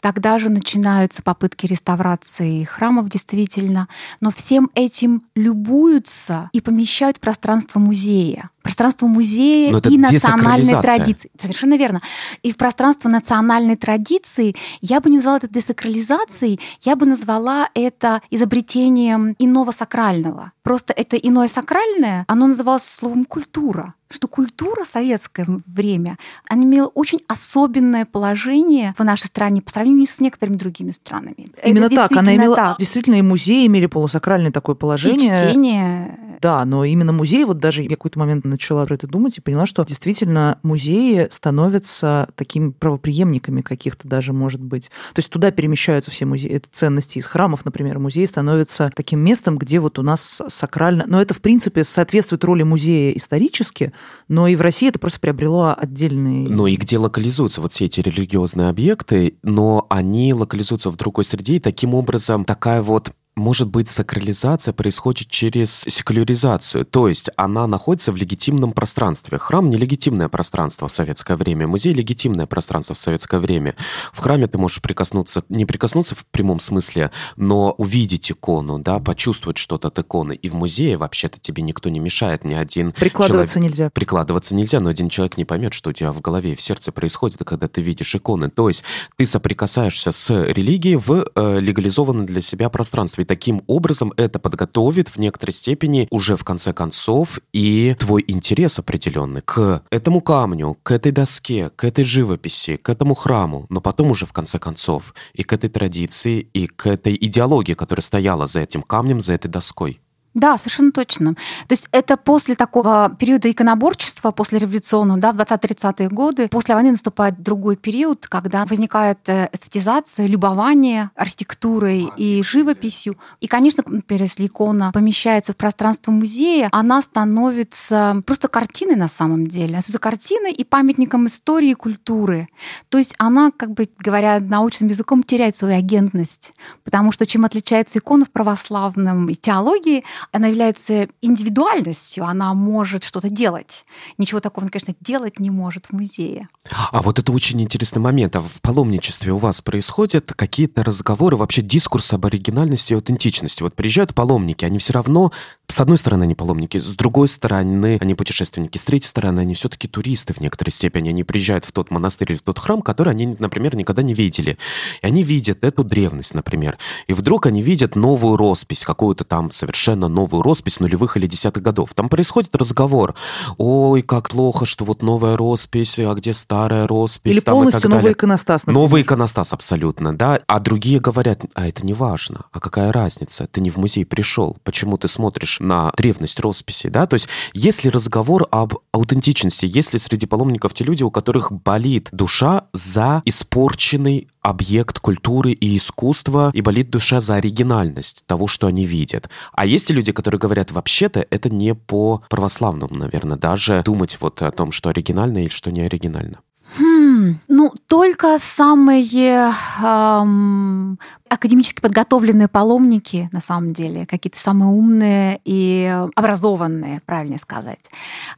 Тогда 0.00 0.38
же 0.38 0.48
начинаются 0.48 1.22
попытки 1.22 1.66
реставрации 1.66 2.64
храмов 2.64 3.08
действительно, 3.08 3.88
но 4.20 4.30
всем 4.30 4.70
этим 4.74 5.22
любуются 5.34 6.50
и 6.52 6.60
помещают 6.60 7.16
в 7.16 7.20
пространство 7.20 7.78
музея. 7.80 8.50
Пространство 8.62 9.06
музея 9.06 9.70
и 9.70 9.98
национальной 9.98 10.80
традиции. 10.80 11.30
Совершенно 11.38 11.76
верно. 11.76 12.00
И 12.42 12.52
в 12.52 12.56
пространство 12.56 13.08
национальной 13.08 13.76
традиции 13.76 14.54
я 14.80 15.00
бы 15.00 15.10
не 15.10 15.16
назвала 15.16 15.38
это 15.38 15.48
десакрализацией, 15.48 16.60
я 16.82 16.96
бы 16.96 17.06
назвала 17.06 17.70
это 17.74 18.20
изобретением 18.30 19.34
иного 19.38 19.70
сакрального. 19.70 20.52
Просто 20.62 20.92
это 20.92 21.16
иное 21.16 21.48
сакральное, 21.48 22.24
оно 22.28 22.46
называлось 22.46 22.84
словом 22.84 23.24
культура 23.24 23.94
что 24.10 24.26
культура 24.28 24.84
советское 24.84 25.46
время, 25.66 26.18
она 26.48 26.64
имела 26.64 26.86
очень 26.86 27.20
особенное 27.28 28.06
положение 28.06 28.94
в 28.96 29.04
нашей 29.04 29.26
стране 29.26 29.60
по 29.60 29.70
сравнению 29.70 30.06
с 30.06 30.20
некоторыми 30.20 30.56
другими 30.56 30.90
странами. 30.92 31.48
Именно 31.62 31.84
это 31.84 31.94
так, 31.94 32.12
она 32.12 32.34
имела, 32.34 32.56
так. 32.56 32.78
действительно, 32.78 33.16
и 33.16 33.22
музеи 33.22 33.66
имели 33.66 33.86
полусакральное 33.86 34.50
такое 34.50 34.74
положение. 34.74 35.34
И 35.34 35.36
чтение. 35.36 36.18
Да, 36.40 36.64
но 36.64 36.84
именно 36.84 37.12
музеи, 37.12 37.44
вот 37.44 37.58
даже 37.58 37.82
я 37.82 37.88
какой-то 37.88 38.18
момент 38.18 38.44
начала 38.58 38.84
про 38.84 38.94
это 38.94 39.06
думать 39.06 39.38
и 39.38 39.40
поняла, 39.40 39.66
что 39.66 39.84
действительно 39.84 40.58
музеи 40.64 41.28
становятся 41.30 42.28
такими 42.34 42.70
правоприемниками 42.70 43.62
каких-то 43.62 44.08
даже, 44.08 44.32
может 44.32 44.60
быть. 44.60 44.90
То 45.14 45.20
есть 45.20 45.30
туда 45.30 45.52
перемещаются 45.52 46.10
все 46.10 46.26
музеи, 46.26 46.50
это 46.50 46.68
ценности 46.70 47.18
из 47.18 47.26
храмов, 47.26 47.64
например, 47.64 48.00
музей 48.00 48.26
становится 48.26 48.90
таким 48.94 49.20
местом, 49.20 49.58
где 49.58 49.78
вот 49.78 50.00
у 50.00 50.02
нас 50.02 50.42
сакрально... 50.48 51.04
Но 51.06 51.22
это, 51.22 51.34
в 51.34 51.40
принципе, 51.40 51.84
соответствует 51.84 52.42
роли 52.42 52.64
музея 52.64 53.12
исторически, 53.12 53.92
но 54.26 54.48
и 54.48 54.56
в 54.56 54.60
России 54.60 54.88
это 54.88 54.98
просто 54.98 55.20
приобрело 55.20 55.74
отдельный... 55.76 56.48
Ну 56.48 56.66
и 56.66 56.74
где 56.74 56.98
локализуются 56.98 57.60
вот 57.60 57.72
все 57.72 57.84
эти 57.84 58.00
религиозные 58.00 58.68
объекты, 58.68 59.36
но 59.44 59.86
они 59.88 60.34
локализуются 60.34 60.90
в 60.90 60.96
другой 60.96 61.24
среде, 61.24 61.56
и 61.56 61.60
таким 61.60 61.94
образом 61.94 62.44
такая 62.44 62.82
вот 62.82 63.12
может 63.38 63.68
быть, 63.68 63.88
сакрализация 63.88 64.74
происходит 64.74 65.28
через 65.28 65.72
секуляризацию, 65.72 66.84
то 66.84 67.08
есть 67.08 67.30
она 67.36 67.66
находится 67.66 68.12
в 68.12 68.16
легитимном 68.16 68.72
пространстве. 68.72 69.38
Храм— 69.38 69.68
нелегитимное 69.70 70.28
пространство 70.28 70.88
в 70.88 70.92
советское 70.92 71.36
время, 71.36 71.66
музей— 71.66 71.94
легитимное 71.94 72.46
пространство 72.46 72.94
в 72.94 72.98
советское 72.98 73.40
время. 73.40 73.76
В 74.12 74.18
храме 74.18 74.46
ты 74.46 74.58
можешь 74.58 74.82
прикоснуться, 74.82 75.44
не 75.48 75.64
прикоснуться 75.64 76.14
в 76.14 76.26
прямом 76.26 76.60
смысле, 76.60 77.10
но 77.36 77.70
увидеть 77.72 78.30
икону, 78.30 78.78
да, 78.78 78.98
почувствовать 78.98 79.58
что-то 79.58 79.88
от 79.88 79.98
иконы. 79.98 80.34
И 80.34 80.48
в 80.48 80.54
музее 80.54 80.96
вообще-то 80.96 81.38
тебе 81.40 81.62
никто 81.62 81.88
не 81.88 82.00
мешает, 82.00 82.44
ни 82.44 82.54
один 82.54 82.92
Прикладываться 82.92 83.54
человек... 83.54 83.70
нельзя. 83.70 83.90
Прикладываться 83.90 84.54
нельзя, 84.54 84.80
но 84.80 84.90
один 84.90 85.08
человек 85.08 85.36
не 85.36 85.44
поймет, 85.44 85.72
что 85.72 85.90
у 85.90 85.92
тебя 85.92 86.12
в 86.12 86.20
голове 86.20 86.52
и 86.52 86.54
в 86.54 86.60
сердце 86.60 86.92
происходит, 86.92 87.38
когда 87.44 87.68
ты 87.68 87.80
видишь 87.80 88.14
иконы. 88.14 88.50
То 88.50 88.68
есть 88.68 88.84
ты 89.16 89.26
соприкасаешься 89.26 90.10
с 90.10 90.30
религией 90.44 90.96
в 90.96 91.26
э, 91.34 91.60
легализованном 91.60 92.26
для 92.26 92.42
себя 92.42 92.68
пространстве 92.68 93.24
таким 93.28 93.62
образом 93.68 94.12
это 94.16 94.40
подготовит 94.40 95.10
в 95.10 95.18
некоторой 95.18 95.52
степени 95.52 96.08
уже 96.10 96.36
в 96.36 96.42
конце 96.42 96.72
концов 96.72 97.38
и 97.52 97.94
твой 97.98 98.24
интерес 98.26 98.78
определенный 98.78 99.42
к 99.42 99.82
этому 99.90 100.20
камню, 100.20 100.76
к 100.82 100.90
этой 100.90 101.12
доске, 101.12 101.70
к 101.76 101.84
этой 101.84 102.04
живописи, 102.04 102.76
к 102.76 102.88
этому 102.88 103.14
храму, 103.14 103.66
но 103.68 103.80
потом 103.80 104.10
уже 104.10 104.26
в 104.26 104.32
конце 104.32 104.58
концов 104.58 105.14
и 105.34 105.42
к 105.42 105.52
этой 105.52 105.70
традиции, 105.70 106.40
и 106.40 106.66
к 106.66 106.86
этой 106.86 107.14
идеологии, 107.14 107.74
которая 107.74 108.02
стояла 108.02 108.46
за 108.46 108.60
этим 108.60 108.82
камнем, 108.82 109.20
за 109.20 109.34
этой 109.34 109.48
доской. 109.48 110.00
Да, 110.34 110.56
совершенно 110.58 110.92
точно. 110.92 111.34
То 111.34 111.72
есть 111.72 111.88
это 111.90 112.16
после 112.16 112.54
такого 112.54 113.16
периода 113.18 113.50
иконоборчества, 113.50 114.30
после 114.30 114.58
революционного, 114.58 115.18
да, 115.18 115.32
в 115.32 115.36
20-30-е 115.36 116.08
годы, 116.10 116.48
после 116.48 116.74
войны 116.74 116.90
наступает 116.90 117.42
другой 117.42 117.76
период, 117.76 118.26
когда 118.26 118.64
возникает 118.66 119.18
э, 119.26 119.48
эстетизация, 119.52 120.26
любование 120.26 121.10
архитектурой 121.14 122.10
и 122.16 122.42
живописью. 122.42 123.16
И, 123.40 123.46
конечно, 123.46 123.82
например, 123.86 124.22
если 124.22 124.46
икона 124.46 124.92
помещается 124.92 125.54
в 125.54 125.56
пространство 125.56 126.12
музея, 126.12 126.68
она 126.72 127.00
становится 127.00 128.22
просто 128.26 128.48
картиной 128.48 128.96
на 128.96 129.08
самом 129.08 129.46
деле. 129.46 129.80
Это 129.88 129.98
картиной 129.98 130.52
и 130.52 130.62
памятником 130.62 131.26
истории 131.26 131.70
и 131.70 131.74
культуры. 131.74 132.46
То 132.90 132.98
есть 132.98 133.14
она, 133.18 133.50
как 133.50 133.72
бы 133.72 133.88
говоря 133.98 134.40
научным 134.40 134.90
языком, 134.90 135.22
теряет 135.22 135.56
свою 135.56 135.78
агентность. 135.78 136.52
Потому 136.84 137.12
что 137.12 137.26
чем 137.26 137.44
отличается 137.44 137.98
икона 137.98 138.24
в 138.24 138.30
православном 138.30 139.28
и 139.28 139.34
теологии, 139.34 140.04
она 140.32 140.48
является 140.48 141.08
индивидуальностью, 141.22 142.24
она 142.24 142.54
может 142.54 143.04
что-то 143.04 143.28
делать. 143.28 143.84
Ничего 144.18 144.40
такого, 144.40 144.68
конечно, 144.68 144.94
делать 145.00 145.38
не 145.40 145.50
может 145.50 145.86
в 145.86 145.92
музее. 145.92 146.48
А 146.92 147.02
вот 147.02 147.18
это 147.18 147.32
очень 147.32 147.60
интересный 147.62 148.00
момент. 148.00 148.36
А 148.36 148.40
в 148.40 148.60
паломничестве 148.60 149.32
у 149.32 149.38
вас 149.38 149.62
происходят 149.62 150.32
какие-то 150.34 150.84
разговоры, 150.84 151.36
вообще 151.36 151.62
дискурс 151.62 152.12
об 152.12 152.26
оригинальности 152.26 152.92
и 152.92 152.96
аутентичности? 152.96 153.62
Вот 153.62 153.74
приезжают 153.74 154.14
паломники, 154.14 154.64
они 154.64 154.78
все 154.78 154.92
равно, 154.92 155.32
с 155.68 155.80
одной 155.80 155.98
стороны, 155.98 156.24
они 156.24 156.34
паломники, 156.34 156.78
с 156.78 156.96
другой 156.96 157.28
стороны, 157.28 157.98
они 158.00 158.14
путешественники, 158.14 158.78
с 158.78 158.84
третьей 158.84 159.08
стороны, 159.08 159.40
они 159.40 159.54
все-таки 159.54 159.88
туристы 159.88 160.32
в 160.34 160.40
некоторой 160.40 160.72
степени. 160.72 161.10
Они 161.10 161.24
приезжают 161.24 161.64
в 161.64 161.72
тот 161.72 161.90
монастырь 161.90 162.32
или 162.32 162.38
в 162.38 162.42
тот 162.42 162.58
храм, 162.58 162.82
который 162.82 163.10
они, 163.10 163.36
например, 163.38 163.76
никогда 163.76 164.02
не 164.02 164.14
видели. 164.14 164.58
И 165.02 165.06
они 165.06 165.22
видят 165.22 165.62
эту 165.62 165.84
древность, 165.84 166.34
например. 166.34 166.78
И 167.06 167.12
вдруг 167.12 167.46
они 167.46 167.62
видят 167.62 167.96
новую 167.96 168.36
роспись, 168.36 168.84
какую-то 168.84 169.24
там 169.24 169.50
совершенно 169.50 170.07
новую 170.08 170.42
роспись 170.42 170.80
нулевых 170.80 171.16
или 171.16 171.26
десятых 171.26 171.62
годов. 171.62 171.94
Там 171.94 172.08
происходит 172.08 172.54
разговор. 172.56 173.14
Ой, 173.56 174.02
как 174.02 174.30
плохо, 174.30 174.66
что 174.66 174.84
вот 174.84 175.02
новая 175.02 175.36
роспись, 175.36 175.98
а 175.98 176.14
где 176.14 176.32
старая 176.32 176.86
роспись? 176.86 177.32
Или 177.32 177.40
там 177.40 177.54
полностью 177.56 177.90
новый 177.90 178.12
иконостас. 178.12 178.66
Например. 178.66 178.82
Новый 178.82 179.02
иконостас, 179.02 179.52
абсолютно, 179.52 180.16
да. 180.16 180.38
А 180.46 180.60
другие 180.60 181.00
говорят, 181.00 181.44
а 181.54 181.66
это 181.66 181.84
не 181.84 181.94
важно. 181.94 182.44
А 182.52 182.60
какая 182.60 182.92
разница? 182.92 183.46
Ты 183.46 183.60
не 183.60 183.70
в 183.70 183.76
музей 183.76 184.04
пришел. 184.04 184.56
Почему 184.64 184.98
ты 184.98 185.08
смотришь 185.08 185.60
на 185.60 185.92
древность 185.96 186.40
росписи, 186.40 186.88
да? 186.88 187.06
То 187.06 187.14
есть 187.14 187.28
если 187.52 187.88
разговор 187.88 188.46
об 188.50 188.74
аутентичности, 188.92 189.66
если 189.68 189.98
среди 189.98 190.26
паломников 190.26 190.74
те 190.74 190.84
люди, 190.84 191.02
у 191.02 191.10
которых 191.10 191.52
болит 191.52 192.08
душа 192.12 192.64
за 192.72 193.22
испорченный 193.24 194.28
объект 194.42 194.98
культуры 194.98 195.52
и 195.52 195.76
искусства, 195.76 196.50
и 196.54 196.60
болит 196.60 196.90
душа 196.90 197.20
за 197.20 197.36
оригинальность 197.36 198.24
того, 198.26 198.46
что 198.46 198.66
они 198.66 198.84
видят. 198.84 199.28
А 199.52 199.66
есть 199.66 199.90
и 199.90 199.92
люди, 199.92 200.12
которые 200.12 200.38
говорят, 200.38 200.70
вообще-то 200.70 201.26
это 201.30 201.50
не 201.50 201.74
по 201.74 202.22
православному, 202.28 202.94
наверное, 202.94 203.36
даже 203.36 203.82
думать 203.84 204.16
вот 204.20 204.42
о 204.42 204.50
том, 204.50 204.72
что 204.72 204.90
оригинально 204.90 205.38
или 205.38 205.50
что 205.50 205.70
не 205.70 205.82
оригинально. 205.82 206.38
Хм, 206.76 207.36
ну, 207.48 207.72
только 207.86 208.36
самые 208.38 209.52
эм, 209.82 210.98
академически 211.28 211.80
подготовленные 211.80 212.48
паломники, 212.48 213.30
на 213.32 213.40
самом 213.40 213.72
деле, 213.72 214.06
какие-то 214.06 214.38
самые 214.38 214.68
умные 214.68 215.40
и 215.44 216.06
образованные, 216.14 217.00
правильно 217.06 217.38
сказать, 217.38 217.90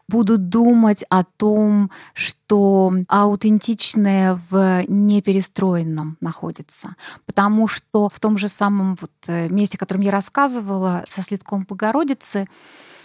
будут 0.08 0.48
думать 0.48 1.04
о 1.08 1.24
том, 1.24 1.90
что 2.14 2.92
аутентичное 3.08 4.40
в 4.48 4.84
неперестроенном 4.86 6.16
находится. 6.20 6.94
Потому 7.26 7.66
что 7.66 8.08
в 8.08 8.20
том 8.20 8.38
же 8.38 8.46
самом 8.46 8.96
вот 9.00 9.10
э, 9.26 9.48
месте, 9.48 9.76
о 9.76 9.80
котором 9.80 10.02
я 10.02 10.12
рассказывала, 10.12 11.04
со 11.08 11.22
следком 11.22 11.66
Богородицы, 11.68 12.46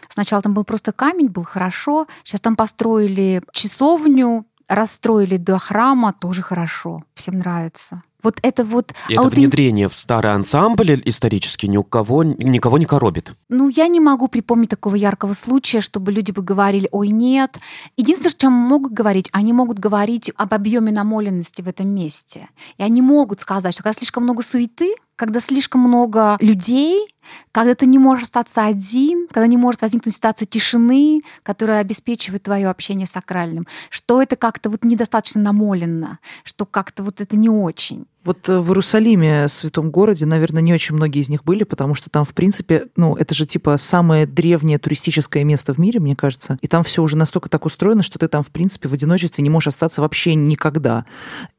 Сначала 0.08 0.42
там 0.42 0.54
был 0.54 0.64
просто 0.64 0.92
камень, 0.92 1.30
был 1.30 1.44
хорошо. 1.44 2.06
Сейчас 2.24 2.40
там 2.40 2.56
построили 2.56 3.42
часовню, 3.52 4.46
расстроили 4.68 5.38
до 5.38 5.58
храма, 5.58 6.14
тоже 6.14 6.42
хорошо. 6.42 7.02
Всем 7.14 7.40
нравится. 7.40 8.02
Вот 8.26 8.40
это 8.42 8.64
вот... 8.64 8.92
И 9.08 9.14
это 9.14 9.22
аутен... 9.22 9.38
внедрение 9.38 9.88
в 9.88 9.94
старый 9.94 10.34
ансамбль 10.34 11.00
исторически 11.06 11.68
ни 11.68 11.78
у 11.78 11.84
кого, 11.84 12.24
никого 12.24 12.80
не 12.80 12.86
коробит? 12.86 13.34
Ну, 13.50 13.70
я 13.70 13.88
не 13.88 14.00
могу 14.00 14.28
припомнить 14.28 14.72
такого 14.72 14.96
яркого 14.96 15.34
случая, 15.34 15.80
чтобы 15.80 16.12
люди 16.12 16.32
бы 16.32 16.42
говорили, 16.42 16.90
ой, 16.92 17.10
нет. 17.10 17.60
Единственное, 17.98 18.34
чем 18.36 18.52
могут 18.52 18.94
говорить, 18.94 19.30
они 19.32 19.54
могут 19.54 19.78
говорить 19.78 20.32
об 20.38 20.56
объеме 20.56 20.92
намоленности 20.92 21.62
в 21.62 21.68
этом 21.68 21.88
месте. 21.90 22.50
И 22.80 22.84
они 22.84 23.04
могут 23.04 23.42
сказать, 23.42 23.76
что 23.76 23.84
когда 23.84 23.94
слишком 23.94 24.24
много 24.24 24.42
суеты, 24.42 24.96
когда 25.16 25.40
слишком 25.40 25.82
много 25.82 26.38
людей, 26.42 27.08
когда 27.52 27.76
ты 27.76 27.86
не 27.86 27.98
можешь 27.98 28.24
остаться 28.24 28.66
один, 28.66 29.28
когда 29.28 29.48
не 29.48 29.58
может 29.58 29.82
возникнуть 29.82 30.16
ситуация 30.16 30.46
тишины, 30.46 31.22
которая 31.44 31.80
обеспечивает 31.80 32.44
твое 32.44 32.68
общение 32.68 33.08
с 33.08 33.12
сакральным, 33.12 33.66
что 33.90 34.22
это 34.22 34.36
как-то 34.36 34.70
вот 34.70 34.84
недостаточно 34.84 35.42
намолено, 35.42 36.20
что 36.44 36.66
как-то 36.66 37.04
вот 37.04 37.22
это 37.22 37.38
не 37.38 37.50
очень. 37.50 38.08
Вот 38.26 38.50
э, 38.50 38.60
в 38.60 38.70
Иерусалиме, 38.70 39.48
святом 39.48 39.92
городе, 39.92 40.26
наверное, 40.26 40.64
не 40.64 40.74
очень 40.74 40.96
многие 40.96 41.22
из 41.22 41.30
них 41.30 41.44
были, 41.44 41.64
потому 41.64 41.94
что 41.94 42.10
там, 42.10 42.26
в 42.26 42.34
принципе, 42.34 42.88
ну, 42.96 43.16
это 43.16 43.36
же 43.36 43.46
типа 43.46 43.78
самое 43.78 44.26
древнее 44.26 44.80
туристическое 44.80 45.44
место 45.44 45.74
в 45.74 45.78
мире, 45.78 46.00
мне 46.00 46.16
кажется. 46.16 46.58
И 46.62 46.68
там 46.68 46.84
все 46.84 47.04
уже 47.04 47.18
настолько 47.18 47.50
так 47.50 47.66
устроено, 47.66 48.02
что 48.02 48.18
ты 48.18 48.28
там, 48.28 48.44
в 48.44 48.48
принципе, 48.48 48.90
в 48.90 48.94
одиночестве 48.94 49.44
не 49.44 49.52
можешь 49.52 49.68
остаться 49.68 50.02
вообще 50.02 50.34
никогда. 50.34 51.06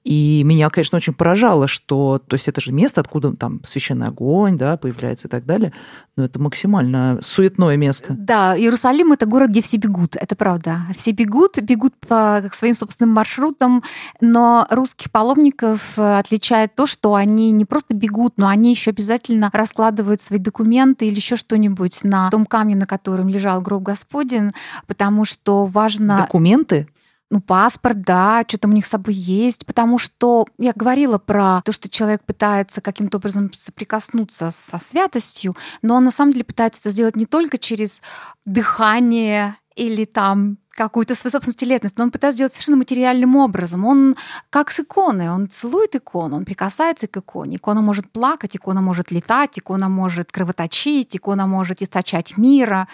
И 0.07 0.43
меня, 0.45 0.69
конечно, 0.71 0.97
очень 0.97 1.15
поражало, 1.15 1.69
что, 1.69 2.19
то 2.19 2.35
есть 2.35 2.49
это 2.49 2.61
же 2.61 2.73
место, 2.73 3.01
откуда 3.01 3.37
там 3.37 3.63
священный 3.63 4.09
огонь, 4.09 4.57
да, 4.57 4.77
появляется 4.77 5.29
и 5.29 5.31
так 5.31 5.47
далее, 5.47 5.73
но 6.17 6.25
это 6.25 6.41
максимально 6.41 7.19
суетное 7.21 7.77
место. 7.77 8.15
Да, 8.19 8.59
Иерусалим— 8.59 9.13
это 9.15 9.27
город, 9.27 9.51
где 9.51 9.63
все 9.63 9.77
бегут, 9.77 10.17
это 10.17 10.35
правда. 10.35 10.83
Все 10.97 11.13
бегут, 11.13 11.61
бегут 11.61 11.95
по 12.09 12.43
своим 12.53 12.75
собственным 12.75 13.15
маршрутам, 13.15 13.83
но 14.21 14.67
русских 14.71 15.13
паломников 15.13 15.99
отличают 15.99 16.57
означает 16.57 16.75
то, 16.75 16.87
что 16.87 17.15
они 17.15 17.51
не 17.51 17.65
просто 17.65 17.95
бегут, 17.95 18.35
но 18.37 18.49
они 18.49 18.71
еще 18.71 18.91
обязательно 18.91 19.51
раскладывают 19.53 20.21
свои 20.21 20.39
документы 20.39 21.07
или 21.07 21.17
еще 21.17 21.37
что-нибудь 21.37 22.05
на 22.05 22.31
том 22.31 22.47
камне, 22.47 22.77
на 22.77 22.87
котором 22.87 23.29
лежал 23.29 23.61
гроб 23.61 23.83
Господень, 23.83 24.53
потому 24.87 25.25
что 25.25 25.67
важно... 25.67 26.19
Документы? 26.19 26.89
Ну, 27.31 27.41
паспорт, 27.41 28.03
да, 28.03 28.45
что 28.47 28.59
там 28.59 28.71
у 28.71 28.75
них 28.75 28.87
с 28.87 28.91
собой 28.91 29.15
есть, 29.15 29.67
потому 29.67 29.99
что 29.99 30.47
я 30.59 30.73
говорила 30.75 31.19
про 31.19 31.61
то, 31.65 31.73
что 31.73 31.89
человек 31.89 32.23
пытается 32.25 32.81
каким-то 32.81 33.19
образом 33.19 33.53
соприкоснуться 33.53 34.51
со 34.51 34.79
святостью, 34.79 35.55
но 35.83 35.97
он 35.97 36.05
на 36.05 36.11
самом 36.11 36.33
деле 36.33 36.45
пытается 36.45 36.83
это 36.83 36.91
сделать 36.91 37.17
не 37.17 37.27
только 37.27 37.59
через 37.59 38.03
дыхание 38.45 39.57
или 39.75 40.05
там 40.05 40.59
какую-то 40.71 41.15
свою 41.15 41.33
собственную 41.33 41.57
телесность, 41.57 41.99
но 41.99 42.05
он 42.05 42.11
пытается 42.11 42.37
сделать 42.37 42.53
совершенно 42.53 42.77
материальным 42.77 43.35
образом. 43.37 43.85
Он 43.85 44.17
как 44.51 44.71
с 44.71 44.81
иконой, 44.81 45.31
он 45.31 45.49
целует 45.49 45.97
икону, 45.97 46.37
он 46.37 46.45
прикасается 46.45 47.07
к 47.09 47.17
иконе. 47.17 47.57
Икона 47.57 47.81
может 47.81 48.11
плакать, 48.11 48.57
икона 48.57 48.83
может 48.83 49.11
летать, 49.11 49.59
икона 49.59 49.89
может 49.89 50.31
кровоточить, 50.31 51.17
икона 51.17 51.47
может 51.47 51.83
источать 51.83 52.37
мира. 52.37 52.89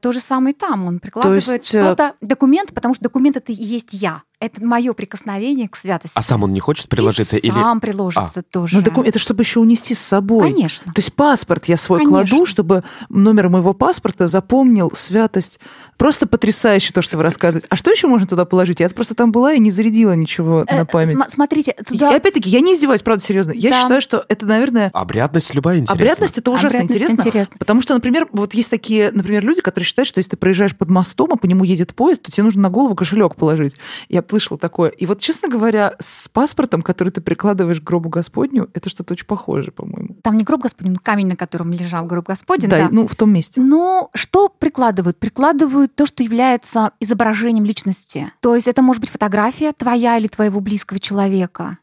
То 0.00 0.12
же 0.12 0.20
самое 0.20 0.54
и 0.54 0.56
там. 0.56 0.86
Он 0.86 0.98
прикладывает 0.98 1.46
есть... 1.46 1.66
что-то, 1.66 2.14
документ, 2.20 2.72
потому 2.74 2.94
что 2.94 3.04
документ 3.04 3.36
это 3.36 3.52
и 3.52 3.54
есть 3.54 3.92
я. 3.92 4.22
Это 4.40 4.64
мое 4.64 4.94
прикосновение 4.94 5.68
к 5.68 5.76
святости. 5.76 6.16
А 6.16 6.22
сам 6.22 6.42
он 6.42 6.54
не 6.54 6.60
хочет 6.60 6.88
приложиться? 6.88 7.36
И 7.36 7.40
или... 7.40 7.52
сам 7.52 7.78
приложится 7.78 8.40
а. 8.40 8.42
тоже. 8.42 8.76
Ну, 8.76 8.82
доку... 8.82 9.02
это 9.02 9.18
чтобы 9.18 9.42
еще 9.42 9.60
унести 9.60 9.94
с 9.94 9.98
собой. 9.98 10.50
Конечно. 10.50 10.90
То 10.94 10.98
есть 11.00 11.12
паспорт 11.12 11.66
я 11.66 11.76
свой 11.76 11.98
Конечно. 11.98 12.26
кладу, 12.26 12.46
чтобы 12.46 12.82
номер 13.10 13.50
моего 13.50 13.74
паспорта 13.74 14.26
запомнил 14.26 14.92
святость. 14.94 15.60
Просто 15.98 16.26
потрясающе 16.26 16.94
то, 16.94 17.02
что 17.02 17.18
вы 17.18 17.22
рассказываете. 17.22 17.66
А 17.68 17.76
что 17.76 17.90
еще 17.90 18.06
можно 18.06 18.26
туда 18.26 18.46
положить? 18.46 18.80
Я 18.80 18.88
просто 18.88 19.14
там 19.14 19.30
была 19.30 19.52
и 19.52 19.58
не 19.58 19.70
зарядила 19.70 20.12
ничего 20.12 20.64
э, 20.66 20.74
на 20.74 20.86
память. 20.86 21.12
См- 21.12 21.30
смотрите, 21.30 21.76
туда... 21.86 22.10
И 22.10 22.16
опять-таки, 22.16 22.48
я 22.48 22.60
не 22.60 22.72
издеваюсь, 22.72 23.02
правда, 23.02 23.22
серьезно. 23.22 23.52
Я 23.52 23.68
да. 23.68 23.82
считаю, 23.82 24.00
что 24.00 24.24
это, 24.26 24.46
наверное... 24.46 24.90
Обрядность 24.94 25.54
любая 25.54 25.76
интересна. 25.76 25.94
Обрядность 25.94 26.38
это 26.38 26.50
ужасно 26.50 26.68
Обрядность 26.68 27.02
интересно, 27.02 27.20
интересно. 27.20 27.56
Потому 27.58 27.82
что, 27.82 27.92
например, 27.92 28.26
вот 28.32 28.54
есть 28.54 28.70
такие, 28.70 29.10
например, 29.12 29.44
люди, 29.44 29.60
которые 29.60 29.84
считают, 29.84 30.08
что 30.08 30.20
если 30.20 30.30
ты 30.30 30.36
проезжаешь 30.38 30.74
под 30.74 30.88
мостом, 30.88 31.28
а 31.34 31.36
по 31.36 31.44
нему 31.44 31.64
едет 31.64 31.94
поезд, 31.94 32.22
то 32.22 32.32
тебе 32.32 32.44
нужно 32.44 32.62
на 32.62 32.70
голову 32.70 32.94
кошелек 32.94 33.36
положить. 33.36 33.74
Я 34.08 34.22
слышала 34.30 34.58
такое. 34.58 34.90
И 34.90 35.06
вот, 35.06 35.20
честно 35.20 35.48
говоря, 35.48 35.94
с 35.98 36.28
паспортом, 36.28 36.82
который 36.82 37.10
ты 37.10 37.20
прикладываешь 37.20 37.80
к 37.80 37.84
гробу 37.84 38.08
Господню, 38.08 38.70
это 38.74 38.88
что-то 38.88 39.14
очень 39.14 39.26
похоже, 39.26 39.72
по-моему. 39.72 40.16
Там 40.22 40.36
не 40.36 40.44
гроб 40.44 40.62
Господень, 40.62 40.92
но 40.92 40.98
камень, 41.02 41.28
на 41.28 41.36
котором 41.36 41.72
лежал 41.72 42.06
гроб 42.06 42.26
Господень. 42.26 42.68
Да, 42.68 42.78
да. 42.78 42.88
ну 42.92 43.06
в 43.06 43.14
том 43.16 43.32
месте. 43.32 43.60
Но 43.60 44.10
что 44.14 44.48
прикладывают? 44.48 45.18
Прикладывают 45.18 45.94
то, 45.94 46.06
что 46.06 46.22
является 46.22 46.92
изображением 47.00 47.64
личности. 47.64 48.32
То 48.40 48.54
есть 48.54 48.68
это 48.68 48.82
может 48.82 49.00
быть 49.00 49.10
фотография 49.10 49.72
твоя 49.72 50.16
или 50.16 50.28
твоего 50.28 50.60
близкого 50.60 51.00
человека. 51.00 51.78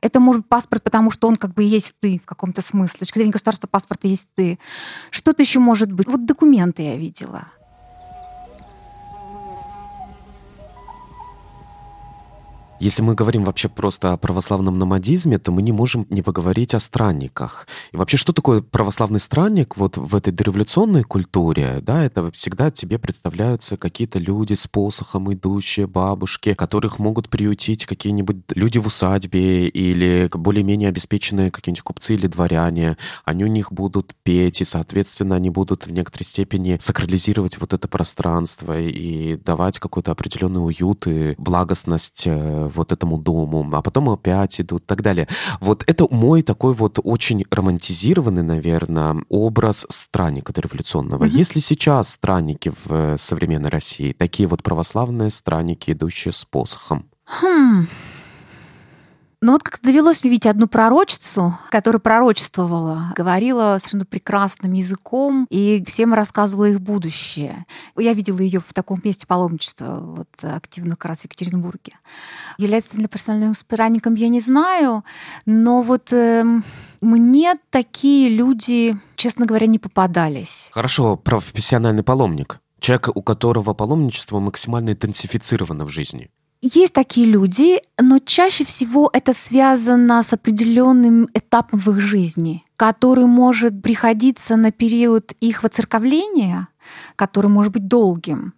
Это 0.00 0.20
может 0.20 0.42
быть 0.42 0.48
паспорт, 0.48 0.82
потому 0.82 1.10
что 1.10 1.28
он 1.28 1.36
как 1.36 1.54
бы 1.54 1.62
есть 1.62 1.94
ты 2.00 2.20
в 2.22 2.26
каком-то 2.26 2.62
смысле. 2.62 2.96
С 2.96 2.98
точки 2.98 3.18
зрения 3.18 3.32
государства 3.32 3.68
паспорта 3.68 4.08
есть 4.08 4.28
ты. 4.34 4.58
Что-то 5.10 5.42
еще 5.42 5.60
может 5.60 5.92
быть. 5.92 6.08
Вот 6.08 6.26
документы 6.26 6.82
я 6.82 6.96
видела. 6.96 7.48
Если 12.80 13.02
мы 13.02 13.14
говорим 13.14 13.44
вообще 13.44 13.68
просто 13.68 14.14
о 14.14 14.16
православном 14.16 14.78
номадизме, 14.78 15.38
то 15.38 15.52
мы 15.52 15.60
не 15.60 15.70
можем 15.70 16.06
не 16.08 16.22
поговорить 16.22 16.74
о 16.74 16.78
странниках. 16.78 17.68
И 17.92 17.98
вообще, 17.98 18.16
что 18.16 18.32
такое 18.32 18.62
православный 18.62 19.20
странник 19.20 19.76
вот 19.76 19.98
в 19.98 20.16
этой 20.16 20.32
дореволюционной 20.32 21.02
культуре? 21.02 21.80
Да, 21.82 22.02
это 22.02 22.32
всегда 22.32 22.70
тебе 22.70 22.98
представляются 22.98 23.76
какие-то 23.76 24.18
люди 24.18 24.54
с 24.54 24.66
посохом 24.66 25.30
идущие, 25.30 25.86
бабушки, 25.86 26.54
которых 26.54 26.98
могут 26.98 27.28
приютить 27.28 27.84
какие-нибудь 27.84 28.38
люди 28.54 28.78
в 28.78 28.86
усадьбе 28.86 29.68
или 29.68 30.30
более-менее 30.32 30.88
обеспеченные 30.88 31.50
какие-нибудь 31.50 31.82
купцы 31.82 32.14
или 32.14 32.28
дворяне. 32.28 32.96
Они 33.26 33.44
у 33.44 33.48
них 33.48 33.72
будут 33.72 34.14
петь, 34.22 34.62
и, 34.62 34.64
соответственно, 34.64 35.36
они 35.36 35.50
будут 35.50 35.86
в 35.86 35.92
некоторой 35.92 36.24
степени 36.24 36.78
сакрализировать 36.80 37.60
вот 37.60 37.74
это 37.74 37.88
пространство 37.88 38.80
и 38.80 39.36
давать 39.36 39.78
какой-то 39.78 40.12
определенный 40.12 40.64
уют 40.64 41.06
и 41.06 41.34
благостность 41.36 42.22
э, 42.24 42.69
вот 42.70 42.92
этому 42.92 43.18
дому, 43.18 43.68
а 43.72 43.82
потом 43.82 44.10
опять 44.10 44.60
идут 44.60 44.82
и 44.82 44.86
так 44.86 45.02
далее. 45.02 45.28
Вот 45.60 45.84
это 45.86 46.06
мой 46.10 46.42
такой 46.42 46.74
вот 46.74 46.98
очень 47.02 47.44
романтизированный, 47.50 48.42
наверное, 48.42 49.16
образ 49.28 49.86
странника 49.88 50.52
революционного. 50.56 51.24
Mm-hmm. 51.24 51.38
Если 51.38 51.60
сейчас 51.60 52.10
странники 52.10 52.70
в 52.70 52.92
э, 52.92 53.16
современной 53.18 53.70
России, 53.70 54.12
такие 54.12 54.48
вот 54.48 54.62
православные 54.62 55.30
странники, 55.30 55.92
идущие 55.92 56.32
с 56.32 56.44
посохом, 56.44 57.06
Хм. 57.30 57.86
Но 59.42 59.52
вот 59.52 59.62
как 59.62 59.80
довелось 59.80 60.22
мне 60.22 60.32
видеть 60.32 60.46
одну 60.46 60.66
пророчицу, 60.66 61.58
которая 61.70 61.98
пророчествовала, 61.98 63.14
говорила 63.16 63.78
совершенно 63.78 64.04
прекрасным 64.04 64.72
языком 64.74 65.46
и 65.48 65.82
всем 65.86 66.12
рассказывала 66.12 66.66
их 66.66 66.80
будущее. 66.82 67.64
Я 67.96 68.12
видела 68.12 68.40
ее 68.40 68.60
в 68.60 68.74
таком 68.74 69.00
месте 69.02 69.26
паломничества, 69.26 69.98
вот 70.00 70.28
активно 70.42 70.90
как 70.90 71.06
раз 71.06 71.20
в 71.20 71.24
Екатеринбурге. 71.24 71.94
Является 72.58 72.98
ли 72.98 73.06
профессиональным 73.06 73.54
странником, 73.54 74.14
я 74.14 74.28
не 74.28 74.40
знаю, 74.40 75.04
но 75.46 75.80
вот 75.80 76.12
эм, 76.12 76.62
мне 77.00 77.54
такие 77.70 78.28
люди, 78.28 78.94
честно 79.16 79.46
говоря, 79.46 79.66
не 79.66 79.78
попадались. 79.78 80.68
Хорошо, 80.74 81.16
профессиональный 81.16 82.02
паломник. 82.02 82.60
Человек, 82.78 83.08
у 83.14 83.22
которого 83.22 83.72
паломничество 83.72 84.38
максимально 84.38 84.90
интенсифицировано 84.90 85.86
в 85.86 85.88
жизни. 85.88 86.30
Есть 86.62 86.92
такие 86.92 87.26
люди, 87.26 87.80
но 87.98 88.18
чаще 88.18 88.64
всего 88.64 89.08
это 89.12 89.32
связано 89.32 90.22
с 90.22 90.34
определенным 90.34 91.26
этапом 91.32 91.78
в 91.78 91.88
их 91.88 92.00
жизни, 92.00 92.64
который 92.76 93.24
может 93.24 93.82
приходиться 93.82 94.56
на 94.56 94.70
период 94.70 95.32
их 95.40 95.62
воцерковления, 95.62 96.68
который 97.20 97.48
может 97.48 97.70
быть 97.70 97.86
долгим 97.86 98.54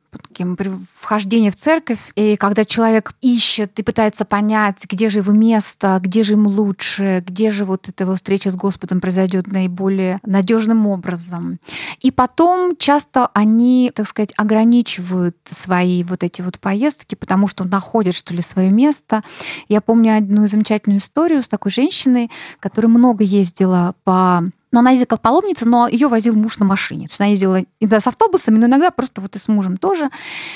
вхождение 1.01 1.51
в 1.51 1.57
церковь, 1.57 1.99
и 2.15 2.37
когда 2.37 2.65
человек 2.65 3.13
ищет 3.23 3.79
и 3.81 3.83
пытается 3.83 4.25
понять, 4.25 4.85
где 4.89 5.09
же 5.09 5.19
его 5.19 5.33
место, 5.33 5.99
где 6.01 6.23
же 6.23 6.35
ему 6.35 6.49
лучше, 6.49 7.25
где 7.27 7.51
же 7.51 7.65
вот 7.65 7.89
эта 7.89 8.05
его 8.05 8.15
встреча 8.15 8.51
с 8.51 8.55
Господом 8.55 9.01
произойдет 9.01 9.47
наиболее 9.47 10.21
надежным 10.25 10.87
образом. 10.87 11.59
И 12.01 12.11
потом 12.11 12.77
часто 12.77 13.31
они, 13.33 13.91
так 13.95 14.07
сказать, 14.07 14.33
ограничивают 14.37 15.37
свои 15.45 16.05
вот 16.05 16.23
эти 16.23 16.43
вот 16.43 16.61
поездки, 16.61 17.15
потому 17.15 17.49
что 17.49 17.65
находят, 17.65 18.15
что 18.15 18.35
ли, 18.35 18.43
свое 18.43 18.71
место. 18.71 19.23
Я 19.69 19.81
помню 19.81 20.17
одну 20.17 20.47
замечательную 20.47 21.01
историю 21.01 21.43
с 21.43 21.49
такой 21.49 21.73
женщиной, 21.73 22.31
которая 22.61 22.91
много 22.91 23.25
ездила 23.25 23.95
по 24.05 24.45
но 24.73 24.81
она 24.81 24.91
ездила 24.91 25.07
как 25.07 25.20
паломница, 25.20 25.68
но 25.68 25.87
ее 25.87 26.09
возил 26.09 26.35
муж 26.35 26.59
на 26.59 26.64
машине. 26.64 27.07
То 27.07 27.12
есть 27.12 27.20
она 27.20 27.31
ездила 27.31 27.62
иногда 27.79 28.01
с 28.01 28.07
автобусами, 28.07 28.59
но 28.59 28.66
иногда 28.66 28.91
просто 28.91 29.20
вот 29.20 29.37
и 29.37 29.39
с 29.39 29.47
мужем 29.49 29.77
тоже. 29.77 30.11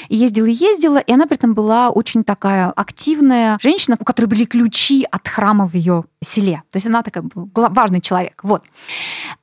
И 0.08 0.16
ездила 0.16 0.46
и 0.46 0.52
ездила, 0.52 0.98
и 0.98 1.12
она 1.12 1.26
при 1.26 1.36
этом 1.36 1.54
была 1.54 1.90
очень 1.90 2.24
такая 2.24 2.70
активная 2.70 3.58
женщина, 3.60 3.96
у 4.00 4.04
которой 4.04 4.26
были 4.26 4.44
ключи 4.44 5.06
от 5.10 5.28
храма 5.28 5.68
в 5.68 5.74
ее 5.74 6.04
селе. 6.24 6.62
То 6.70 6.78
есть 6.78 6.86
она 6.86 7.02
такая 7.02 7.22
была 7.22 7.68
важный 7.68 8.00
человек. 8.00 8.40
Вот. 8.42 8.64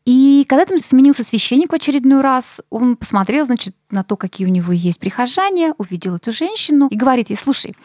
И 0.05 0.45
когда 0.49 0.65
там 0.65 0.79
сменился 0.79 1.23
священник 1.23 1.71
в 1.71 1.75
очередной 1.75 2.21
раз, 2.21 2.61
он 2.69 2.97
посмотрел, 2.97 3.45
значит, 3.45 3.75
на 3.91 4.03
то, 4.03 4.17
какие 4.17 4.47
у 4.47 4.49
него 4.49 4.73
есть 4.73 4.99
прихожане, 4.99 5.73
увидел 5.77 6.15
эту 6.15 6.31
женщину 6.31 6.87
и 6.89 6.95
говорит 6.95 7.29
ей, 7.29 7.35
слушай, 7.35 7.75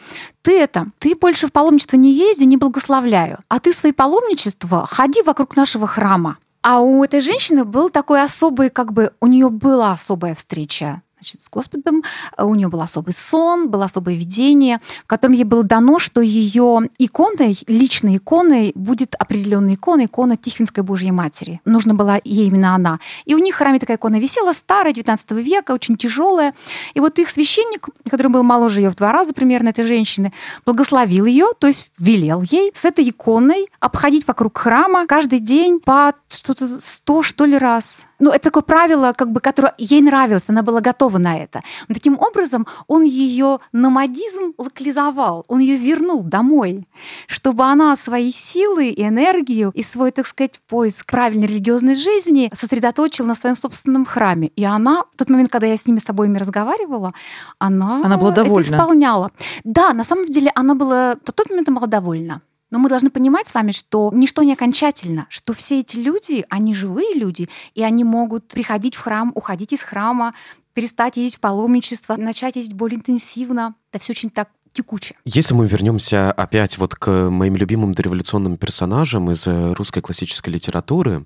ты 0.41 0.59
это, 0.59 0.87
ты 0.97 1.13
больше 1.15 1.47
в 1.47 1.51
паломничество 1.51 1.97
не 1.97 2.11
езди, 2.11 2.45
не 2.45 2.57
благословляю, 2.57 3.39
а 3.47 3.59
ты 3.59 3.71
свои 3.73 3.91
паломничества 3.91 4.87
ходи 4.87 5.21
вокруг 5.21 5.55
нашего 5.55 5.85
храма. 5.85 6.37
А 6.61 6.81
у 6.81 7.03
этой 7.03 7.21
женщины 7.21 7.63
был 7.63 7.89
такой 7.89 8.21
особый, 8.21 8.69
как 8.69 8.91
бы, 8.91 9.13
у 9.21 9.27
нее 9.27 9.49
была 9.49 9.91
особая 9.91 10.35
встреча 10.35 11.01
значит, 11.19 11.41
с 11.41 11.49
Господом. 11.49 12.03
У 12.37 12.55
нее 12.55 12.69
был 12.69 12.81
особый 12.81 13.13
сон, 13.13 13.69
было 13.69 13.85
особое 13.85 14.15
видение, 14.15 14.79
в 15.03 15.07
котором 15.07 15.33
ей 15.33 15.43
было 15.43 15.63
дано, 15.63 15.99
что 15.99 16.21
ее 16.21 16.89
иконой, 16.97 17.59
личной 17.67 18.17
иконой 18.17 18.71
будет 18.75 19.15
определенная 19.15 19.75
икона, 19.75 20.05
икона 20.05 20.37
Тихвинской 20.37 20.83
Божьей 20.83 21.11
Матери. 21.11 21.61
Нужна 21.65 21.93
была 21.93 22.19
ей 22.23 22.47
именно 22.47 22.73
она. 22.73 22.99
И 23.25 23.35
у 23.35 23.37
них 23.37 23.55
в 23.55 23.57
храме 23.57 23.79
такая 23.79 23.97
икона 23.97 24.19
висела, 24.19 24.53
старая, 24.53 24.93
19 24.93 25.31
века, 25.31 25.73
очень 25.73 25.97
тяжелая. 25.97 26.53
И 26.93 26.99
вот 26.99 27.19
их 27.19 27.29
священник, 27.29 27.87
который 28.09 28.29
был 28.29 28.43
моложе 28.43 28.81
ее 28.81 28.89
в 28.89 28.95
два 28.95 29.11
раза 29.11 29.33
примерно, 29.33 29.69
этой 29.69 29.83
женщины, 29.83 30.31
благословил 30.65 31.25
ее, 31.25 31.47
то 31.59 31.67
есть 31.67 31.91
велел 31.99 32.41
ей 32.41 32.71
с 32.73 32.85
этой 32.85 33.07
иконой 33.09 33.67
обходить 33.79 34.25
вокруг 34.25 34.57
храма 34.57 35.05
каждый 35.05 35.39
день 35.39 35.79
по 35.79 36.13
что-то 36.29 36.79
сто, 36.79 37.21
что 37.23 37.45
ли, 37.45 37.57
раз 37.57 38.05
ну, 38.19 38.31
это 38.31 38.45
такое 38.45 38.63
правило, 38.63 39.13
как 39.13 39.31
бы, 39.31 39.39
которое 39.39 39.73
ей 39.77 40.01
нравилось, 40.01 40.49
она 40.49 40.61
была 40.61 40.81
готова 40.81 41.17
на 41.17 41.37
это. 41.37 41.61
Но 41.87 41.95
таким 41.95 42.17
образом 42.19 42.67
он 42.87 43.03
ее 43.03 43.59
номадизм 43.71 44.53
локализовал, 44.57 45.45
он 45.47 45.59
ее 45.59 45.77
вернул 45.77 46.23
домой, 46.23 46.87
чтобы 47.27 47.63
она 47.63 47.95
свои 47.95 48.31
силы 48.31 48.89
и 48.89 49.07
энергию 49.07 49.71
и 49.73 49.83
свой, 49.83 50.11
так 50.11 50.27
сказать, 50.27 50.59
поиск 50.67 51.09
правильной 51.09 51.47
религиозной 51.47 51.95
жизни 51.95 52.49
сосредоточила 52.53 53.25
на 53.25 53.35
своем 53.35 53.55
собственном 53.55 54.05
храме. 54.05 54.49
И 54.55 54.65
она, 54.65 55.03
в 55.13 55.17
тот 55.17 55.29
момент, 55.29 55.49
когда 55.49 55.67
я 55.67 55.77
с 55.77 55.87
ними 55.87 55.99
с 55.99 56.09
обоими 56.09 56.37
разговаривала, 56.37 57.13
она, 57.57 58.01
она 58.03 58.17
была 58.17 58.31
довольна. 58.31 58.59
это 58.59 58.75
исполняла. 58.75 59.31
Да, 59.63 59.93
на 59.93 60.03
самом 60.03 60.25
деле 60.25 60.51
она 60.55 60.75
была, 60.75 61.15
в 61.23 61.31
тот 61.31 61.49
момент 61.49 61.69
она 61.69 61.77
была 61.79 61.87
довольна. 61.87 62.41
Но 62.71 62.79
мы 62.79 62.89
должны 62.89 63.09
понимать 63.09 63.47
с 63.47 63.53
вами, 63.53 63.71
что 63.71 64.11
ничто 64.13 64.43
не 64.43 64.53
окончательно, 64.53 65.27
что 65.29 65.53
все 65.53 65.79
эти 65.79 65.97
люди, 65.97 66.45
они 66.49 66.73
живые 66.73 67.15
люди, 67.15 67.49
и 67.73 67.83
они 67.83 68.03
могут 68.03 68.47
приходить 68.47 68.95
в 68.95 69.01
храм, 69.01 69.31
уходить 69.35 69.73
из 69.73 69.81
храма, 69.81 70.33
перестать 70.73 71.17
ездить 71.17 71.37
в 71.37 71.39
паломничество, 71.39 72.15
начать 72.15 72.55
ездить 72.55 72.75
более 72.75 72.97
интенсивно. 72.97 73.75
Это 73.91 74.03
все 74.03 74.13
очень 74.13 74.29
так 74.29 74.49
текуче. 74.71 75.15
Если 75.25 75.53
мы 75.53 75.67
вернемся 75.67 76.31
опять 76.31 76.77
вот 76.77 76.95
к 76.95 77.29
моим 77.29 77.55
любимым 77.55 77.93
дореволюционным 77.93 78.57
персонажам 78.57 79.31
из 79.31 79.47
э, 79.47 79.73
русской 79.73 80.01
классической 80.01 80.51
литературы, 80.51 81.25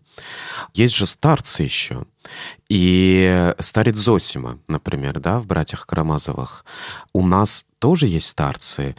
есть 0.73 0.95
же 0.95 1.05
старцы 1.05 1.63
еще. 1.63 2.05
И 2.69 3.53
старец 3.59 3.97
Зосима, 3.97 4.59
например, 4.67 5.19
да, 5.19 5.39
в 5.39 5.45
«Братьях 5.45 5.85
Карамазовых». 5.85 6.65
У 7.11 7.25
нас 7.25 7.65
тоже 7.79 8.07
есть 8.07 8.27
старцы, 8.27 8.95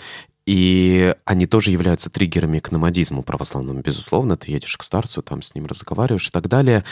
и 0.46 1.14
они 1.24 1.46
тоже 1.46 1.70
являются 1.70 2.10
триггерами 2.10 2.58
к 2.58 2.70
номадизму 2.70 3.22
православному, 3.22 3.80
безусловно. 3.80 4.36
Ты 4.36 4.50
едешь 4.50 4.76
к 4.76 4.82
старцу, 4.82 5.22
там 5.22 5.40
с 5.40 5.54
ним 5.54 5.66
разговариваешь 5.66 6.28
и 6.28 6.30
так 6.30 6.48
далее. 6.48 6.84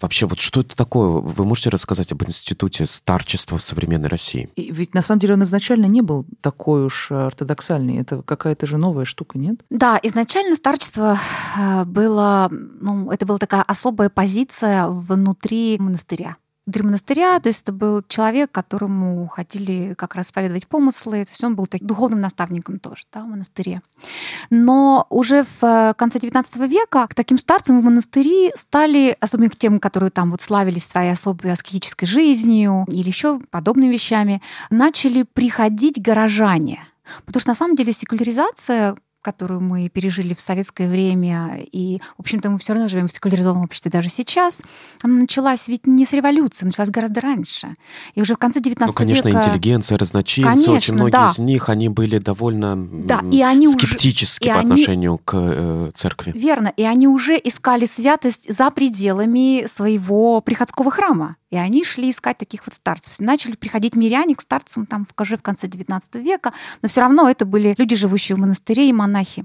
Вообще, 0.00 0.26
вот 0.26 0.40
что 0.40 0.62
это 0.62 0.76
такое? 0.76 1.08
Вы 1.08 1.44
можете 1.44 1.70
рассказать 1.70 2.10
об 2.12 2.24
институте 2.24 2.86
старчества 2.86 3.58
в 3.58 3.62
современной 3.62 4.08
России? 4.08 4.50
И 4.56 4.72
ведь 4.72 4.94
на 4.94 5.02
самом 5.02 5.20
деле 5.20 5.34
он 5.34 5.44
изначально 5.44 5.86
не 5.86 6.02
был 6.02 6.26
такой 6.40 6.84
уж 6.84 7.12
ортодоксальный. 7.12 7.98
Это 7.98 8.22
какая-то 8.22 8.66
же 8.66 8.78
новая 8.78 9.04
штука, 9.04 9.38
нет? 9.38 9.60
Да, 9.70 9.98
изначально 10.02 10.56
старчество 10.56 11.18
э, 11.56 11.84
было, 11.84 12.48
ну, 12.50 13.12
это 13.12 13.26
была 13.26 13.38
такая 13.38 13.62
особая 13.62 14.10
позиция 14.10 14.88
внутри 14.88 15.76
монастыря 15.78 16.36
внутри 16.68 16.82
монастыря, 16.82 17.40
то 17.40 17.48
есть 17.48 17.62
это 17.62 17.72
был 17.72 18.02
человек, 18.08 18.52
которому 18.52 19.26
хотели 19.28 19.94
как 19.94 20.14
раз 20.14 20.26
исповедовать 20.26 20.66
помыслы, 20.66 21.24
то 21.24 21.30
есть 21.30 21.42
он 21.42 21.56
был 21.56 21.66
таким 21.66 21.86
духовным 21.86 22.20
наставником 22.20 22.78
тоже 22.78 23.04
да, 23.10 23.22
в 23.22 23.26
монастыре. 23.26 23.80
Но 24.50 25.06
уже 25.08 25.44
в 25.44 25.64
э, 25.64 25.94
конце 25.96 26.18
XIX 26.18 26.68
века 26.68 27.06
к 27.08 27.14
таким 27.14 27.38
старцам 27.38 27.80
в 27.80 27.84
монастыри 27.84 28.52
стали, 28.54 29.16
особенно 29.18 29.48
к 29.48 29.56
тем, 29.56 29.80
которые 29.80 30.10
там 30.10 30.30
вот 30.30 30.42
славились 30.42 30.86
своей 30.86 31.12
особой 31.12 31.52
аскетической 31.52 32.06
жизнью 32.06 32.84
или 32.88 33.08
еще 33.08 33.40
подобными 33.50 33.90
вещами, 33.90 34.42
начали 34.68 35.22
приходить 35.22 36.02
горожане. 36.02 36.84
Потому 37.24 37.40
что 37.40 37.50
на 37.50 37.54
самом 37.54 37.76
деле 37.76 37.94
секуляризация 37.94 38.94
которую 39.22 39.60
мы 39.60 39.88
пережили 39.88 40.34
в 40.34 40.40
советское 40.40 40.88
время, 40.88 41.60
и, 41.72 41.98
в 42.16 42.20
общем-то, 42.20 42.50
мы 42.50 42.58
все 42.58 42.72
равно 42.72 42.88
живем 42.88 43.08
в 43.08 43.12
секуляризованном 43.12 43.64
обществе 43.64 43.90
даже 43.90 44.08
сейчас, 44.08 44.62
она 45.02 45.14
началась 45.14 45.68
ведь 45.68 45.86
не 45.86 46.04
с 46.04 46.12
революции, 46.12 46.64
началась 46.64 46.90
гораздо 46.90 47.20
раньше. 47.20 47.74
И 48.14 48.20
уже 48.20 48.34
в 48.34 48.38
конце 48.38 48.60
19 48.60 48.94
ну, 48.94 48.96
конечно, 48.96 49.28
века... 49.28 49.40
интеллигенция, 49.40 49.98
разночинцы, 49.98 50.48
конечно, 50.48 50.72
очень 50.72 50.94
многие 50.94 51.10
да. 51.12 51.26
из 51.26 51.38
них, 51.38 51.68
они 51.68 51.88
были 51.88 52.18
довольно 52.18 52.76
да, 52.76 53.22
и 53.30 53.42
они 53.42 53.66
скептически 53.66 54.48
уже... 54.48 54.54
по 54.54 54.58
и 54.58 54.62
отношению 54.62 55.12
они... 55.12 55.20
к 55.24 55.34
э, 55.36 55.90
церкви. 55.94 56.32
Верно, 56.34 56.72
и 56.76 56.84
они 56.84 57.08
уже 57.08 57.38
искали 57.42 57.84
святость 57.84 58.52
за 58.52 58.70
пределами 58.70 59.66
своего 59.66 60.40
приходского 60.40 60.90
храма. 60.90 61.36
И 61.50 61.56
они 61.56 61.82
шли 61.84 62.10
искать 62.10 62.38
таких 62.38 62.66
вот 62.66 62.74
старцев. 62.74 63.18
Начали 63.20 63.56
приходить 63.56 63.96
миряне 63.96 64.34
к 64.34 64.42
старцам 64.42 64.86
там 64.86 65.06
уже 65.18 65.36
в 65.36 65.42
конце 65.42 65.66
XIX 65.66 66.00
века, 66.20 66.52
но 66.82 66.88
все 66.88 67.00
равно 67.00 67.28
это 67.28 67.46
были 67.46 67.74
люди, 67.78 67.96
живущие 67.96 68.36
в 68.36 68.40
монастыре 68.40 68.88
и 68.88 68.92
монахи. 68.92 69.44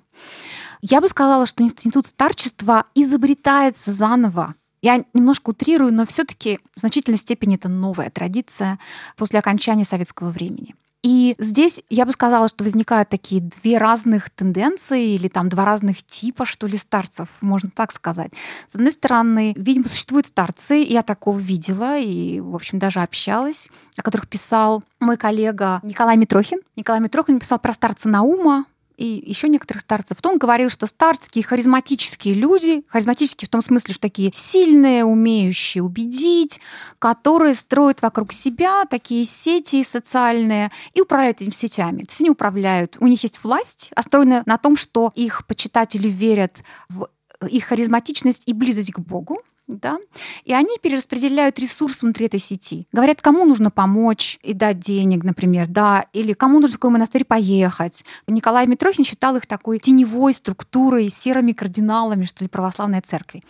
Я 0.81 0.99
бы 0.99 1.07
сказала, 1.07 1.45
что 1.45 1.63
институт 1.63 2.05
старчества 2.05 2.85
изобретается 2.93 3.93
заново. 3.93 4.55
Я 4.81 5.05
немножко 5.13 5.51
утрирую, 5.51 5.93
но 5.93 6.05
все-таки 6.05 6.59
в 6.75 6.81
значительной 6.81 7.17
степени 7.17 7.55
это 7.55 7.69
новая 7.69 8.09
традиция 8.09 8.79
после 9.15 9.39
окончания 9.39 9.85
советского 9.85 10.29
времени. 10.29 10.75
И 11.03 11.35
здесь 11.37 11.83
я 11.89 12.05
бы 12.05 12.13
сказала, 12.13 12.47
что 12.47 12.63
возникают 12.63 13.09
такие 13.09 13.41
две 13.41 13.77
разных 13.77 14.29
тенденции 14.29 15.13
или 15.13 15.27
там 15.27 15.49
два 15.49 15.65
разных 15.65 16.01
типа, 16.01 16.45
что 16.45 16.65
ли, 16.65 16.77
старцев, 16.77 17.27
можно 17.41 17.69
так 17.69 17.91
сказать. 17.91 18.31
С 18.71 18.75
одной 18.75 18.91
стороны, 18.93 19.53
видимо, 19.57 19.87
существуют 19.89 20.27
старцы, 20.27 20.75
я 20.75 21.03
такого 21.03 21.37
видела 21.37 21.99
и, 21.99 22.39
в 22.39 22.55
общем, 22.55 22.79
даже 22.79 23.01
общалась, 23.01 23.69
о 23.97 24.01
которых 24.01 24.29
писал 24.29 24.81
мой 25.01 25.17
коллега 25.17 25.81
Николай 25.83 26.15
Митрохин. 26.15 26.59
Николай 26.77 27.01
Митрохин 27.01 27.39
писал 27.39 27.59
про 27.59 27.73
старца 27.73 28.07
Наума, 28.07 28.65
и 28.97 29.23
еще 29.25 29.49
некоторых 29.49 29.81
старцев. 29.81 30.21
То 30.21 30.29
он 30.29 30.37
говорил, 30.37 30.69
что 30.69 30.85
старцы 30.85 31.25
такие 31.25 31.45
харизматические 31.45 32.33
люди, 32.33 32.83
харизматические 32.87 33.47
в 33.47 33.51
том 33.51 33.61
смысле, 33.61 33.93
что 33.93 34.01
такие 34.01 34.31
сильные, 34.33 35.05
умеющие 35.05 35.83
убедить, 35.83 36.59
которые 36.99 37.55
строят 37.55 38.01
вокруг 38.01 38.33
себя 38.33 38.85
такие 38.85 39.25
сети 39.25 39.83
социальные 39.83 40.71
и 40.93 41.01
управляют 41.01 41.41
этими 41.41 41.53
сетями. 41.53 42.03
То 42.03 42.11
есть 42.11 42.21
они 42.21 42.29
управляют, 42.29 42.97
у 42.99 43.07
них 43.07 43.23
есть 43.23 43.43
власть, 43.43 43.91
построенная 43.95 44.43
на 44.45 44.57
том, 44.57 44.77
что 44.77 45.11
их 45.15 45.45
почитатели 45.47 46.07
верят 46.07 46.63
в 46.89 47.07
их 47.49 47.65
харизматичность 47.65 48.43
и 48.45 48.53
близость 48.53 48.93
к 48.93 48.99
Богу, 48.99 49.39
да, 49.67 49.97
и 50.43 50.53
они 50.53 50.77
перераспределяют 50.81 51.57
ресурс 51.59 52.01
внутри 52.01 52.25
этой 52.25 52.39
сети. 52.39 52.85
Говорят, 52.91 53.21
кому 53.21 53.45
нужно 53.45 53.71
помочь 53.71 54.37
и 54.43 54.53
дать 54.53 54.79
денег, 54.79 55.23
например, 55.23 55.67
да, 55.67 56.05
или 56.13 56.33
кому 56.33 56.59
нужно 56.59 56.75
в 56.75 56.79
какой 56.79 56.91
монастырь 56.91 57.23
поехать. 57.23 58.03
Николай 58.27 58.67
Митрохин 58.67 59.05
считал 59.05 59.35
их 59.35 59.45
такой 59.45 59.79
теневой 59.79 60.33
структурой, 60.33 61.09
серыми 61.09 61.53
кардиналами, 61.53 62.25
что 62.25 62.43
ли, 62.43 62.49
православной 62.49 63.01
церкви. 63.01 63.43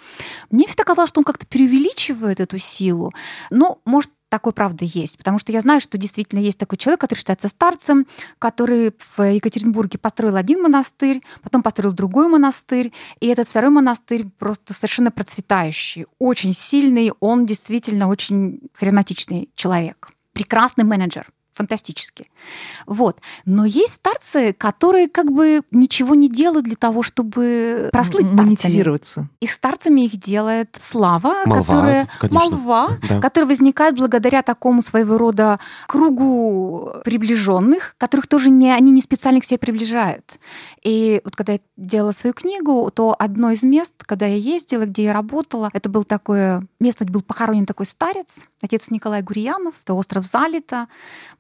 Мне 0.52 0.68
всегда 0.68 0.84
казалось, 0.84 1.10
что 1.10 1.20
он 1.20 1.26
как-то 1.26 1.48
преувеличивает 1.48 2.40
эту 2.40 2.58
силу. 2.58 3.12
Но, 3.50 3.80
может, 3.86 4.12
такой 4.34 4.52
правда 4.52 4.84
есть. 4.84 5.20
Потому 5.20 5.38
что 5.38 5.52
я 5.52 5.60
знаю, 5.60 5.80
что 5.80 6.00
действительно 6.00 6.40
есть 6.40 6.58
такой 6.58 6.80
человек, 6.80 7.00
который 7.00 7.20
считается 7.20 7.48
старцем, 7.48 8.08
который 8.40 8.92
в 8.98 9.22
Екатеринбурге 9.22 10.00
построил 10.00 10.38
один 10.38 10.60
монастырь, 10.64 11.22
потом 11.44 11.62
построил 11.62 11.94
другой 11.94 12.28
монастырь, 12.28 12.92
и 13.20 13.28
этот 13.28 13.48
второй 13.48 13.70
монастырь 13.70 14.26
просто 14.40 14.74
совершенно 14.74 15.12
процветающий, 15.12 16.08
очень 16.18 16.54
сильный, 16.54 17.12
он 17.20 17.46
действительно 17.46 18.08
очень 18.08 18.60
харизматичный 18.74 19.50
человек, 19.54 20.10
прекрасный 20.34 20.84
менеджер 20.84 21.28
фантастически. 21.54 22.26
Вот. 22.86 23.20
Но 23.46 23.66
есть 23.66 23.94
старцы, 23.94 24.54
которые 24.54 25.08
как 25.08 25.32
бы 25.32 25.62
ничего 25.72 26.16
не 26.16 26.30
делают 26.30 26.66
для 26.66 26.76
того, 26.76 27.04
чтобы 27.04 27.90
прослыть 27.92 28.26
старцами. 28.26 28.46
Монетизироваться. 28.46 29.30
И 29.40 29.48
старцами 29.48 30.02
их 30.02 30.18
делает 30.18 30.76
слава, 30.80 31.46
молва, 31.46 31.64
которая, 31.64 32.08
конечно. 32.20 32.58
молва 32.58 32.90
Да. 33.10 33.20
которая 33.20 33.48
возникает 33.48 33.96
благодаря 33.96 34.42
такому 34.42 34.82
своего 34.82 35.18
рода 35.18 35.60
кругу 35.88 36.92
приближенных, 37.06 37.96
которых 37.98 38.28
тоже 38.28 38.50
не, 38.50 38.72
они 38.72 38.92
не 38.92 39.02
специально 39.02 39.40
к 39.40 39.46
себе 39.46 39.58
приближают. 39.58 40.40
И 40.84 41.22
вот 41.24 41.36
когда 41.36 41.54
я 41.54 41.60
делала 41.78 42.12
свою 42.12 42.34
книгу, 42.34 42.90
то 42.94 43.16
одно 43.18 43.52
из 43.52 43.64
мест, 43.64 43.94
когда 44.06 44.26
я 44.26 44.36
ездила, 44.36 44.86
где 44.86 45.04
я 45.06 45.14
работала, 45.14 45.70
это 45.74 45.90
был 45.90 46.04
такое 46.04 46.64
место, 46.80 47.04
где 47.06 47.14
был 47.14 47.22
похоронен 47.22 47.66
такой 47.66 47.86
старец, 47.86 48.46
отец 48.62 48.90
Николай 48.90 49.22
Гурьянов, 49.22 49.76
это 49.84 49.94
остров 49.94 50.26
Залита, 50.26 50.88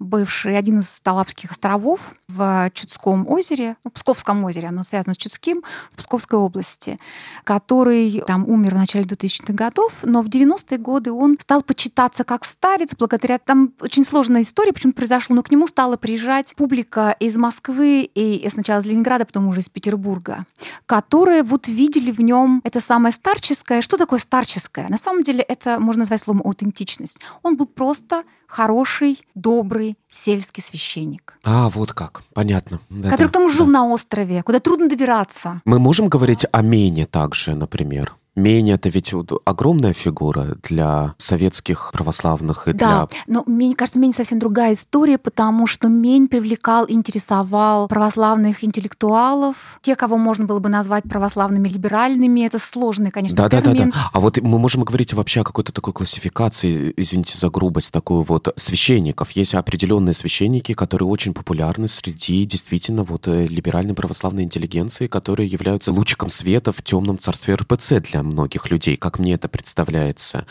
бывший 0.03 0.57
один 0.57 0.79
из 0.79 1.01
Талапских 1.01 1.51
островов 1.51 2.13
в 2.27 2.71
Чудском 2.73 3.27
озере, 3.27 3.77
ну, 3.83 3.91
Псковском 3.91 4.43
озере, 4.45 4.67
оно 4.67 4.83
связано 4.83 5.13
с 5.13 5.17
Чудским, 5.17 5.63
в 5.91 5.95
Псковской 5.95 6.37
области, 6.37 6.99
который 7.43 8.21
там 8.27 8.47
умер 8.47 8.75
в 8.75 8.77
начале 8.77 9.05
2000-х 9.05 9.53
годов, 9.53 9.93
но 10.03 10.21
в 10.21 10.27
90-е 10.27 10.77
годы 10.77 11.11
он 11.11 11.37
стал 11.39 11.61
почитаться 11.61 12.23
как 12.23 12.45
старец, 12.45 12.95
благодаря... 12.97 13.39
Там 13.39 13.73
очень 13.81 14.05
сложная 14.05 14.41
история, 14.41 14.73
почему 14.73 14.93
произошло, 14.93 15.35
но 15.35 15.43
к 15.43 15.51
нему 15.51 15.67
стала 15.67 15.97
приезжать 15.97 16.55
публика 16.55 17.15
из 17.19 17.37
Москвы 17.37 18.09
и 18.13 18.47
сначала 18.49 18.79
из 18.79 18.85
Ленинграда, 18.85 19.25
потом 19.25 19.47
уже 19.47 19.61
из 19.61 19.69
Петербурга, 19.69 20.45
которые 20.85 21.43
вот 21.43 21.67
видели 21.67 22.11
в 22.11 22.19
нем 22.19 22.61
это 22.63 22.79
самое 22.79 23.11
старческое. 23.11 23.81
Что 23.81 23.97
такое 23.97 24.19
старческое? 24.19 24.87
На 24.89 24.97
самом 24.97 25.23
деле 25.23 25.41
это 25.41 25.79
можно 25.79 26.01
назвать 26.01 26.21
словом 26.21 26.41
аутентичность. 26.45 27.19
Он 27.41 27.55
был 27.55 27.65
просто 27.65 28.23
хороший, 28.53 29.19
добрый 29.33 29.97
сельский 30.07 30.61
священник. 30.61 31.37
А, 31.43 31.69
вот 31.69 31.93
как. 31.93 32.21
Понятно. 32.33 32.79
Да, 32.89 33.09
который 33.09 33.25
да, 33.25 33.29
к 33.29 33.31
тому 33.31 33.49
жил 33.49 33.65
да. 33.65 33.71
на 33.71 33.87
острове, 33.87 34.43
куда 34.43 34.59
трудно 34.59 34.87
добираться. 34.87 35.61
Мы 35.65 35.79
можем 35.79 36.07
говорить 36.07 36.45
о 36.51 36.61
Мене 36.61 37.05
также, 37.05 37.55
например? 37.55 38.15
Мень— 38.35 38.71
это 38.71 38.89
ведь 38.89 39.13
огромная 39.45 39.93
фигура 39.93 40.57
для 40.63 41.13
советских 41.17 41.91
православных 41.93 42.67
и 42.67 42.73
Да, 42.73 43.07
для... 43.07 43.19
но 43.27 43.43
мне 43.45 43.75
кажется, 43.75 43.99
Мень 43.99 44.13
совсем 44.13 44.39
другая 44.39 44.73
история, 44.73 45.19
потому 45.19 45.67
что 45.67 45.87
Мень 45.87 46.27
привлекал, 46.27 46.85
интересовал 46.89 47.87
православных 47.87 48.63
интеллектуалов, 48.63 49.79
те, 49.81 49.95
кого 49.95 50.17
можно 50.17 50.45
было 50.45 50.59
бы 50.59 50.69
назвать 50.69 51.03
православными 51.03 51.69
либеральными. 51.69 52.41
Это 52.41 52.57
сложный, 52.57 53.11
конечно, 53.11 53.37
Да, 53.37 53.49
да, 53.49 53.61
да, 53.61 53.71
термин. 53.71 53.91
да. 53.91 54.09
А 54.11 54.19
вот 54.19 54.41
мы 54.41 54.57
можем 54.57 54.83
говорить 54.83 55.13
вообще 55.13 55.41
о 55.41 55.43
какой-то 55.43 55.71
такой 55.71 55.93
классификации, 55.93 56.91
извините 56.97 57.37
за 57.37 57.49
грубость, 57.49 57.91
такую 57.91 58.23
вот 58.23 58.51
священников. 58.55 59.31
Есть 59.31 59.53
определенные 59.53 60.15
священники, 60.15 60.73
которые 60.73 61.07
очень 61.07 61.35
популярны 61.35 61.87
среди 61.87 62.45
действительно 62.45 63.03
вот 63.03 63.27
э, 63.27 63.45
либеральной 63.45 63.93
православной 63.93 64.43
интеллигенции, 64.43 65.05
которые 65.05 65.47
являются 65.47 65.91
лучиком 65.91 66.29
света 66.29 66.71
в 66.71 66.81
темном 66.81 67.19
царстве 67.19 67.53
РПЦ 67.53 67.99
для 68.01 68.22
многих 68.23 68.69
людей, 68.71 68.97
как 68.97 69.19
мне 69.19 69.33
это 69.33 69.47
представляется. 69.47 70.45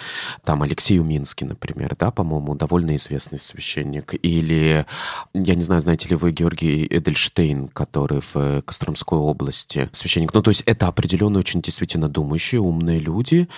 Там 0.45 0.63
Алексей 0.63 0.99
Уминский, 0.99 1.47
например, 1.47 1.95
да, 1.99 2.11
по-моему, 2.11 2.55
довольно 2.55 2.97
известный 2.97 3.39
священник. 3.39 4.15
Или, 4.23 4.87
я 5.35 5.55
не 5.55 5.63
знаю, 5.63 5.81
знаете 5.81 6.09
ли 6.09 6.17
вы 6.17 6.33
Георгий 6.33 6.87
Эдельштейн, 6.87 7.69
который 7.69 8.23
в 8.33 8.63
Костромской 8.63 9.19
области 9.19 9.89
священник. 9.93 10.33
Ну, 10.35 10.43
то 10.43 10.51
есть 10.51 10.63
это 10.67 10.87
определенно 10.87 11.39
очень 11.39 11.63
действительно 11.63 12.09
думающие, 12.09 12.61
умные 12.61 12.99
люди, 12.99 13.49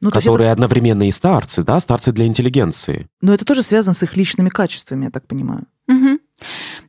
ну, 0.00 0.10
которые 0.10 0.46
это... 0.46 0.52
одновременно 0.52 1.08
и 1.08 1.10
старцы, 1.10 1.62
да, 1.62 1.80
старцы 1.80 2.12
для 2.12 2.26
интеллигенции. 2.26 3.08
Но 3.20 3.32
это 3.32 3.44
тоже 3.44 3.62
связано 3.62 3.94
с 3.94 4.02
их 4.02 4.16
личными 4.16 4.50
качествами, 4.50 5.06
я 5.06 5.10
так 5.10 5.26
понимаю. 5.26 5.64
Угу. 5.88 6.18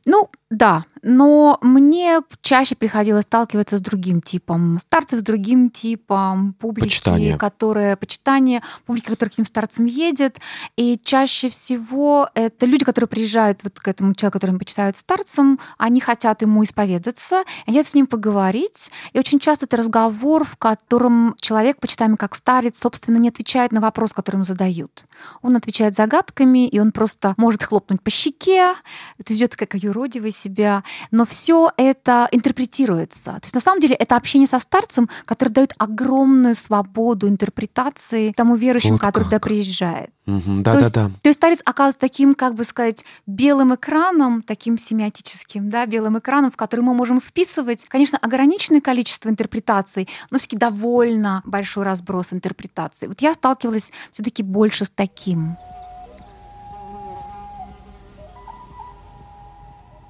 Ну, 0.06 0.30
да, 0.50 0.84
но 1.06 1.58
мне 1.62 2.20
чаще 2.42 2.74
приходилось 2.74 3.24
сталкиваться 3.24 3.78
с 3.78 3.80
другим 3.80 4.20
типом 4.20 4.78
старцев, 4.80 5.20
с 5.20 5.22
другим 5.22 5.70
типом 5.70 6.54
публики, 6.54 6.86
почитание. 6.86 7.38
которая 7.38 7.94
почитание, 7.94 8.60
публики, 8.86 9.06
которая 9.06 9.30
к 9.30 9.34
этим 9.34 9.46
старцам 9.46 9.86
едет. 9.86 10.38
И 10.76 11.00
чаще 11.02 11.48
всего 11.48 12.28
это 12.34 12.66
люди, 12.66 12.84
которые 12.84 13.06
приезжают 13.06 13.62
вот 13.62 13.78
к 13.78 13.86
этому 13.86 14.14
человеку, 14.14 14.38
которым 14.38 14.58
почитают 14.58 14.96
старцам, 14.96 15.60
они 15.78 16.00
хотят 16.00 16.42
ему 16.42 16.64
исповедаться, 16.64 17.44
они 17.66 17.76
хотят 17.76 17.86
с 17.86 17.94
ним 17.94 18.08
поговорить. 18.08 18.90
И 19.12 19.18
очень 19.20 19.38
часто 19.38 19.66
это 19.66 19.76
разговор, 19.76 20.44
в 20.44 20.56
котором 20.56 21.36
человек, 21.40 21.78
почитаемый 21.78 22.16
как 22.16 22.34
старец, 22.34 22.80
собственно, 22.80 23.18
не 23.18 23.28
отвечает 23.28 23.70
на 23.70 23.80
вопрос, 23.80 24.12
который 24.12 24.36
ему 24.36 24.44
задают. 24.44 25.04
Он 25.42 25.54
отвечает 25.54 25.94
загадками, 25.94 26.66
и 26.66 26.80
он 26.80 26.90
просто 26.90 27.34
может 27.36 27.62
хлопнуть 27.62 28.02
по 28.02 28.10
щеке, 28.10 28.74
это 29.18 29.34
идет 29.34 29.54
как 29.54 29.76
юродивый 29.76 30.32
себя, 30.32 30.82
но 31.10 31.26
все 31.26 31.70
это 31.76 32.28
интерпретируется. 32.30 33.32
То 33.32 33.44
есть 33.44 33.54
на 33.54 33.60
самом 33.60 33.80
деле 33.80 33.94
это 33.94 34.16
общение 34.16 34.46
со 34.46 34.58
старцем, 34.58 35.08
который 35.24 35.50
дает 35.50 35.74
огромную 35.78 36.54
свободу 36.54 37.28
интерпретации 37.28 38.32
тому 38.32 38.56
верующему, 38.56 38.94
вот 38.94 39.00
который 39.00 39.24
туда 39.24 39.38
приезжает. 39.38 40.10
Угу, 40.26 40.62
да, 40.62 40.72
то, 40.72 40.78
да, 40.78 40.84
есть, 40.84 40.94
да. 40.94 41.10
то 41.22 41.28
есть 41.28 41.38
старец 41.38 41.60
оказывается 41.64 42.00
таким, 42.00 42.34
как 42.34 42.54
бы 42.54 42.64
сказать, 42.64 43.04
белым 43.26 43.76
экраном, 43.76 44.42
таким 44.42 44.76
семиотическим, 44.76 45.70
да, 45.70 45.86
белым 45.86 46.18
экраном, 46.18 46.50
в 46.50 46.56
который 46.56 46.80
мы 46.80 46.94
можем 46.94 47.20
вписывать, 47.20 47.86
конечно, 47.86 48.18
ограниченное 48.18 48.80
количество 48.80 49.28
интерпретаций, 49.28 50.08
но 50.30 50.38
все-таки 50.38 50.56
довольно 50.56 51.42
большой 51.44 51.84
разброс 51.84 52.32
интерпретаций. 52.32 53.06
Вот 53.06 53.22
я 53.22 53.34
сталкивалась 53.34 53.92
все-таки 54.10 54.42
больше 54.42 54.84
с 54.84 54.90
таким. 54.90 55.54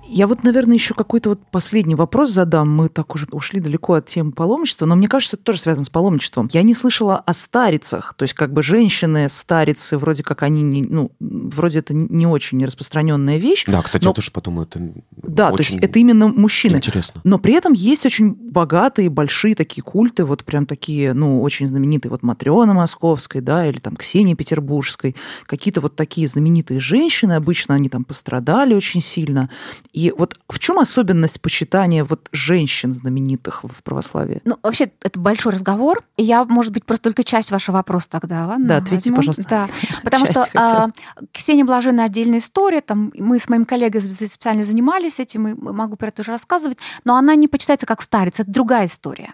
Я 0.09 0.27
вот, 0.27 0.45
наверное, 0.45 0.75
еще 0.75 0.95
какой-то 0.95 1.31
вот 1.31 1.41
последний 1.51 1.95
вопрос 1.95 2.31
задам. 2.31 2.75
Мы 2.75 2.89
так 2.89 3.15
уже 3.15 3.27
ушли 3.33 3.61
далеко 3.61 3.95
от 3.95 4.07
темы 4.07 4.33
паломничества, 4.33 4.87
но 4.87 4.97
мне 4.97 5.09
кажется, 5.09 5.37
это 5.37 5.45
тоже 5.45 5.61
связано 5.61 5.85
с 5.85 5.91
паломничеством. 5.91 6.49
Я 6.53 6.63
не 6.63 6.75
слышала 6.75 7.19
о 7.19 7.33
старицах, 7.33 8.15
то 8.15 8.23
есть 8.23 8.35
как 8.35 8.53
бы 8.53 8.63
женщины, 8.63 9.29
старицы, 9.29 9.99
вроде 9.99 10.23
как 10.23 10.43
они, 10.43 10.63
не, 10.63 10.83
ну, 10.83 11.11
вроде 11.21 11.81
это 11.81 11.95
не 11.95 12.27
очень 12.27 12.65
распространенная 12.65 13.39
вещь. 13.39 13.65
Да, 13.67 13.83
кстати, 13.83 14.05
но... 14.05 14.11
я 14.11 14.15
тоже 14.15 14.31
подумаю, 14.31 14.67
это 14.71 14.81
Да, 15.23 15.51
то 15.51 15.59
есть 15.59 15.75
это 15.77 15.99
именно 15.99 16.29
мужчины. 16.29 16.77
Интересно. 16.77 17.21
Но 17.25 17.39
при 17.39 17.55
этом 17.55 17.73
есть 17.73 18.07
очень 18.07 18.33
богатые, 18.33 19.11
большие 19.11 19.55
такие 19.55 19.83
культы, 19.83 20.25
вот 20.25 20.45
прям 20.45 20.67
такие, 20.67 21.15
ну, 21.15 21.43
очень 21.43 21.67
знаменитые, 21.67 22.11
вот 22.11 22.23
Матрёна 22.23 22.75
Московской, 22.75 23.41
да, 23.41 23.67
или 23.67 23.79
там 23.79 23.97
Ксения 23.97 24.35
Петербургской, 24.35 25.17
какие-то 25.47 25.81
вот 25.81 25.97
такие 25.97 26.27
знаменитые 26.29 26.81
женщины, 26.81 27.33
обычно 27.33 27.75
они 27.75 27.89
там 27.89 28.05
пострадали 28.05 28.75
очень 28.75 29.01
сильно, 29.01 29.51
и 29.97 30.11
вот 30.11 30.37
в 30.51 30.59
чем 30.59 30.79
особенность 30.79 31.41
почитания 31.41 32.05
вот 32.05 32.29
женщин 32.31 32.93
знаменитых 32.93 33.65
в 33.65 33.83
православии? 33.83 34.43
Ну, 34.45 34.59
вообще, 34.63 34.91
это 35.03 35.19
большой 35.19 35.53
разговор. 35.53 36.03
И 36.19 36.23
я, 36.23 36.45
может 36.45 36.75
быть, 36.75 36.85
просто 36.85 37.05
только 37.05 37.25
часть 37.25 37.51
вашего 37.51 37.77
вопроса 37.77 38.11
тогда, 38.11 38.47
ладно? 38.47 38.69
Да, 38.69 38.77
ответьте, 38.77 39.11
возьму. 39.11 39.17
пожалуйста. 39.17 39.45
Да, 39.49 39.69
потому 40.05 40.27
что 40.27 40.47
а, 40.55 40.91
Ксения 41.33 41.65
Блаженная 41.65 42.05
отдельная 42.05 42.41
история. 42.41 42.83
Там 42.83 43.11
мы 43.17 43.39
с 43.39 43.49
моим 43.49 43.65
коллегой 43.65 44.03
специально 44.03 44.63
занимались 44.63 45.19
этим, 45.19 45.49
и 45.49 45.55
могу 45.55 45.97
про 45.97 46.09
это 46.09 46.21
уже 46.21 46.33
рассказывать. 46.33 46.77
Но 47.05 47.17
она 47.17 47.35
не 47.35 47.49
почитается 47.49 47.87
как 47.87 48.03
старец, 48.03 48.39
это 48.39 48.51
другая 48.51 48.85
история. 48.85 49.33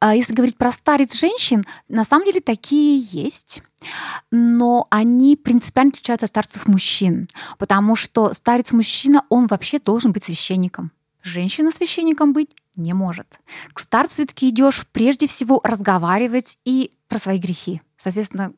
А 0.00 0.14
если 0.14 0.32
говорить 0.32 0.56
про 0.56 0.70
старец 0.70 1.14
женщин, 1.14 1.64
на 1.88 2.04
самом 2.04 2.24
деле 2.24 2.40
такие 2.40 3.00
есть, 3.10 3.62
но 4.30 4.86
они 4.90 5.36
принципиально 5.36 5.90
отличаются 5.90 6.24
от 6.24 6.30
старцев 6.30 6.68
мужчин, 6.68 7.28
потому 7.58 7.96
что 7.96 8.32
старец 8.32 8.72
мужчина, 8.72 9.24
он 9.28 9.46
вообще 9.46 9.78
должен 9.78 10.12
быть 10.12 10.24
священником. 10.24 10.92
Женщина 11.22 11.72
священником 11.72 12.32
быть 12.32 12.50
не 12.76 12.92
может. 12.92 13.40
К 13.72 13.80
старцу 13.80 14.14
все-таки 14.14 14.48
идешь 14.48 14.86
прежде 14.92 15.26
всего 15.26 15.60
разговаривать 15.64 16.58
и 16.64 16.92
про 17.08 17.18
свои 17.18 17.38
грехи. 17.38 17.82
Соответственно, 17.96 18.52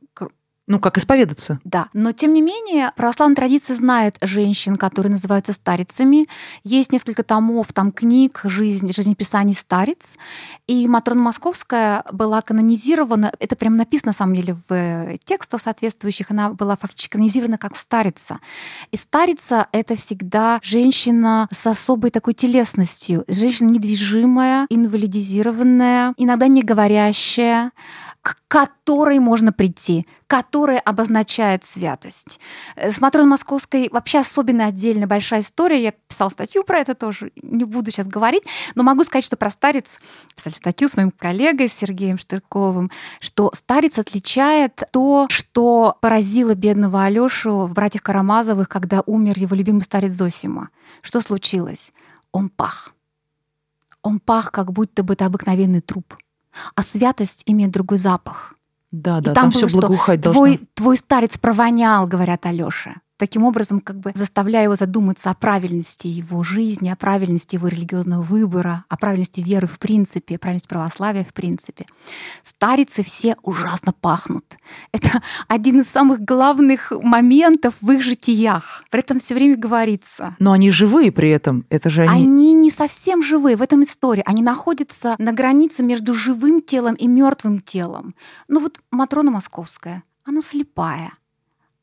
ну, 0.67 0.79
как 0.79 0.99
исповедаться. 0.99 1.59
Да. 1.65 1.89
Но, 1.93 2.13
тем 2.13 2.33
не 2.33 2.43
менее, 2.43 2.93
православная 2.97 3.35
традиция 3.35 3.75
знает 3.75 4.17
женщин, 4.23 4.77
которые 4.77 5.11
называются 5.11 5.53
старицами. 5.53 6.27
Есть 6.63 6.93
несколько 6.93 7.25
томов, 7.25 7.73
там, 7.73 7.91
книг, 7.91 8.43
жизнь, 8.45 8.93
жизнеписаний 8.93 9.55
старец. 9.55 10.17
И 10.69 10.87
Матрона 10.87 11.23
Московская 11.23 12.05
была 12.13 12.41
канонизирована, 12.41 13.33
это 13.41 13.57
прям 13.57 13.75
написано, 13.75 14.11
на 14.11 14.13
самом 14.13 14.37
деле, 14.37 14.57
в 14.69 15.17
текстах 15.25 15.61
соответствующих, 15.61 16.31
она 16.31 16.51
была 16.51 16.77
фактически 16.77 17.13
канонизирована 17.13 17.59
как 17.59 17.77
старица. 17.77 18.39
И 18.93 18.97
старица— 18.97 19.67
это 19.73 19.97
всегда 19.97 20.61
женщина 20.63 21.49
с 21.51 21.67
особой 21.67 22.11
такой 22.11 22.35
телесностью, 22.35 23.25
женщина 23.27 23.71
недвижимая, 23.71 24.67
инвалидизированная, 24.71 26.15
иногда 26.17 26.47
не 26.47 26.63
говорящая, 26.63 27.73
к 28.23 28.37
которой 28.49 29.19
можно 29.19 29.53
прийти, 29.53 30.07
которая 30.31 30.78
обозначает 30.78 31.64
святость. 31.64 32.39
С 32.76 33.01
Матроной 33.01 33.26
Московской 33.26 33.89
вообще 33.91 34.20
особенно 34.20 34.66
отдельно 34.66 35.09
большая 35.09 35.41
история. 35.41 35.83
Я 35.83 35.91
писала 35.91 36.28
статью 36.28 36.62
про 36.62 36.78
это 36.78 36.95
тоже, 36.95 37.33
не 37.43 37.64
буду 37.64 37.91
сейчас 37.91 38.07
говорить, 38.07 38.45
но 38.76 38.85
могу 38.85 39.03
сказать, 39.03 39.24
что 39.24 39.37
про 39.37 39.51
старец 39.51 40.01
писали 40.37 40.55
статью 40.55 40.87
с 40.87 40.97
моим 40.97 41.11
коллегой 41.11 41.66
Сергеем 41.66 42.16
Штырковым, 42.16 42.93
что 43.18 43.51
старец 43.53 43.99
отличает 43.99 44.85
то, 44.93 45.26
что 45.31 45.99
поразило 46.01 46.55
бедного 46.55 47.03
Алешу 47.03 47.66
в 47.66 47.72
«Братьях 47.72 48.05
Карамазовых», 48.05 48.68
когда 48.68 49.03
умер 49.07 49.37
его 49.37 49.57
любимый 49.57 49.83
старец 49.83 50.12
Зосима. 50.12 50.68
Что 51.03 51.22
случилось? 51.22 51.91
Он 52.31 52.51
пах. 52.51 52.95
Он 54.03 54.20
пах, 54.20 54.53
как 54.53 54.72
будто 54.72 55.03
бы 55.03 55.14
это 55.14 55.26
обыкновенный 55.26 55.81
труп— 55.81 56.14
а 56.74 56.83
святость 56.83 57.43
имеет 57.47 57.70
другой 57.70 57.99
запах. 57.99 58.55
Да, 58.91 59.20
да, 59.20 59.32
и 59.32 59.34
там, 59.34 59.51
там 59.51 59.51
все 59.51 59.68
благоухать 59.68 60.20
должно. 60.20 60.41
Твой, 60.41 60.61
твой 60.74 60.97
старец 60.97 61.38
провонял, 61.38 62.07
говорят 62.07 62.47
Алёше 62.47 62.97
таким 63.21 63.45
образом 63.45 63.81
как 63.81 64.01
бы 64.01 64.12
заставляя 64.14 64.64
его 64.64 64.75
задуматься 64.75 65.31
о 65.31 65.35
правильности 65.35 66.07
его 66.07 66.43
жизни, 66.43 66.89
о 66.89 66.97
правильности 66.97 67.57
его 67.57 67.68
религиозного 67.68 68.23
выбора, 68.23 68.85
о 68.89 68.97
правильности 68.97 69.41
веры 69.41 69.66
в 69.66 69.79
принципе, 69.79 70.37
о 70.37 70.39
правильности 70.39 70.68
православия 70.68 71.23
в 71.23 71.35
принципе. 71.35 71.87
Старицы 72.43 73.05
все 73.05 73.37
ужасно 73.43 73.93
пахнут. 73.93 74.57
Это 74.93 75.23
один 75.49 75.81
из 75.81 75.91
самых 75.91 76.23
главных 76.23 76.93
моментов 77.03 77.75
в 77.83 77.91
их 77.93 78.03
житиях. 78.03 78.85
При 78.91 79.01
этом 79.01 79.18
все 79.18 79.35
время 79.35 79.57
говорится. 79.57 80.35
Но 80.39 80.53
они 80.53 80.71
живые 80.71 81.12
при 81.12 81.29
этом. 81.29 81.66
Это 81.68 81.91
же 81.91 82.03
они... 82.03 82.25
Они 82.25 82.55
не 82.55 82.71
совсем 82.71 83.23
живые. 83.23 83.57
В 83.57 83.62
этом 83.62 83.83
истории. 83.83 84.23
Они 84.25 84.43
находятся 84.43 85.14
на 85.18 85.33
границе 85.33 85.83
между 85.83 86.14
живым 86.14 86.62
телом 86.62 86.95
и 86.95 87.07
мертвым 87.07 87.61
телом. 87.61 88.14
Ну 88.49 88.61
вот 88.61 88.81
Матрона 88.91 89.31
Московская, 89.31 90.05
она 90.25 90.41
слепая 90.41 91.12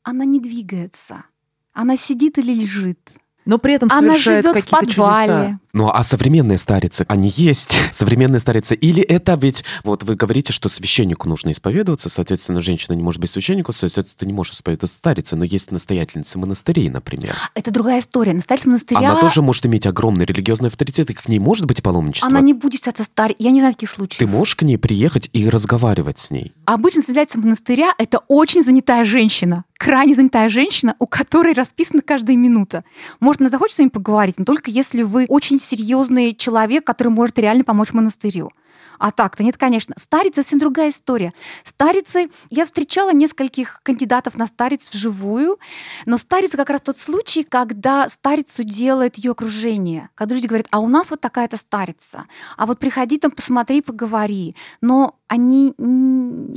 она 0.07 0.23
не 0.23 0.39
двигается. 0.39 1.25
Она 1.73 1.97
сидит 1.97 2.37
или 2.37 2.53
лежит. 2.53 2.97
Но 3.43 3.57
при 3.57 3.73
этом 3.73 3.89
совершает 3.89 4.45
какие-то 4.45 4.85
чудеса. 4.85 5.59
Ну, 5.73 5.89
а 5.89 6.03
современные 6.03 6.57
старицы, 6.57 7.05
они 7.07 7.31
есть. 7.35 7.75
современные 7.91 8.39
старицы. 8.39 8.75
Или 8.75 9.03
это 9.03 9.35
ведь, 9.35 9.63
вот 9.83 10.03
вы 10.03 10.15
говорите, 10.15 10.53
что 10.53 10.69
священнику 10.69 11.27
нужно 11.27 11.51
исповедоваться, 11.51 12.09
соответственно, 12.09 12.61
женщина 12.61 12.93
не 12.93 13.03
может 13.03 13.21
быть 13.21 13.29
священником, 13.29 13.73
соответственно, 13.73 14.19
ты 14.19 14.25
не 14.25 14.33
можешь 14.33 14.53
исповедоваться 14.53 14.97
старице, 14.97 15.35
но 15.35 15.45
есть 15.45 15.71
настоятельницы 15.71 16.37
монастырей, 16.39 16.89
например. 16.89 17.35
Это 17.53 17.71
другая 17.71 17.99
история. 17.99 18.33
Настоятельница 18.33 18.69
монастыря... 18.69 19.11
Она 19.11 19.21
тоже 19.21 19.41
может 19.41 19.65
иметь 19.65 19.85
огромный 19.85 20.25
религиозный 20.25 20.69
авторитет, 20.69 21.09
и 21.09 21.13
к 21.13 21.27
ней 21.27 21.39
может 21.39 21.65
быть 21.65 21.83
паломничество. 21.83 22.29
Она 22.29 22.41
не 22.41 22.53
будет 22.53 22.79
считаться 22.79 23.03
старой. 23.03 23.35
Я 23.39 23.51
не 23.51 23.59
знаю 23.59 23.73
таких 23.73 23.89
случаев. 23.89 24.19
Ты 24.19 24.27
можешь 24.27 24.55
к 24.55 24.63
ней 24.63 24.77
приехать 24.77 25.29
и 25.33 25.49
разговаривать 25.49 26.17
с 26.17 26.31
ней? 26.31 26.53
Обычно 26.65 26.99
настоятельница 26.99 27.39
монастыря— 27.39 27.93
это 27.97 28.19
очень 28.27 28.63
занятая 28.63 29.03
женщина, 29.05 29.63
крайне 29.77 30.15
занятая 30.15 30.49
женщина, 30.49 30.95
у 30.99 31.07
которой 31.07 31.53
расписана 31.53 32.01
каждая 32.01 32.35
минута. 32.35 32.83
Может, 33.19 33.41
она 33.41 33.49
захочет 33.49 33.75
с 33.75 33.79
ним 33.79 33.89
поговорить, 33.89 34.39
но 34.39 34.45
только 34.45 34.71
если 34.71 35.03
вы 35.03 35.25
очень 35.27 35.56
серьезный 35.59 36.35
человек, 36.35 36.85
который 36.85 37.09
может 37.09 37.37
реально 37.39 37.63
помочь 37.63 37.93
монастырю. 37.93 38.51
А 38.99 39.11
так-то 39.11 39.43
нет, 39.43 39.57
конечно. 39.57 39.93
Старица 39.97 40.43
совсем 40.43 40.59
другая 40.59 40.89
история. 40.89 41.31
Старицы, 41.63 42.29
я 42.49 42.65
встречала 42.65 43.13
нескольких 43.13 43.79
кандидатов 43.83 44.37
на 44.37 44.47
стариц 44.47 44.89
вживую, 44.91 45.57
но 46.05 46.17
старица 46.17 46.57
как 46.57 46.69
раз 46.69 46.81
тот 46.81 46.97
случай, 46.97 47.43
когда 47.43 48.09
старицу 48.09 48.63
делает 48.63 49.17
ее 49.17 49.31
окружение. 49.31 50.09
Когда 50.15 50.35
люди 50.35 50.47
говорят, 50.47 50.67
а 50.71 50.79
у 50.79 50.87
нас 50.87 51.11
вот 51.11 51.21
такая-то 51.21 51.57
старица, 51.57 52.25
а 52.57 52.65
вот 52.65 52.79
приходи 52.79 53.17
там, 53.17 53.31
посмотри, 53.31 53.81
поговори. 53.81 54.55
Но 54.81 55.15
они... 55.27 55.73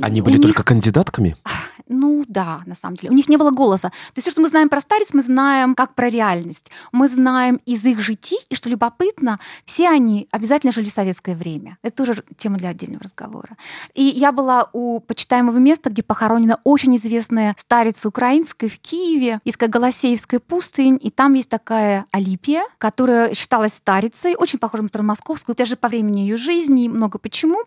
Они 0.01 0.21
были 0.21 0.37
них... 0.37 0.41
только 0.41 0.63
кандидатками? 0.63 1.35
Ну 1.93 2.23
да, 2.27 2.61
на 2.65 2.73
самом 2.73 2.95
деле. 2.95 3.11
У 3.11 3.13
них 3.13 3.27
не 3.27 3.35
было 3.35 3.51
голоса. 3.51 3.89
То 3.89 3.95
есть 4.15 4.23
все, 4.23 4.31
что 4.31 4.41
мы 4.41 4.47
знаем 4.47 4.69
про 4.69 4.79
старец, 4.79 5.13
мы 5.13 5.21
знаем 5.21 5.75
как 5.75 5.93
про 5.93 6.09
реальность. 6.09 6.71
Мы 6.93 7.09
знаем 7.09 7.59
из 7.65 7.85
их 7.85 7.99
житий, 7.99 8.39
и 8.49 8.55
что 8.55 8.69
любопытно, 8.69 9.39
все 9.65 9.89
они 9.89 10.29
обязательно 10.31 10.71
жили 10.71 10.85
в 10.85 10.91
советское 10.91 11.35
время. 11.35 11.77
Это 11.83 11.97
тоже 12.03 12.23
тема 12.37 12.57
для 12.57 12.69
отдельного 12.69 13.03
разговора. 13.03 13.57
И 13.93 14.03
я 14.03 14.31
была 14.31 14.69
у 14.71 15.01
почитаемого 15.01 15.57
места, 15.57 15.89
где 15.89 16.01
похоронена 16.01 16.59
очень 16.63 16.95
известная 16.95 17.55
старица 17.57 18.07
украинская 18.07 18.69
в 18.69 18.79
Киеве. 18.79 19.39
Есть 19.43 19.57
как 19.57 19.69
Голосеевская 19.69 20.39
пустынь, 20.39 20.97
и 21.01 21.09
там 21.09 21.33
есть 21.33 21.49
такая 21.49 22.05
Алипия, 22.11 22.63
которая 22.77 23.33
считалась 23.33 23.73
старицей, 23.73 24.35
очень 24.35 24.59
похожа 24.59 24.83
на 24.83 25.03
московскую, 25.03 25.57
даже 25.57 25.75
по 25.75 25.89
времени 25.89 26.21
ее 26.21 26.37
жизни, 26.37 26.87
много 26.87 27.19
почему. 27.19 27.57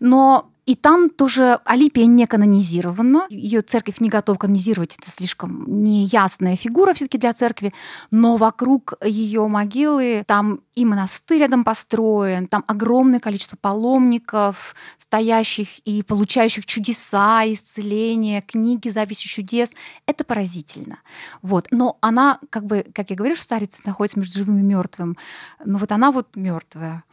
Но 0.00 0.50
и 0.66 0.76
там 0.76 1.10
тоже 1.10 1.60
Алипия 1.64 2.06
не 2.06 2.26
канонизирована. 2.26 3.26
Ее 3.28 3.60
церковь 3.60 4.00
не 4.00 4.08
готова 4.08 4.38
канонизировать. 4.38 4.96
Это 4.98 5.10
слишком 5.10 5.64
неясная 5.66 6.56
фигура 6.56 6.94
все-таки 6.94 7.18
для 7.18 7.34
церкви. 7.34 7.72
Но 8.10 8.36
вокруг 8.36 8.94
ее 9.04 9.46
могилы 9.46 10.24
там 10.26 10.60
и 10.74 10.84
монастырь 10.84 11.40
рядом 11.40 11.64
построен, 11.64 12.48
там 12.48 12.64
огромное 12.66 13.20
количество 13.20 13.56
паломников, 13.56 14.74
стоящих 14.96 15.78
и 15.80 16.02
получающих 16.02 16.66
чудеса, 16.66 17.42
исцеления, 17.46 18.40
книги, 18.40 18.88
записи 18.88 19.28
чудес. 19.28 19.72
Это 20.06 20.24
поразительно. 20.24 20.98
Вот. 21.42 21.68
Но 21.70 21.98
она, 22.00 22.38
как 22.50 22.64
бы, 22.64 22.86
как 22.94 23.10
я 23.10 23.16
говорю, 23.16 23.36
старица 23.36 23.82
находится 23.84 24.18
между 24.18 24.38
живым 24.38 24.58
и 24.58 24.62
мертвым. 24.62 25.16
Но 25.64 25.78
вот 25.78 25.92
она 25.92 26.10
вот 26.10 26.36
мертвая. 26.36 27.04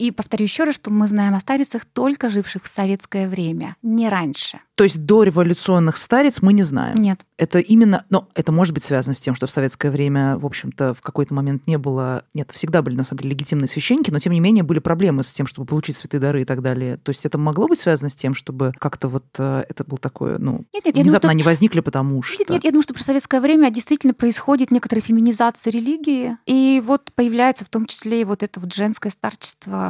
И 0.00 0.10
повторю 0.12 0.44
еще 0.44 0.64
раз, 0.64 0.76
что 0.76 0.90
мы 0.90 1.06
знаем 1.08 1.34
о 1.34 1.40
старицах, 1.40 1.84
только 1.84 2.30
живших 2.30 2.64
в 2.64 2.68
советское 2.68 3.28
время, 3.28 3.76
не 3.82 4.08
раньше. 4.08 4.60
То 4.74 4.84
есть 4.84 5.04
до 5.04 5.24
революционных 5.24 5.98
старец 5.98 6.40
мы 6.40 6.54
не 6.54 6.62
знаем? 6.62 6.96
Нет. 6.96 7.20
Это 7.36 7.58
именно, 7.58 8.06
но 8.08 8.30
это 8.34 8.50
может 8.50 8.72
быть 8.72 8.82
связано 8.82 9.12
с 9.12 9.20
тем, 9.20 9.34
что 9.34 9.46
в 9.46 9.50
советское 9.50 9.90
время, 9.90 10.38
в 10.38 10.46
общем-то, 10.46 10.94
в 10.94 11.02
какой-то 11.02 11.34
момент 11.34 11.66
не 11.66 11.76
было, 11.76 12.24
нет, 12.32 12.48
всегда 12.50 12.80
были, 12.80 12.96
на 12.96 13.04
самом 13.04 13.20
деле, 13.20 13.32
легитимные 13.32 13.68
священники, 13.68 14.10
но, 14.10 14.20
тем 14.20 14.32
не 14.32 14.40
менее, 14.40 14.64
были 14.64 14.78
проблемы 14.78 15.22
с 15.22 15.32
тем, 15.32 15.46
чтобы 15.46 15.66
получить 15.66 15.98
святые 15.98 16.18
дары 16.18 16.40
и 16.40 16.44
так 16.46 16.62
далее. 16.62 16.96
То 16.96 17.10
есть 17.10 17.26
это 17.26 17.36
могло 17.36 17.68
быть 17.68 17.78
связано 17.78 18.08
с 18.08 18.14
тем, 18.14 18.32
чтобы 18.32 18.72
как-то 18.78 19.08
вот 19.08 19.26
э, 19.36 19.64
это 19.68 19.84
был 19.84 19.98
такое, 19.98 20.38
ну, 20.38 20.64
нет, 20.72 20.86
нет, 20.86 20.94
внезапно 20.94 21.28
думаю, 21.28 21.32
они 21.32 21.42
возникли, 21.42 21.80
потому 21.80 22.22
что... 22.22 22.38
Нет, 22.38 22.48
нет, 22.48 22.64
я 22.64 22.70
думаю, 22.70 22.84
что 22.84 22.94
про 22.94 23.02
советское 23.02 23.42
время 23.42 23.70
действительно 23.70 24.14
происходит 24.14 24.70
некоторая 24.70 25.02
феминизация 25.02 25.72
религии, 25.72 26.38
и 26.46 26.82
вот 26.82 27.12
появляется 27.14 27.66
в 27.66 27.68
том 27.68 27.84
числе 27.84 28.22
и 28.22 28.24
вот 28.24 28.42
это 28.42 28.58
вот 28.60 28.72
женское 28.72 29.10
старчество 29.10 29.89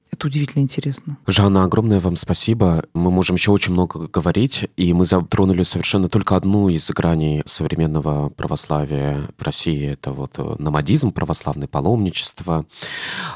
это 0.11 0.27
удивительно 0.27 0.61
интересно. 0.61 1.17
Жанна, 1.25 1.63
огромное 1.63 1.99
вам 1.99 2.17
спасибо. 2.17 2.83
Мы 2.93 3.09
можем 3.11 3.37
еще 3.37 3.51
очень 3.51 3.73
много 3.73 4.07
говорить, 4.07 4.67
и 4.75 4.93
мы 4.93 5.05
затронули 5.05 5.63
совершенно 5.63 6.09
только 6.09 6.35
одну 6.35 6.69
из 6.69 6.89
граней 6.91 7.41
современного 7.45 8.29
православия 8.29 9.29
в 9.37 9.43
России. 9.43 9.89
Это 9.89 10.11
вот 10.11 10.33
э, 10.37 10.55
номадизм, 10.59 11.11
православное 11.11 11.67
паломничество. 11.67 12.65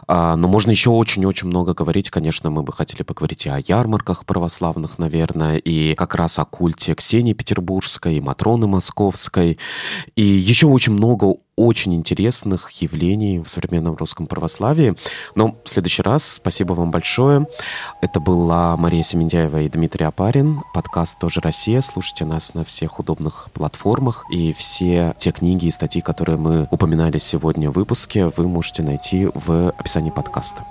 А, 0.07 0.35
но 0.35 0.47
можно 0.47 0.71
еще 0.71 0.89
очень-очень 0.89 1.47
много 1.47 1.73
говорить. 1.73 2.09
Конечно, 2.09 2.49
мы 2.49 2.61
бы 2.61 2.73
хотели 2.73 3.03
поговорить 3.03 3.45
и 3.45 3.49
о 3.49 3.59
ярмарках 3.59 4.25
православных, 4.25 4.99
наверное, 4.99 5.57
и 5.57 5.95
как 5.95 6.15
раз 6.15 6.39
о 6.39 6.45
культе 6.45 6.93
Ксении 6.93 7.33
Петербургской, 7.33 8.17
и 8.17 8.21
Матроны 8.21 8.67
Московской. 8.67 9.57
И 10.15 10.23
еще 10.23 10.67
очень 10.67 10.93
много 10.93 11.35
очень 11.55 11.95
интересных 11.95 12.69
явлений 12.71 13.39
в 13.39 13.49
современном 13.49 13.95
русском 13.95 14.27
православии. 14.27 14.95
Но 15.35 15.57
в 15.63 15.69
следующий 15.69 16.01
раз 16.01 16.39
спасибо 16.65 16.79
вам 16.79 16.89
большое. 16.89 17.47
Это 18.01 18.19
была 18.19 18.75
Мария 18.75 19.03
Семендяева 19.03 19.61
и 19.61 19.69
Дмитрий 19.69 20.05
Апарин. 20.05 20.61
Подкаст 20.73 21.19
«Тоже 21.19 21.39
Россия». 21.39 21.81
Слушайте 21.81 22.25
нас 22.25 22.55
на 22.55 22.63
всех 22.63 22.99
удобных 22.99 23.49
платформах. 23.53 24.25
И 24.31 24.51
все 24.53 25.13
те 25.19 25.31
книги 25.31 25.67
и 25.67 25.71
статьи, 25.71 26.01
которые 26.01 26.37
мы 26.39 26.67
упоминали 26.71 27.19
сегодня 27.19 27.69
в 27.69 27.75
выпуске, 27.75 28.31
вы 28.35 28.47
можете 28.49 28.81
найти 28.81 29.29
в 29.35 29.69
описании 29.77 30.09
подкаста. 30.09 30.63